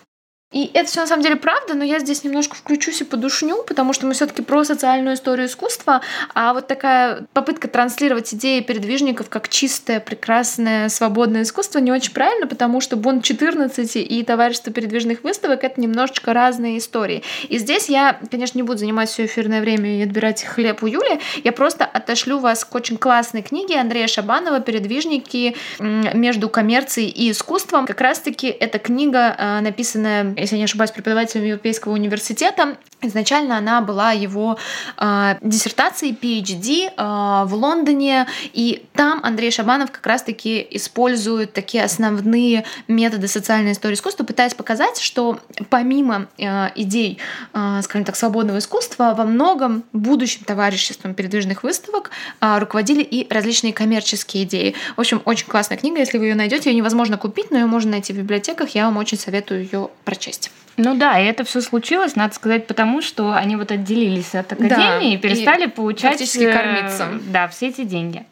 И 0.52 0.72
это 0.74 0.90
все 0.90 1.02
на 1.02 1.06
самом 1.06 1.22
деле 1.22 1.36
правда, 1.36 1.76
но 1.76 1.84
я 1.84 2.00
здесь 2.00 2.24
немножко 2.24 2.56
включусь 2.56 3.02
и 3.02 3.04
подушню, 3.04 3.62
потому 3.68 3.94
что 3.94 4.08
мы 4.08 4.14
все-таки 4.14 4.42
про 4.42 4.64
социальную 4.64 5.16
историю 5.16 5.46
искусства, 5.46 6.02
а 6.34 6.56
вот 6.56 6.66
такая 6.66 7.28
попытка 7.34 7.68
транслировать 7.68 8.34
идеи 8.34 8.62
передвижников 8.62 9.30
как 9.30 9.48
чистое, 9.48 10.00
прекрасное, 10.00 10.90
свободное 10.90 11.44
искусство 11.44 11.78
не 11.78 11.92
очень 11.92 12.14
правильно, 12.14 12.48
потому 12.48 12.82
что 12.82 12.96
Бон 12.98 13.22
14 13.22 13.96
и 13.98 14.24
Товарищество 14.24 14.74
передвижных 14.74 15.24
выставок— 15.24 15.64
это 15.64 15.80
немножечко 15.80 16.34
разные 16.34 16.80
истории. 16.80 17.22
И 17.48 17.60
здесь 17.60 17.88
я, 17.88 18.20
конечно, 18.32 18.58
не 18.58 18.64
буду 18.64 18.80
занимать 18.80 19.10
все 19.10 19.26
эфирное 19.26 19.62
время 19.62 20.00
и 20.00 20.02
отбирать 20.02 20.44
хлеб 20.44 20.82
у 20.82 20.88
Юли, 20.88 21.20
я 21.44 21.52
просто 21.52 21.86
отошлю 21.86 22.40
вас 22.40 22.66
к 22.66 22.74
очень 22.74 22.98
классной 22.98 23.44
книге 23.44 23.80
Андрея 23.80 24.08
Шабанова 24.08 24.62
«Передвижники 24.62 25.56
между 25.80 26.50
коммерцией 26.50 27.10
и 27.10 27.30
искусством». 27.30 27.86
Как 27.86 28.02
раз-таки 28.02 28.48
эта 28.48 28.80
книга, 28.80 29.36
а, 29.38 29.62
написанная 29.62 30.39
если 30.40 30.58
не 30.58 30.64
ошибаюсь, 30.64 30.92
преподавателем 30.92 31.46
Европейского 31.46 31.94
университета. 31.94 32.78
Изначально 33.02 33.58
она 33.58 33.80
была 33.80 34.12
его 34.12 34.58
э, 34.98 35.36
диссертацией 35.42 36.14
PhD 36.14 36.90
э, 36.90 37.46
в 37.48 37.54
Лондоне, 37.54 38.28
и 38.52 38.86
там 38.94 39.22
Андрей 39.24 39.52
Шабанов 39.52 39.92
как 39.92 40.06
раз-таки 40.06 40.68
использует 40.72 41.54
такие 41.54 41.86
основные 41.86 42.66
методы 42.90 43.30
социальной 43.30 43.72
истории 43.72 43.96
искусства, 43.96 44.26
пытаясь 44.26 44.54
показать, 44.54 45.00
что 45.00 45.40
помимо 45.70 46.28
э, 46.38 46.72
идей, 46.76 47.20
э, 47.54 47.80
скажем 47.84 48.04
так, 48.04 48.18
свободного 48.18 48.58
искусства, 48.58 49.14
во 49.18 49.24
многом 49.24 49.84
будущим 49.94 50.44
товариществом 50.44 51.14
передвижных 51.14 51.64
выставок 51.64 52.12
э, 52.42 52.60
руководили 52.60 53.02
и 53.02 53.32
различные 53.34 53.72
коммерческие 53.72 54.44
идеи. 54.44 54.76
В 54.98 55.00
общем, 55.00 55.22
очень 55.24 55.48
классная 55.48 55.78
книга, 55.78 56.00
если 56.00 56.18
вы 56.18 56.26
ее 56.26 56.36
найдете, 56.36 56.70
ее 56.70 56.76
невозможно 56.76 57.18
купить, 57.18 57.50
но 57.50 57.60
ее 57.60 57.66
можно 57.66 57.92
найти 57.92 58.12
в 58.12 58.18
библиотеках, 58.18 58.72
я 58.72 58.86
вам 58.86 58.98
очень 58.98 59.18
советую 59.18 59.64
ее 59.64 59.90
прочесть. 60.04 60.52
Ну 60.82 60.96
да, 60.96 61.20
и 61.20 61.26
это 61.26 61.44
все 61.44 61.60
случилось, 61.60 62.16
надо 62.16 62.34
сказать, 62.34 62.66
потому 62.66 63.02
что 63.02 63.34
они 63.34 63.58
вот 63.58 63.70
отделились 63.70 64.34
от 64.34 64.54
академии 64.54 64.78
да, 64.78 65.00
и 65.02 65.18
перестали 65.18 65.66
и 65.66 65.68
получать 65.68 66.14
фактически 66.14 66.46
э, 66.46 66.54
кормиться. 66.54 67.08
Да, 67.28 67.50
все 67.50 67.68
эти 67.68 67.84
деньги. 67.84 68.26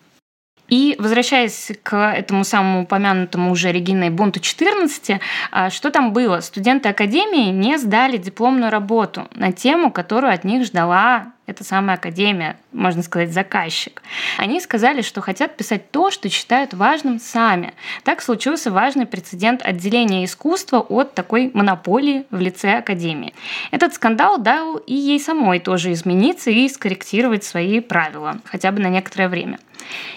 И 0.70 0.96
возвращаясь 0.98 1.72
к 1.84 2.12
этому 2.12 2.46
самому 2.46 2.84
упомянутому 2.84 3.52
уже 3.52 3.72
Региной 3.74 4.12
Бунту 4.12 4.40
14, 4.40 5.20
а, 5.52 5.70
что 5.70 5.92
там 5.92 6.14
было? 6.14 6.40
Студенты 6.40 6.88
Академии 6.88 7.52
не 7.52 7.78
сдали 7.78 8.16
дипломную 8.16 8.72
работу 8.72 9.28
на 9.36 9.52
тему, 9.52 9.92
которую 9.92 10.34
от 10.34 10.46
них 10.46 10.66
ждала 10.66 11.34
эта 11.48 11.64
самая 11.64 11.96
Академия, 11.96 12.58
можно 12.74 13.02
сказать, 13.02 13.32
заказчик. 13.32 14.02
Они 14.38 14.60
сказали, 14.60 15.02
что 15.02 15.22
хотят 15.22 15.56
писать 15.56 15.92
то, 15.92 16.12
что 16.12 16.30
считают 16.30 16.74
важным 16.74 17.20
сами. 17.20 17.74
Так 18.04 18.22
случился 18.22 18.70
важный 18.70 19.06
прецедент 19.06 19.62
отделения 19.64 20.26
искусства 20.26 20.80
от 20.80 21.14
такой 21.14 21.50
монополии 21.54 22.26
в 22.32 22.40
лице 22.40 22.74
Академии. 22.74 23.34
Этот 23.72 23.94
скандал 23.94 24.38
дал 24.38 24.76
и 24.76 24.94
ей 24.94 25.22
самой 25.22 25.60
тоже 25.60 25.94
измениться 25.94 26.52
и 26.52 26.68
скорректировать 26.68 27.46
свои 27.46 27.80
правила, 27.80 28.40
хотя 28.44 28.74
бы 28.74 28.82
на 28.82 28.90
некоторое 28.90 29.30
время. 29.30 29.58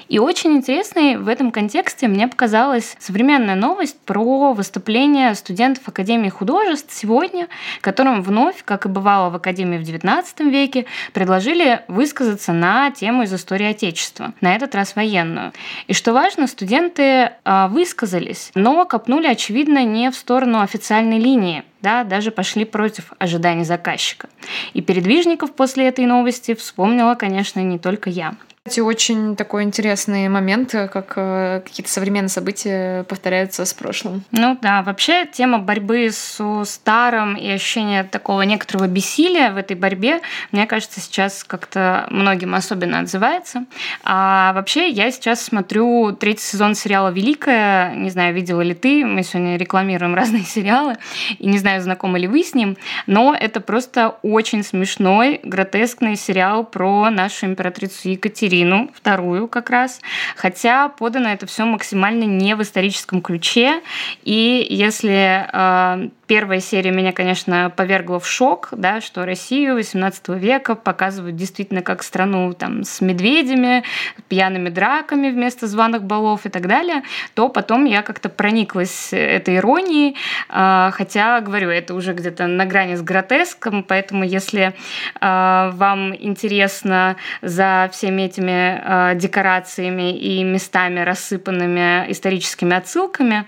И 0.08 0.18
очень 0.18 0.56
интересной 0.56 1.16
в 1.16 1.28
этом 1.28 1.52
контексте 1.52 2.08
мне 2.08 2.26
показалась 2.26 2.96
современная 2.98 3.54
новость 3.54 3.98
про 4.00 4.52
выступление 4.52 5.34
студентов 5.34 5.86
Академии 5.86 6.28
художеств 6.28 6.92
сегодня, 6.92 7.48
которым 7.80 8.22
вновь, 8.22 8.64
как 8.64 8.86
и 8.86 8.88
бывало 8.88 9.30
в 9.30 9.36
Академии 9.36 9.78
в 9.78 9.82
XIX 9.82 10.50
веке, 10.50 10.86
предложили 11.20 11.82
высказаться 11.86 12.54
на 12.54 12.90
тему 12.90 13.24
из 13.24 13.34
истории 13.34 13.66
Отечества, 13.66 14.32
на 14.40 14.56
этот 14.56 14.74
раз 14.74 14.96
военную. 14.96 15.52
И 15.86 15.92
что 15.92 16.14
важно, 16.14 16.46
студенты 16.46 17.32
а, 17.44 17.68
высказались, 17.68 18.50
но 18.54 18.86
копнули, 18.86 19.26
очевидно, 19.26 19.84
не 19.84 20.10
в 20.10 20.14
сторону 20.14 20.62
официальной 20.62 21.18
линии, 21.18 21.62
да, 21.82 22.04
даже 22.04 22.30
пошли 22.30 22.64
против 22.64 23.12
ожиданий 23.18 23.64
заказчика. 23.64 24.30
И 24.72 24.80
передвижников 24.80 25.52
после 25.54 25.88
этой 25.88 26.06
новости 26.06 26.54
вспомнила, 26.54 27.14
конечно, 27.16 27.60
не 27.60 27.78
только 27.78 28.08
я. 28.08 28.36
Это 28.70 28.84
очень 28.84 29.34
такой 29.34 29.64
интересный 29.64 30.28
момент, 30.28 30.70
как 30.70 31.14
э, 31.16 31.60
какие-то 31.64 31.90
современные 31.90 32.28
события 32.28 33.02
повторяются 33.02 33.64
с 33.64 33.74
прошлым. 33.74 34.22
Ну 34.30 34.56
да, 34.62 34.82
вообще 34.82 35.26
тема 35.26 35.58
борьбы 35.58 36.08
с 36.12 36.40
старым 36.64 37.34
и 37.34 37.50
ощущение 37.50 38.04
такого 38.04 38.42
некоторого 38.42 38.86
бессилия 38.86 39.50
в 39.50 39.56
этой 39.56 39.76
борьбе, 39.76 40.20
мне 40.52 40.68
кажется, 40.68 41.00
сейчас 41.00 41.42
как-то 41.42 42.06
многим 42.10 42.54
особенно 42.54 43.00
отзывается. 43.00 43.64
А 44.04 44.52
вообще 44.52 44.88
я 44.88 45.10
сейчас 45.10 45.42
смотрю 45.42 46.12
третий 46.12 46.44
сезон 46.44 46.76
сериала 46.76 47.08
«Великая». 47.08 47.92
Не 47.96 48.10
знаю, 48.10 48.32
видела 48.34 48.60
ли 48.60 48.74
ты, 48.74 49.04
мы 49.04 49.24
сегодня 49.24 49.56
рекламируем 49.56 50.14
разные 50.20 50.44
сериалы, 50.44 50.94
и 51.40 51.48
не 51.48 51.58
знаю, 51.58 51.82
знакомы 51.82 52.20
ли 52.20 52.28
вы 52.28 52.44
с 52.44 52.54
ним, 52.54 52.76
но 53.08 53.34
это 53.34 53.60
просто 53.60 54.14
очень 54.22 54.62
смешной, 54.62 55.40
гротескный 55.42 56.14
сериал 56.14 56.62
про 56.62 57.10
нашу 57.10 57.46
императрицу 57.46 58.10
Екатерину 58.10 58.59
Екатерину 58.60 58.90
вторую 58.94 59.48
как 59.48 59.70
раз, 59.70 60.00
хотя 60.36 60.88
подано 60.88 61.28
это 61.30 61.46
все 61.46 61.64
максимально 61.64 62.24
не 62.24 62.54
в 62.54 62.62
историческом 62.62 63.22
ключе, 63.22 63.80
и 64.22 64.66
если 64.68 65.46
э, 65.52 66.08
первая 66.30 66.60
серия 66.60 66.92
меня, 66.92 67.10
конечно, 67.10 67.72
повергла 67.74 68.20
в 68.20 68.28
шок, 68.28 68.68
да, 68.70 69.00
что 69.00 69.26
Россию 69.26 69.76
XVIII 69.80 70.38
века 70.38 70.76
показывают 70.76 71.34
действительно 71.34 71.82
как 71.82 72.04
страну 72.04 72.52
там, 72.52 72.84
с 72.84 73.00
медведями, 73.00 73.82
пьяными 74.28 74.68
драками 74.68 75.30
вместо 75.30 75.66
званых 75.66 76.04
балов 76.04 76.46
и 76.46 76.48
так 76.48 76.68
далее, 76.68 77.02
то 77.34 77.48
потом 77.48 77.84
я 77.84 78.02
как-то 78.02 78.28
прониклась 78.28 79.08
этой 79.10 79.56
иронией, 79.56 80.14
э, 80.48 80.90
хотя, 80.92 81.40
говорю, 81.40 81.68
это 81.68 81.94
уже 81.94 82.12
где-то 82.12 82.46
на 82.46 82.64
грани 82.64 82.94
с 82.94 83.02
гротеском, 83.02 83.82
поэтому 83.82 84.22
если 84.22 84.72
э, 85.20 85.70
вам 85.74 86.14
интересно 86.14 87.16
за 87.42 87.90
всеми 87.92 88.22
этими 88.22 88.80
э, 88.84 89.16
декорациями 89.16 90.16
и 90.16 90.44
местами, 90.44 91.00
рассыпанными 91.00 92.08
историческими 92.12 92.76
отсылками, 92.76 93.46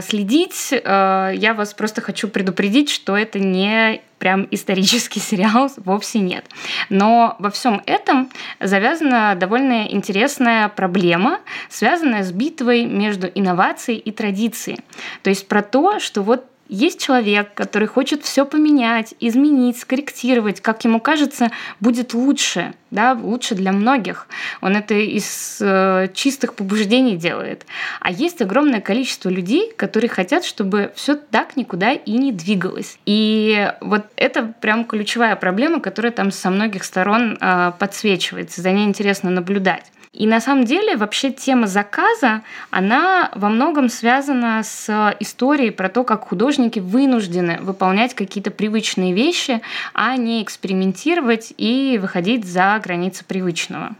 следить. 0.00 0.72
Я 0.72 1.54
вас 1.56 1.74
просто 1.74 1.89
хочу 1.98 2.28
предупредить, 2.28 2.90
что 2.90 3.16
это 3.16 3.38
не 3.38 4.02
прям 4.18 4.46
исторический 4.50 5.18
сериал 5.20 5.70
вовсе 5.78 6.20
нет. 6.20 6.44
Но 6.88 7.36
во 7.40 7.50
всем 7.50 7.82
этом 7.86 8.30
завязана 8.60 9.34
довольно 9.34 9.88
интересная 9.88 10.68
проблема, 10.68 11.40
связанная 11.68 12.22
с 12.22 12.30
битвой 12.30 12.84
между 12.84 13.26
инновацией 13.26 13.98
и 13.98 14.12
традицией. 14.12 14.78
То 15.22 15.30
есть 15.30 15.48
про 15.48 15.62
то, 15.62 15.98
что 15.98 16.22
вот 16.22 16.44
есть 16.70 17.00
человек, 17.00 17.52
который 17.54 17.88
хочет 17.88 18.24
все 18.24 18.46
поменять, 18.46 19.14
изменить, 19.20 19.78
скорректировать, 19.78 20.60
как 20.60 20.84
ему 20.84 21.00
кажется, 21.00 21.50
будет 21.80 22.14
лучше, 22.14 22.74
да, 22.90 23.12
лучше 23.20 23.54
для 23.54 23.72
многих. 23.72 24.28
Он 24.60 24.76
это 24.76 24.94
из 24.94 25.58
э, 25.60 26.08
чистых 26.14 26.54
побуждений 26.54 27.16
делает. 27.16 27.66
А 28.00 28.10
есть 28.10 28.40
огромное 28.40 28.80
количество 28.80 29.28
людей, 29.28 29.72
которые 29.76 30.08
хотят, 30.08 30.44
чтобы 30.44 30.92
все 30.94 31.16
так 31.16 31.56
никуда 31.56 31.92
и 31.92 32.12
не 32.12 32.32
двигалось. 32.32 32.98
И 33.04 33.72
вот 33.80 34.06
это 34.16 34.54
прям 34.60 34.84
ключевая 34.84 35.34
проблема, 35.36 35.80
которая 35.80 36.12
там 36.12 36.30
со 36.30 36.50
многих 36.50 36.84
сторон 36.84 37.36
э, 37.40 37.72
подсвечивается. 37.78 38.62
За 38.62 38.70
ней 38.70 38.84
интересно 38.86 39.30
наблюдать. 39.30 39.90
И 40.12 40.26
на 40.26 40.40
самом 40.40 40.64
деле 40.64 40.96
вообще 40.96 41.30
тема 41.30 41.68
заказа, 41.68 42.42
она 42.70 43.30
во 43.36 43.48
многом 43.48 43.88
связана 43.88 44.60
с 44.64 45.14
историей 45.20 45.70
про 45.70 45.88
то, 45.88 46.02
как 46.02 46.26
художники 46.26 46.80
вынуждены 46.80 47.58
выполнять 47.60 48.14
какие-то 48.14 48.50
привычные 48.50 49.12
вещи, 49.14 49.60
а 49.94 50.16
не 50.16 50.42
экспериментировать 50.42 51.52
и 51.56 51.96
выходить 52.02 52.44
за 52.44 52.80
границы 52.82 53.24
привычного. 53.24 53.94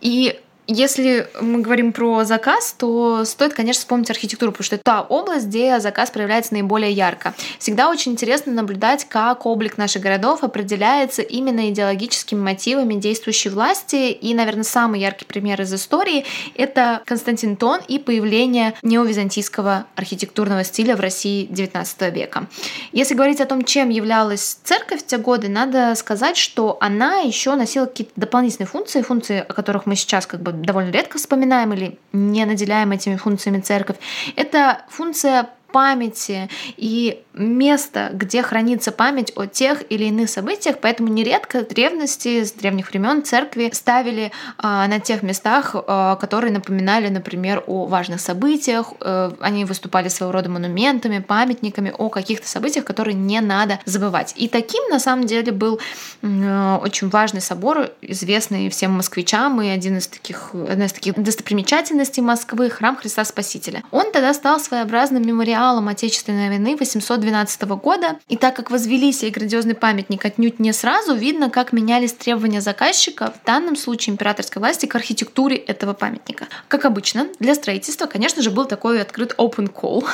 И 0.00 0.40
если 0.66 1.28
мы 1.40 1.60
говорим 1.60 1.92
про 1.92 2.24
заказ, 2.24 2.74
то 2.76 3.24
стоит, 3.24 3.54
конечно, 3.54 3.80
вспомнить 3.80 4.10
архитектуру, 4.10 4.52
потому 4.52 4.64
что 4.64 4.74
это 4.76 4.84
та 4.84 5.02
область, 5.02 5.46
где 5.46 5.78
заказ 5.80 6.10
проявляется 6.10 6.54
наиболее 6.54 6.90
ярко. 6.90 7.34
Всегда 7.58 7.88
очень 7.88 8.12
интересно 8.12 8.52
наблюдать, 8.52 9.06
как 9.08 9.46
облик 9.46 9.78
наших 9.78 10.02
городов 10.02 10.42
определяется 10.42 11.22
именно 11.22 11.70
идеологическими 11.70 12.40
мотивами 12.40 12.94
действующей 12.94 13.50
власти. 13.50 14.10
И, 14.10 14.34
наверное, 14.34 14.64
самый 14.64 15.00
яркий 15.00 15.24
пример 15.24 15.60
из 15.60 15.72
истории— 15.72 16.24
это 16.54 17.02
Константин 17.04 17.56
Тон 17.56 17.80
и 17.86 17.98
появление 17.98 18.74
неовизантийского 18.82 19.86
архитектурного 19.94 20.64
стиля 20.64 20.96
в 20.96 21.00
России 21.00 21.46
XIX 21.48 22.10
века. 22.10 22.46
Если 22.92 23.14
говорить 23.14 23.40
о 23.40 23.46
том, 23.46 23.64
чем 23.64 23.88
являлась 23.88 24.58
церковь 24.64 25.02
в 25.02 25.06
те 25.06 25.18
годы, 25.18 25.48
надо 25.48 25.94
сказать, 25.94 26.36
что 26.36 26.76
она 26.80 27.18
еще 27.18 27.54
носила 27.54 27.86
какие-то 27.86 28.12
дополнительные 28.16 28.66
функции, 28.66 29.02
функции, 29.02 29.44
о 29.46 29.52
которых 29.52 29.86
мы 29.86 29.94
сейчас 29.94 30.26
как 30.26 30.40
бы 30.40 30.55
довольно 30.62 30.90
редко 30.90 31.18
вспоминаем 31.18 31.72
или 31.72 31.98
не 32.12 32.44
наделяем 32.44 32.92
этими 32.92 33.16
функциями 33.16 33.60
церковь, 33.60 33.96
это 34.36 34.84
функция 34.88 35.50
памяти 35.76 36.48
и 36.78 37.22
место, 37.34 38.08
где 38.14 38.42
хранится 38.42 38.92
память 38.92 39.30
о 39.36 39.44
тех 39.44 39.82
или 39.90 40.04
иных 40.04 40.30
событиях, 40.30 40.76
поэтому 40.80 41.10
нередко 41.10 41.62
древности, 41.62 42.44
с 42.44 42.52
древних 42.52 42.88
времен 42.88 43.22
церкви 43.22 43.70
ставили 43.74 44.32
а, 44.56 44.88
на 44.88 45.00
тех 45.00 45.22
местах, 45.22 45.74
а, 45.74 46.16
которые 46.16 46.50
напоминали, 46.50 47.08
например, 47.08 47.62
о 47.66 47.84
важных 47.84 48.22
событиях, 48.22 48.94
а, 49.00 49.34
они 49.40 49.66
выступали 49.66 50.08
своего 50.08 50.32
рода 50.32 50.48
монументами, 50.48 51.18
памятниками 51.18 51.92
о 51.96 52.08
каких-то 52.08 52.48
событиях, 52.48 52.86
которые 52.86 53.14
не 53.14 53.42
надо 53.42 53.78
забывать. 53.84 54.32
И 54.36 54.48
таким 54.48 54.82
на 54.88 54.98
самом 54.98 55.26
деле 55.26 55.52
был 55.52 55.78
а, 56.22 56.78
очень 56.82 57.10
важный 57.10 57.42
собор, 57.42 57.90
известный 58.00 58.70
всем 58.70 58.92
москвичам 58.92 59.60
и 59.60 59.68
один 59.68 59.98
из 59.98 60.08
таких, 60.08 60.54
одна 60.54 60.86
из 60.86 60.92
таких 60.94 61.22
достопримечательностей 61.22 62.22
Москвы, 62.22 62.70
храм 62.70 62.96
Христа 62.96 63.26
Спасителя. 63.26 63.82
Он 63.90 64.10
тогда 64.10 64.32
стал 64.32 64.58
своеобразным 64.58 65.22
мемориалом 65.22 65.65
мемориалом 65.66 65.88
Отечественной 65.88 66.48
войны 66.48 66.76
812 66.76 67.62
года. 67.62 68.18
И 68.28 68.36
так 68.36 68.54
как 68.54 68.70
возвели 68.70 69.12
сей 69.12 69.30
грандиозный 69.30 69.74
памятник 69.74 70.24
отнюдь 70.24 70.60
не 70.60 70.72
сразу, 70.72 71.14
видно, 71.14 71.50
как 71.50 71.72
менялись 71.72 72.12
требования 72.12 72.60
заказчика, 72.60 73.32
в 73.32 73.44
данном 73.44 73.76
случае 73.76 74.12
императорской 74.12 74.60
власти, 74.60 74.86
к 74.86 74.94
архитектуре 74.94 75.56
этого 75.56 75.92
памятника. 75.92 76.46
Как 76.68 76.84
обычно, 76.84 77.28
для 77.40 77.54
строительства, 77.54 78.06
конечно 78.06 78.42
же, 78.42 78.50
был 78.50 78.66
такой 78.66 79.02
открыт 79.02 79.34
open 79.38 79.72
call, 79.72 80.06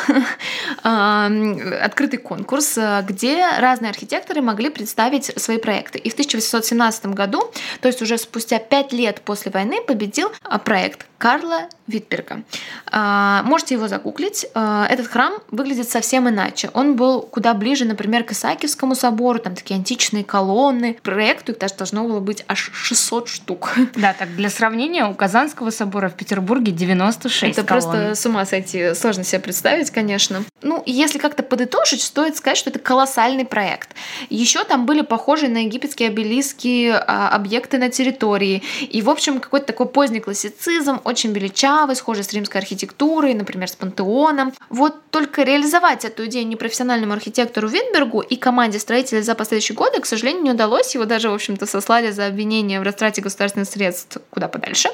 открытый 1.85 2.19
конкурс, 2.19 2.79
где 3.03 3.47
разные 3.59 3.91
архитекторы 3.91 4.41
могли 4.41 4.71
представить 4.71 5.33
свои 5.37 5.59
проекты. 5.59 5.99
И 5.99 6.09
в 6.09 6.15
1817 6.15 7.07
году, 7.07 7.43
то 7.81 7.89
есть 7.89 8.01
уже 8.01 8.17
спустя 8.17 8.59
пять 8.59 8.93
лет 8.93 9.21
после 9.21 9.53
войны, 9.53 9.83
победил 9.87 10.31
а, 10.43 10.59
проект 10.59 11.07
Карла 11.19 11.69
Витберга. 11.87 12.43
А, 12.91 13.43
можете 13.45 13.75
его 13.75 13.89
загуглить. 13.89 14.47
А, 14.55 14.87
этот 14.89 15.07
храм 15.07 15.35
выглядит 15.51 15.89
совсем 15.89 16.29
иначе. 16.29 16.71
Он 16.75 16.97
был 16.97 17.23
куда 17.23 17.55
ближе, 17.55 17.85
например, 17.85 18.25
к 18.25 18.33
Исаакиевскому 18.33 18.95
собору, 18.95 19.39
там 19.39 19.55
такие 19.55 19.77
античные 19.77 20.25
колонны. 20.25 20.99
Проекту 21.03 21.53
их 21.53 21.59
даже 21.59 21.75
должно 21.75 22.05
было 22.05 22.21
быть 22.21 22.45
аж 22.49 22.71
600 22.73 23.29
штук. 23.29 23.75
Да, 23.95 24.15
так 24.15 24.35
для 24.37 24.51
сравнения, 24.51 25.05
у 25.07 25.15
Казанского 25.15 25.71
собора 25.71 26.09
в 26.09 26.15
Петербурге 26.15 26.73
96 26.73 27.59
Это 27.59 27.67
колонн. 27.67 27.83
просто 27.83 28.15
с 28.15 28.27
ума 28.27 28.45
сойти, 28.47 28.95
сложно 28.95 29.25
себе 29.25 29.41
представить, 29.41 29.91
конечно. 29.91 30.43
Ну, 30.63 30.83
если 30.87 31.19
как-то 31.19 31.43
подытожить, 31.43 32.03
стоит 32.03 32.37
сказать, 32.37 32.57
что 32.59 32.71
это 32.71 32.79
колоссальный 32.79 33.45
проект. 33.45 33.91
Еще 34.31 34.65
там 34.65 34.87
были 34.87 35.03
похожие 35.03 35.51
на 35.51 35.65
египетские 35.65 36.09
обелиски 36.09 36.91
а, 36.91 37.29
объекты 37.31 37.79
на 37.79 37.91
территории. 37.91 38.63
И, 38.81 39.03
в 39.03 39.11
общем, 39.11 39.41
какой-то 39.41 39.67
такой 39.67 39.87
поздний 39.87 40.21
классицизм, 40.21 41.01
очень 41.05 41.33
величавый, 41.33 41.97
схожий 41.97 42.25
с 42.25 42.33
римской 42.33 42.61
архитектурой, 42.61 43.35
например, 43.35 43.69
с 43.69 43.77
пантеоном. 43.77 44.53
Вот 44.69 45.11
только 45.11 45.22
реализовать 45.37 46.05
эту 46.05 46.27
идею 46.27 46.47
непрофессиональному 46.47 47.13
архитектору 47.13 47.69
Винбергу 47.69 48.21
и 48.21 48.37
команде 48.37 48.79
строителей 48.79 49.23
за 49.23 49.35
последующие 49.35 49.77
годы, 49.77 50.01
к 50.01 50.07
сожалению, 50.07 50.43
не 50.43 50.51
удалось. 50.51 50.95
Его 50.95 51.05
даже, 51.05 51.31
в 51.31 51.35
общем-то, 51.35 51.67
сослали 51.67 52.11
за 52.11 52.27
обвинение 52.27 52.81
в 52.81 52.83
растрате 52.83 53.23
государственных 53.23 53.69
средств 53.69 54.19
куда 54.31 54.49
подальше. 54.49 54.89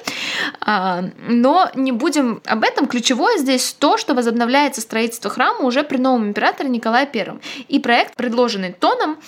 А, 0.60 1.04
но 1.28 1.70
не 1.74 1.92
будем 1.92 2.40
об 2.44 2.64
этом. 2.64 2.86
Ключевое 2.86 3.38
здесь 3.38 3.74
то, 3.78 3.96
что 3.96 4.14
возобновляется 4.14 4.80
строительство 4.80 5.30
храма 5.30 5.60
уже 5.60 5.82
при 5.82 5.98
новом 5.98 6.28
императоре 6.28 6.68
Николае 6.68 7.08
I. 7.12 7.38
И 7.68 7.78
проект, 7.78 8.16
предложенный 8.16 8.72
Тоном, 8.72 9.18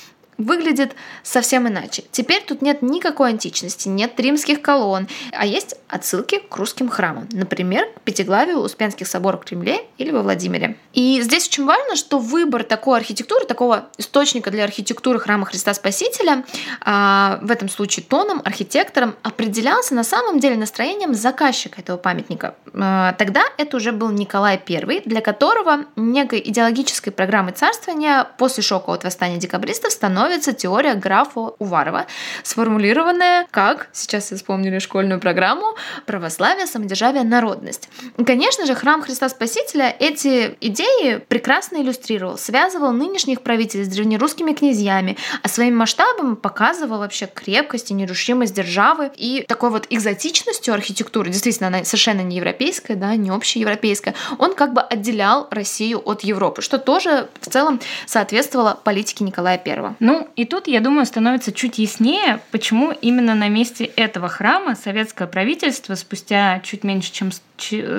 выглядит 0.40 0.92
совсем 1.22 1.68
иначе. 1.68 2.04
Теперь 2.10 2.42
тут 2.46 2.62
нет 2.62 2.82
никакой 2.82 3.30
античности, 3.30 3.88
нет 3.88 4.18
римских 4.18 4.62
колонн, 4.62 5.08
а 5.32 5.46
есть 5.46 5.76
отсылки 5.88 6.38
к 6.38 6.56
русским 6.56 6.88
храмам. 6.88 7.28
Например, 7.32 7.86
к 7.96 8.00
Пятиглавию 8.02 8.58
Успенских 8.58 9.06
соборов 9.06 9.42
в 9.42 9.44
Кремле 9.44 9.84
или 9.98 10.10
во 10.10 10.22
Владимире. 10.22 10.76
И 10.92 11.20
здесь 11.22 11.48
очень 11.48 11.64
важно, 11.64 11.96
что 11.96 12.18
выбор 12.18 12.64
такой 12.64 12.98
архитектуры, 12.98 13.46
такого 13.46 13.88
источника 13.98 14.50
для 14.50 14.64
архитектуры 14.64 15.18
храма 15.20 15.46
Христа 15.46 15.74
Спасителя, 15.74 16.44
а, 16.80 17.38
в 17.42 17.50
этом 17.50 17.68
случае 17.68 18.04
тоном, 18.04 18.40
архитектором, 18.44 19.14
определялся 19.22 19.94
на 19.94 20.04
самом 20.04 20.40
деле 20.40 20.56
настроением 20.56 21.14
заказчика 21.14 21.80
этого 21.80 21.96
памятника. 21.96 22.54
А, 22.74 23.12
тогда 23.14 23.44
это 23.56 23.76
уже 23.76 23.92
был 23.92 24.10
Николай 24.10 24.60
I, 24.68 25.02
для 25.04 25.20
которого 25.20 25.84
некой 25.96 26.40
идеологической 26.44 27.12
программой 27.12 27.52
царствования 27.52 28.24
после 28.38 28.62
шока 28.62 28.92
от 28.92 29.04
восстания 29.04 29.38
декабристов 29.38 29.92
становится 29.92 30.29
теория 30.38 30.94
графа 30.94 31.52
Уварова, 31.58 32.06
сформулированная 32.42 33.46
как, 33.50 33.88
сейчас 33.92 34.30
я 34.30 34.36
вспомнили 34.36 34.78
школьную 34.78 35.20
программу, 35.20 35.76
православие, 36.06 36.66
самодержавие, 36.66 37.24
народность. 37.24 37.88
Конечно 38.24 38.66
же, 38.66 38.74
храм 38.74 39.02
Христа 39.02 39.28
Спасителя 39.28 39.94
эти 39.98 40.56
идеи 40.60 41.16
прекрасно 41.16 41.78
иллюстрировал, 41.78 42.38
связывал 42.38 42.92
нынешних 42.92 43.42
правителей 43.42 43.84
с 43.84 43.88
древнерусскими 43.88 44.52
князьями, 44.52 45.16
а 45.42 45.48
своим 45.48 45.76
масштабом 45.76 46.36
показывал 46.36 46.98
вообще 46.98 47.26
крепкость 47.26 47.90
и 47.90 47.94
нерушимость 47.94 48.54
державы 48.54 49.10
и 49.16 49.44
такой 49.48 49.70
вот 49.70 49.86
экзотичностью 49.90 50.74
архитектуры, 50.74 51.30
действительно, 51.30 51.68
она 51.68 51.84
совершенно 51.84 52.20
не 52.20 52.36
европейская, 52.36 52.94
да, 52.94 53.16
не 53.16 53.30
общеевропейская, 53.30 54.14
он 54.38 54.54
как 54.54 54.72
бы 54.72 54.80
отделял 54.80 55.48
Россию 55.50 56.02
от 56.04 56.22
Европы, 56.22 56.62
что 56.62 56.78
тоже 56.78 57.28
в 57.40 57.48
целом 57.48 57.80
соответствовало 58.06 58.78
политике 58.82 59.24
Николая 59.24 59.60
I. 59.64 59.94
Ну, 60.00 60.19
и 60.36 60.44
тут, 60.44 60.66
я 60.66 60.80
думаю, 60.80 61.06
становится 61.06 61.52
чуть 61.52 61.78
яснее, 61.78 62.40
почему 62.50 62.92
именно 62.92 63.34
на 63.34 63.48
месте 63.48 63.84
этого 63.84 64.28
храма 64.28 64.74
советское 64.74 65.26
правительство 65.26 65.94
спустя 65.94 66.60
чуть 66.60 66.84
меньше, 66.84 67.12
чем 67.12 67.30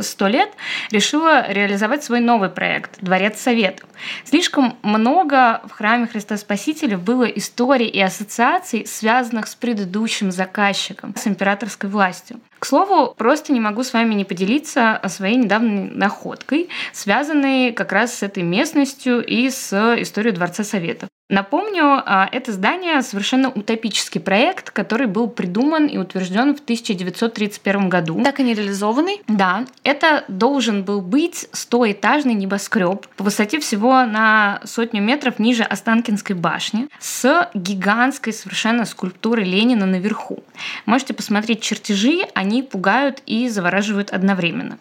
сто 0.02 0.28
лет 0.28 0.50
решила 0.90 1.52
реализовать 1.52 2.04
свой 2.04 2.20
новый 2.20 2.50
проект– 2.50 3.00
Дворец 3.02 3.40
Советов. 3.40 3.88
Слишком 4.26 4.76
много 4.82 5.62
в 5.66 5.72
храме 5.72 6.08
Христа 6.08 6.38
Спасителя 6.38 6.98
было 6.98 7.26
историй 7.26 7.88
и 7.88 8.02
ассоциаций, 8.02 8.88
связанных 8.88 9.46
с 9.48 9.54
предыдущим 9.54 10.32
заказчиком, 10.32 11.14
с 11.16 11.28
императорской 11.28 11.90
властью. 11.92 12.40
К 12.58 12.66
слову, 12.66 13.14
просто 13.16 13.54
не 13.54 13.60
могу 13.60 13.84
с 13.84 13.94
вами 13.94 14.16
не 14.16 14.26
поделиться 14.26 15.00
своей 15.08 15.36
недавней 15.36 15.92
находкой, 15.92 16.70
связанной 16.92 17.72
как 17.72 17.92
раз 17.92 18.16
с 18.16 18.24
этой 18.24 18.42
местностью 18.42 19.24
и 19.24 19.50
с 19.52 19.72
историей 20.02 20.34
Дворца 20.34 20.64
Советов. 20.64 21.11
Напомню, 21.32 22.04
а, 22.06 22.28
это 22.30 22.52
здание 22.52 23.02
совершенно 23.02 23.50
утопический 23.50 24.20
проект, 24.20 24.70
который 24.70 25.08
был 25.08 25.30
придуман 25.30 25.88
и 25.88 25.98
утвержден 25.98 26.54
в 26.54 26.60
1931 26.60 27.88
году. 27.88 28.22
Так 28.22 28.42
и 28.42 28.44
не 28.44 28.54
реализованный? 28.54 29.22
Да. 29.30 29.66
Это 29.86 30.26
должен 30.28 30.84
был 30.84 31.00
быть 31.00 31.48
стоэтажный 31.54 32.34
небоскреб 32.34 33.08
по 33.16 33.24
высоте 33.24 33.62
всего 33.62 34.04
на 34.04 34.60
сотню 34.66 35.02
метров 35.02 35.40
ниже 35.40 35.64
Останкинской 35.64 36.36
башни 36.36 36.90
с 37.00 37.50
гигантской 37.54 38.34
совершенно 38.34 38.84
скульптурой 38.84 39.46
Ленина 39.46 39.86
наверху. 39.86 40.44
Можете 40.86 41.14
посмотреть 41.14 41.62
чертежи, 41.62 42.28
они 42.34 42.62
пугают 42.62 43.24
и 43.26 43.48
завораживают 43.48 44.10
одновременно. 44.10 44.78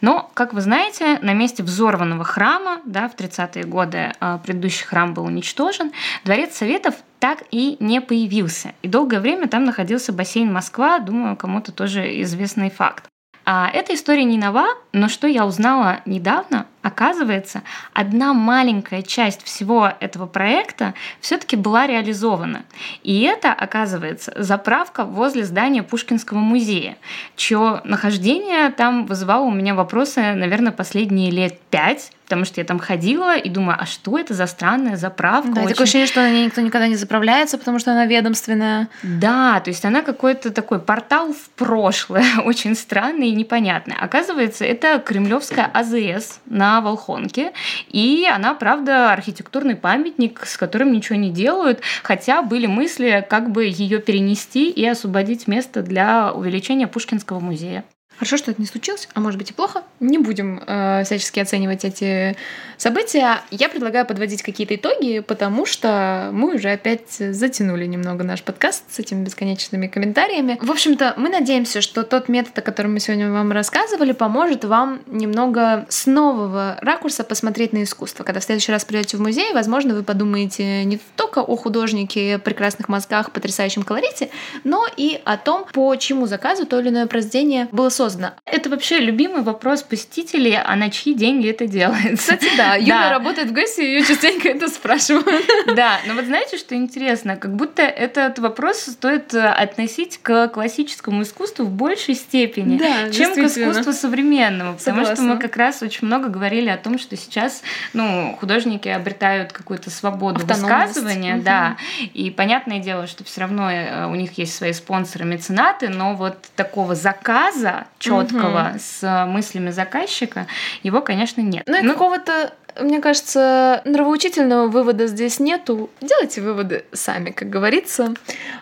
Но, 0.00 0.30
как 0.34 0.52
вы 0.52 0.60
знаете, 0.60 1.18
на 1.22 1.32
месте 1.32 1.62
взорванного 1.62 2.24
храма, 2.24 2.80
да, 2.84 3.08
в 3.08 3.14
30-е 3.14 3.64
годы 3.64 4.12
а, 4.20 4.38
предыдущий 4.38 4.84
храм 4.84 5.14
был 5.14 5.24
уничтожен, 5.24 5.91
дворец 6.24 6.56
Советов 6.56 6.94
так 7.18 7.44
и 7.50 7.76
не 7.80 8.00
появился. 8.00 8.74
И 8.82 8.88
долгое 8.88 9.20
время 9.20 9.48
там 9.48 9.64
находился 9.64 10.12
бассейн 10.12 10.52
Москва, 10.52 10.98
думаю, 10.98 11.36
кому-то 11.36 11.72
тоже 11.72 12.20
известный 12.22 12.70
факт. 12.70 13.04
А 13.44 13.68
эта 13.72 13.94
история 13.94 14.24
не 14.24 14.38
нова, 14.38 14.66
но 14.92 15.08
что 15.08 15.26
я 15.26 15.46
узнала 15.46 16.00
недавно, 16.04 16.66
оказывается, 16.82 17.62
одна 17.94 18.34
маленькая 18.34 19.02
часть 19.02 19.42
всего 19.42 19.92
этого 20.00 20.26
проекта 20.26 20.94
все-таки 21.20 21.56
была 21.56 21.86
реализована. 21.86 22.64
И 23.02 23.22
это, 23.22 23.52
оказывается, 23.52 24.32
заправка 24.36 25.04
возле 25.04 25.44
здания 25.44 25.82
Пушкинского 25.82 26.38
музея, 26.38 26.98
чье 27.36 27.80
нахождение 27.84 28.70
там 28.70 29.06
вызывало 29.06 29.44
у 29.44 29.50
меня 29.50 29.74
вопросы, 29.74 30.20
наверное, 30.34 30.72
последние 30.72 31.30
лет 31.30 31.58
пять, 31.70 32.12
потому 32.32 32.46
что 32.46 32.62
я 32.62 32.64
там 32.64 32.78
ходила 32.78 33.36
и 33.36 33.50
думаю, 33.50 33.76
а 33.78 33.84
что 33.84 34.18
это 34.18 34.32
за 34.32 34.46
странная 34.46 34.96
заправка? 34.96 35.52
Да, 35.52 35.60
Очень... 35.60 35.68
такое 35.68 35.84
ощущение, 35.84 36.06
что 36.06 36.20
на 36.20 36.30
ней 36.30 36.46
никто 36.46 36.62
никогда 36.62 36.88
не 36.88 36.96
заправляется, 36.96 37.58
потому 37.58 37.78
что 37.78 37.92
она 37.92 38.06
ведомственная. 38.06 38.88
Да, 39.02 39.60
то 39.60 39.68
есть 39.68 39.84
она 39.84 40.00
какой-то 40.00 40.50
такой 40.50 40.78
портал 40.78 41.34
в 41.34 41.50
прошлое, 41.50 42.24
очень 42.44 42.74
странный 42.74 43.28
и 43.28 43.34
непонятный. 43.34 43.96
Оказывается, 44.00 44.64
это 44.64 44.81
кремлевская 45.04 45.66
АЗС 45.66 46.40
на 46.46 46.80
Волхонке, 46.80 47.52
и 47.88 48.26
она, 48.30 48.54
правда, 48.54 49.12
архитектурный 49.12 49.76
памятник, 49.76 50.44
с 50.46 50.56
которым 50.56 50.92
ничего 50.92 51.16
не 51.16 51.30
делают, 51.30 51.80
хотя 52.02 52.42
были 52.42 52.66
мысли, 52.66 53.24
как 53.28 53.50
бы 53.50 53.64
ее 53.64 54.00
перенести 54.00 54.70
и 54.70 54.86
освободить 54.86 55.46
место 55.46 55.82
для 55.82 56.32
увеличения 56.32 56.86
Пушкинского 56.86 57.40
музея. 57.40 57.84
Хорошо, 58.22 58.36
что 58.36 58.52
это 58.52 58.60
не 58.60 58.68
случилось, 58.68 59.08
а 59.14 59.20
может 59.20 59.36
быть 59.36 59.50
и 59.50 59.52
плохо. 59.52 59.82
Не 59.98 60.16
будем 60.16 60.62
э, 60.64 61.02
всячески 61.02 61.40
оценивать 61.40 61.84
эти 61.84 62.36
события. 62.76 63.40
Я 63.50 63.68
предлагаю 63.68 64.06
подводить 64.06 64.42
какие-то 64.42 64.76
итоги, 64.76 65.18
потому 65.18 65.66
что 65.66 66.30
мы 66.32 66.54
уже 66.54 66.70
опять 66.70 67.10
затянули 67.10 67.84
немного 67.84 68.22
наш 68.22 68.44
подкаст 68.44 68.84
с 68.92 69.00
этими 69.00 69.24
бесконечными 69.24 69.88
комментариями. 69.88 70.56
В 70.62 70.70
общем-то, 70.70 71.14
мы 71.16 71.30
надеемся, 71.30 71.80
что 71.80 72.04
тот 72.04 72.28
метод, 72.28 72.56
о 72.56 72.62
котором 72.62 72.92
мы 72.92 73.00
сегодня 73.00 73.28
вам 73.28 73.50
рассказывали, 73.50 74.12
поможет 74.12 74.64
вам 74.64 75.00
немного 75.08 75.86
с 75.88 76.06
нового 76.06 76.78
ракурса 76.80 77.24
посмотреть 77.24 77.72
на 77.72 77.82
искусство. 77.82 78.22
Когда 78.22 78.38
в 78.38 78.44
следующий 78.44 78.70
раз 78.70 78.84
придете 78.84 79.16
в 79.16 79.20
музей, 79.20 79.52
возможно, 79.52 79.94
вы 79.94 80.04
подумаете 80.04 80.84
не 80.84 81.00
только 81.16 81.40
о 81.40 81.56
художнике, 81.56 82.38
прекрасных 82.38 82.88
мозгах, 82.88 83.32
потрясающем 83.32 83.82
колорите, 83.82 84.30
но 84.62 84.86
и 84.96 85.20
о 85.24 85.36
том, 85.38 85.66
по 85.72 85.96
чьему 85.96 86.26
заказу 86.26 86.66
то 86.66 86.78
или 86.78 86.90
иное 86.90 87.08
произведение 87.08 87.66
было 87.72 87.88
создано 87.88 88.11
поздно. 88.12 88.34
Это 88.44 88.68
вообще 88.70 88.98
любимый 88.98 89.42
вопрос 89.42 89.82
посетителей, 89.82 90.58
а 90.62 90.76
на 90.76 90.90
чьи 90.90 91.14
деньги 91.14 91.48
это 91.48 91.66
делается? 91.66 92.36
Кстати, 92.36 92.48
да, 92.56 92.74
Юля 92.78 93.10
работает 93.10 93.48
в 93.48 93.52
ГЭСе, 93.52 93.84
ее 93.84 94.04
частенько 94.04 94.48
это 94.48 94.68
спрашивают. 94.68 95.26
Да, 95.74 95.98
но 96.06 96.14
вот 96.14 96.24
знаете, 96.24 96.58
что 96.58 96.74
интересно? 96.74 97.36
Как 97.36 97.54
будто 97.54 97.82
этот 97.82 98.38
вопрос 98.38 98.80
стоит 98.80 99.32
э, 99.32 99.40
относить 99.40 100.18
к 100.20 100.48
классическому 100.48 101.22
искусству 101.22 101.64
в 101.64 101.70
большей 101.70 102.14
степени, 102.14 102.78
чем 103.10 103.34
к 103.34 103.38
искусству 103.38 103.92
современному. 103.92 104.76
Потому 104.76 105.04
что 105.04 105.22
мы 105.22 105.38
как 105.38 105.56
раз 105.56 105.82
очень 105.82 106.06
много 106.06 106.28
говорили 106.28 106.68
о 106.68 106.76
том, 106.76 106.98
что 106.98 107.16
сейчас 107.16 107.62
ну, 107.94 108.36
художники 108.38 108.88
обретают 108.88 109.52
какую-то 109.52 109.90
свободу 109.90 110.44
высказывания, 110.44 111.36
да. 111.38 111.76
И 112.12 112.30
понятное 112.30 112.80
дело, 112.80 113.06
что 113.06 113.24
все 113.24 113.42
равно 113.42 113.70
э, 113.70 114.06
у 114.06 114.14
них 114.14 114.36
есть 114.36 114.54
свои 114.54 114.72
спонсоры, 114.72 115.24
меценаты, 115.24 115.88
но 115.88 116.14
вот 116.14 116.36
такого 116.56 116.94
заказа 116.94 117.86
четкого 118.02 118.70
угу. 118.70 118.78
с 118.80 119.26
мыслями 119.26 119.70
заказчика, 119.70 120.46
его, 120.82 121.00
конечно, 121.00 121.40
нет. 121.40 121.64
Ну 121.66 121.78
и 121.78 121.82
ну, 121.82 121.92
какого-то 121.92 122.52
мне 122.80 123.00
кажется, 123.00 123.82
нравоучительного 123.84 124.68
вывода 124.68 125.06
здесь 125.06 125.38
нету. 125.40 125.90
Делайте 126.00 126.40
выводы 126.40 126.84
сами, 126.92 127.30
как 127.30 127.50
говорится. 127.50 128.14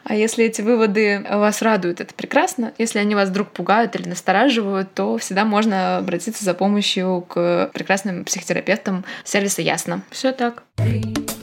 А 0.05 0.15
если 0.15 0.45
эти 0.45 0.63
выводы 0.63 1.25
вас 1.31 1.63
радуют, 1.63 2.01
это 2.01 2.13
прекрасно. 2.15 2.73
Если 2.79 2.99
они 2.99 3.15
вас 3.15 3.29
вдруг 3.29 3.51
пугают 3.51 3.95
или 3.95 4.09
настораживают, 4.09 4.93
то 4.95 5.17
всегда 5.19 5.45
можно 5.45 5.99
обратиться 5.99 6.45
за 6.45 6.55
помощью 6.55 7.25
к 7.29 7.71
прекрасным 7.73 8.25
психотерапевтам 8.25 9.05
сервиса 9.25 9.63
«Ясно». 9.63 10.03
Все 10.11 10.33
так. 10.33 10.65
Three. 10.77 11.40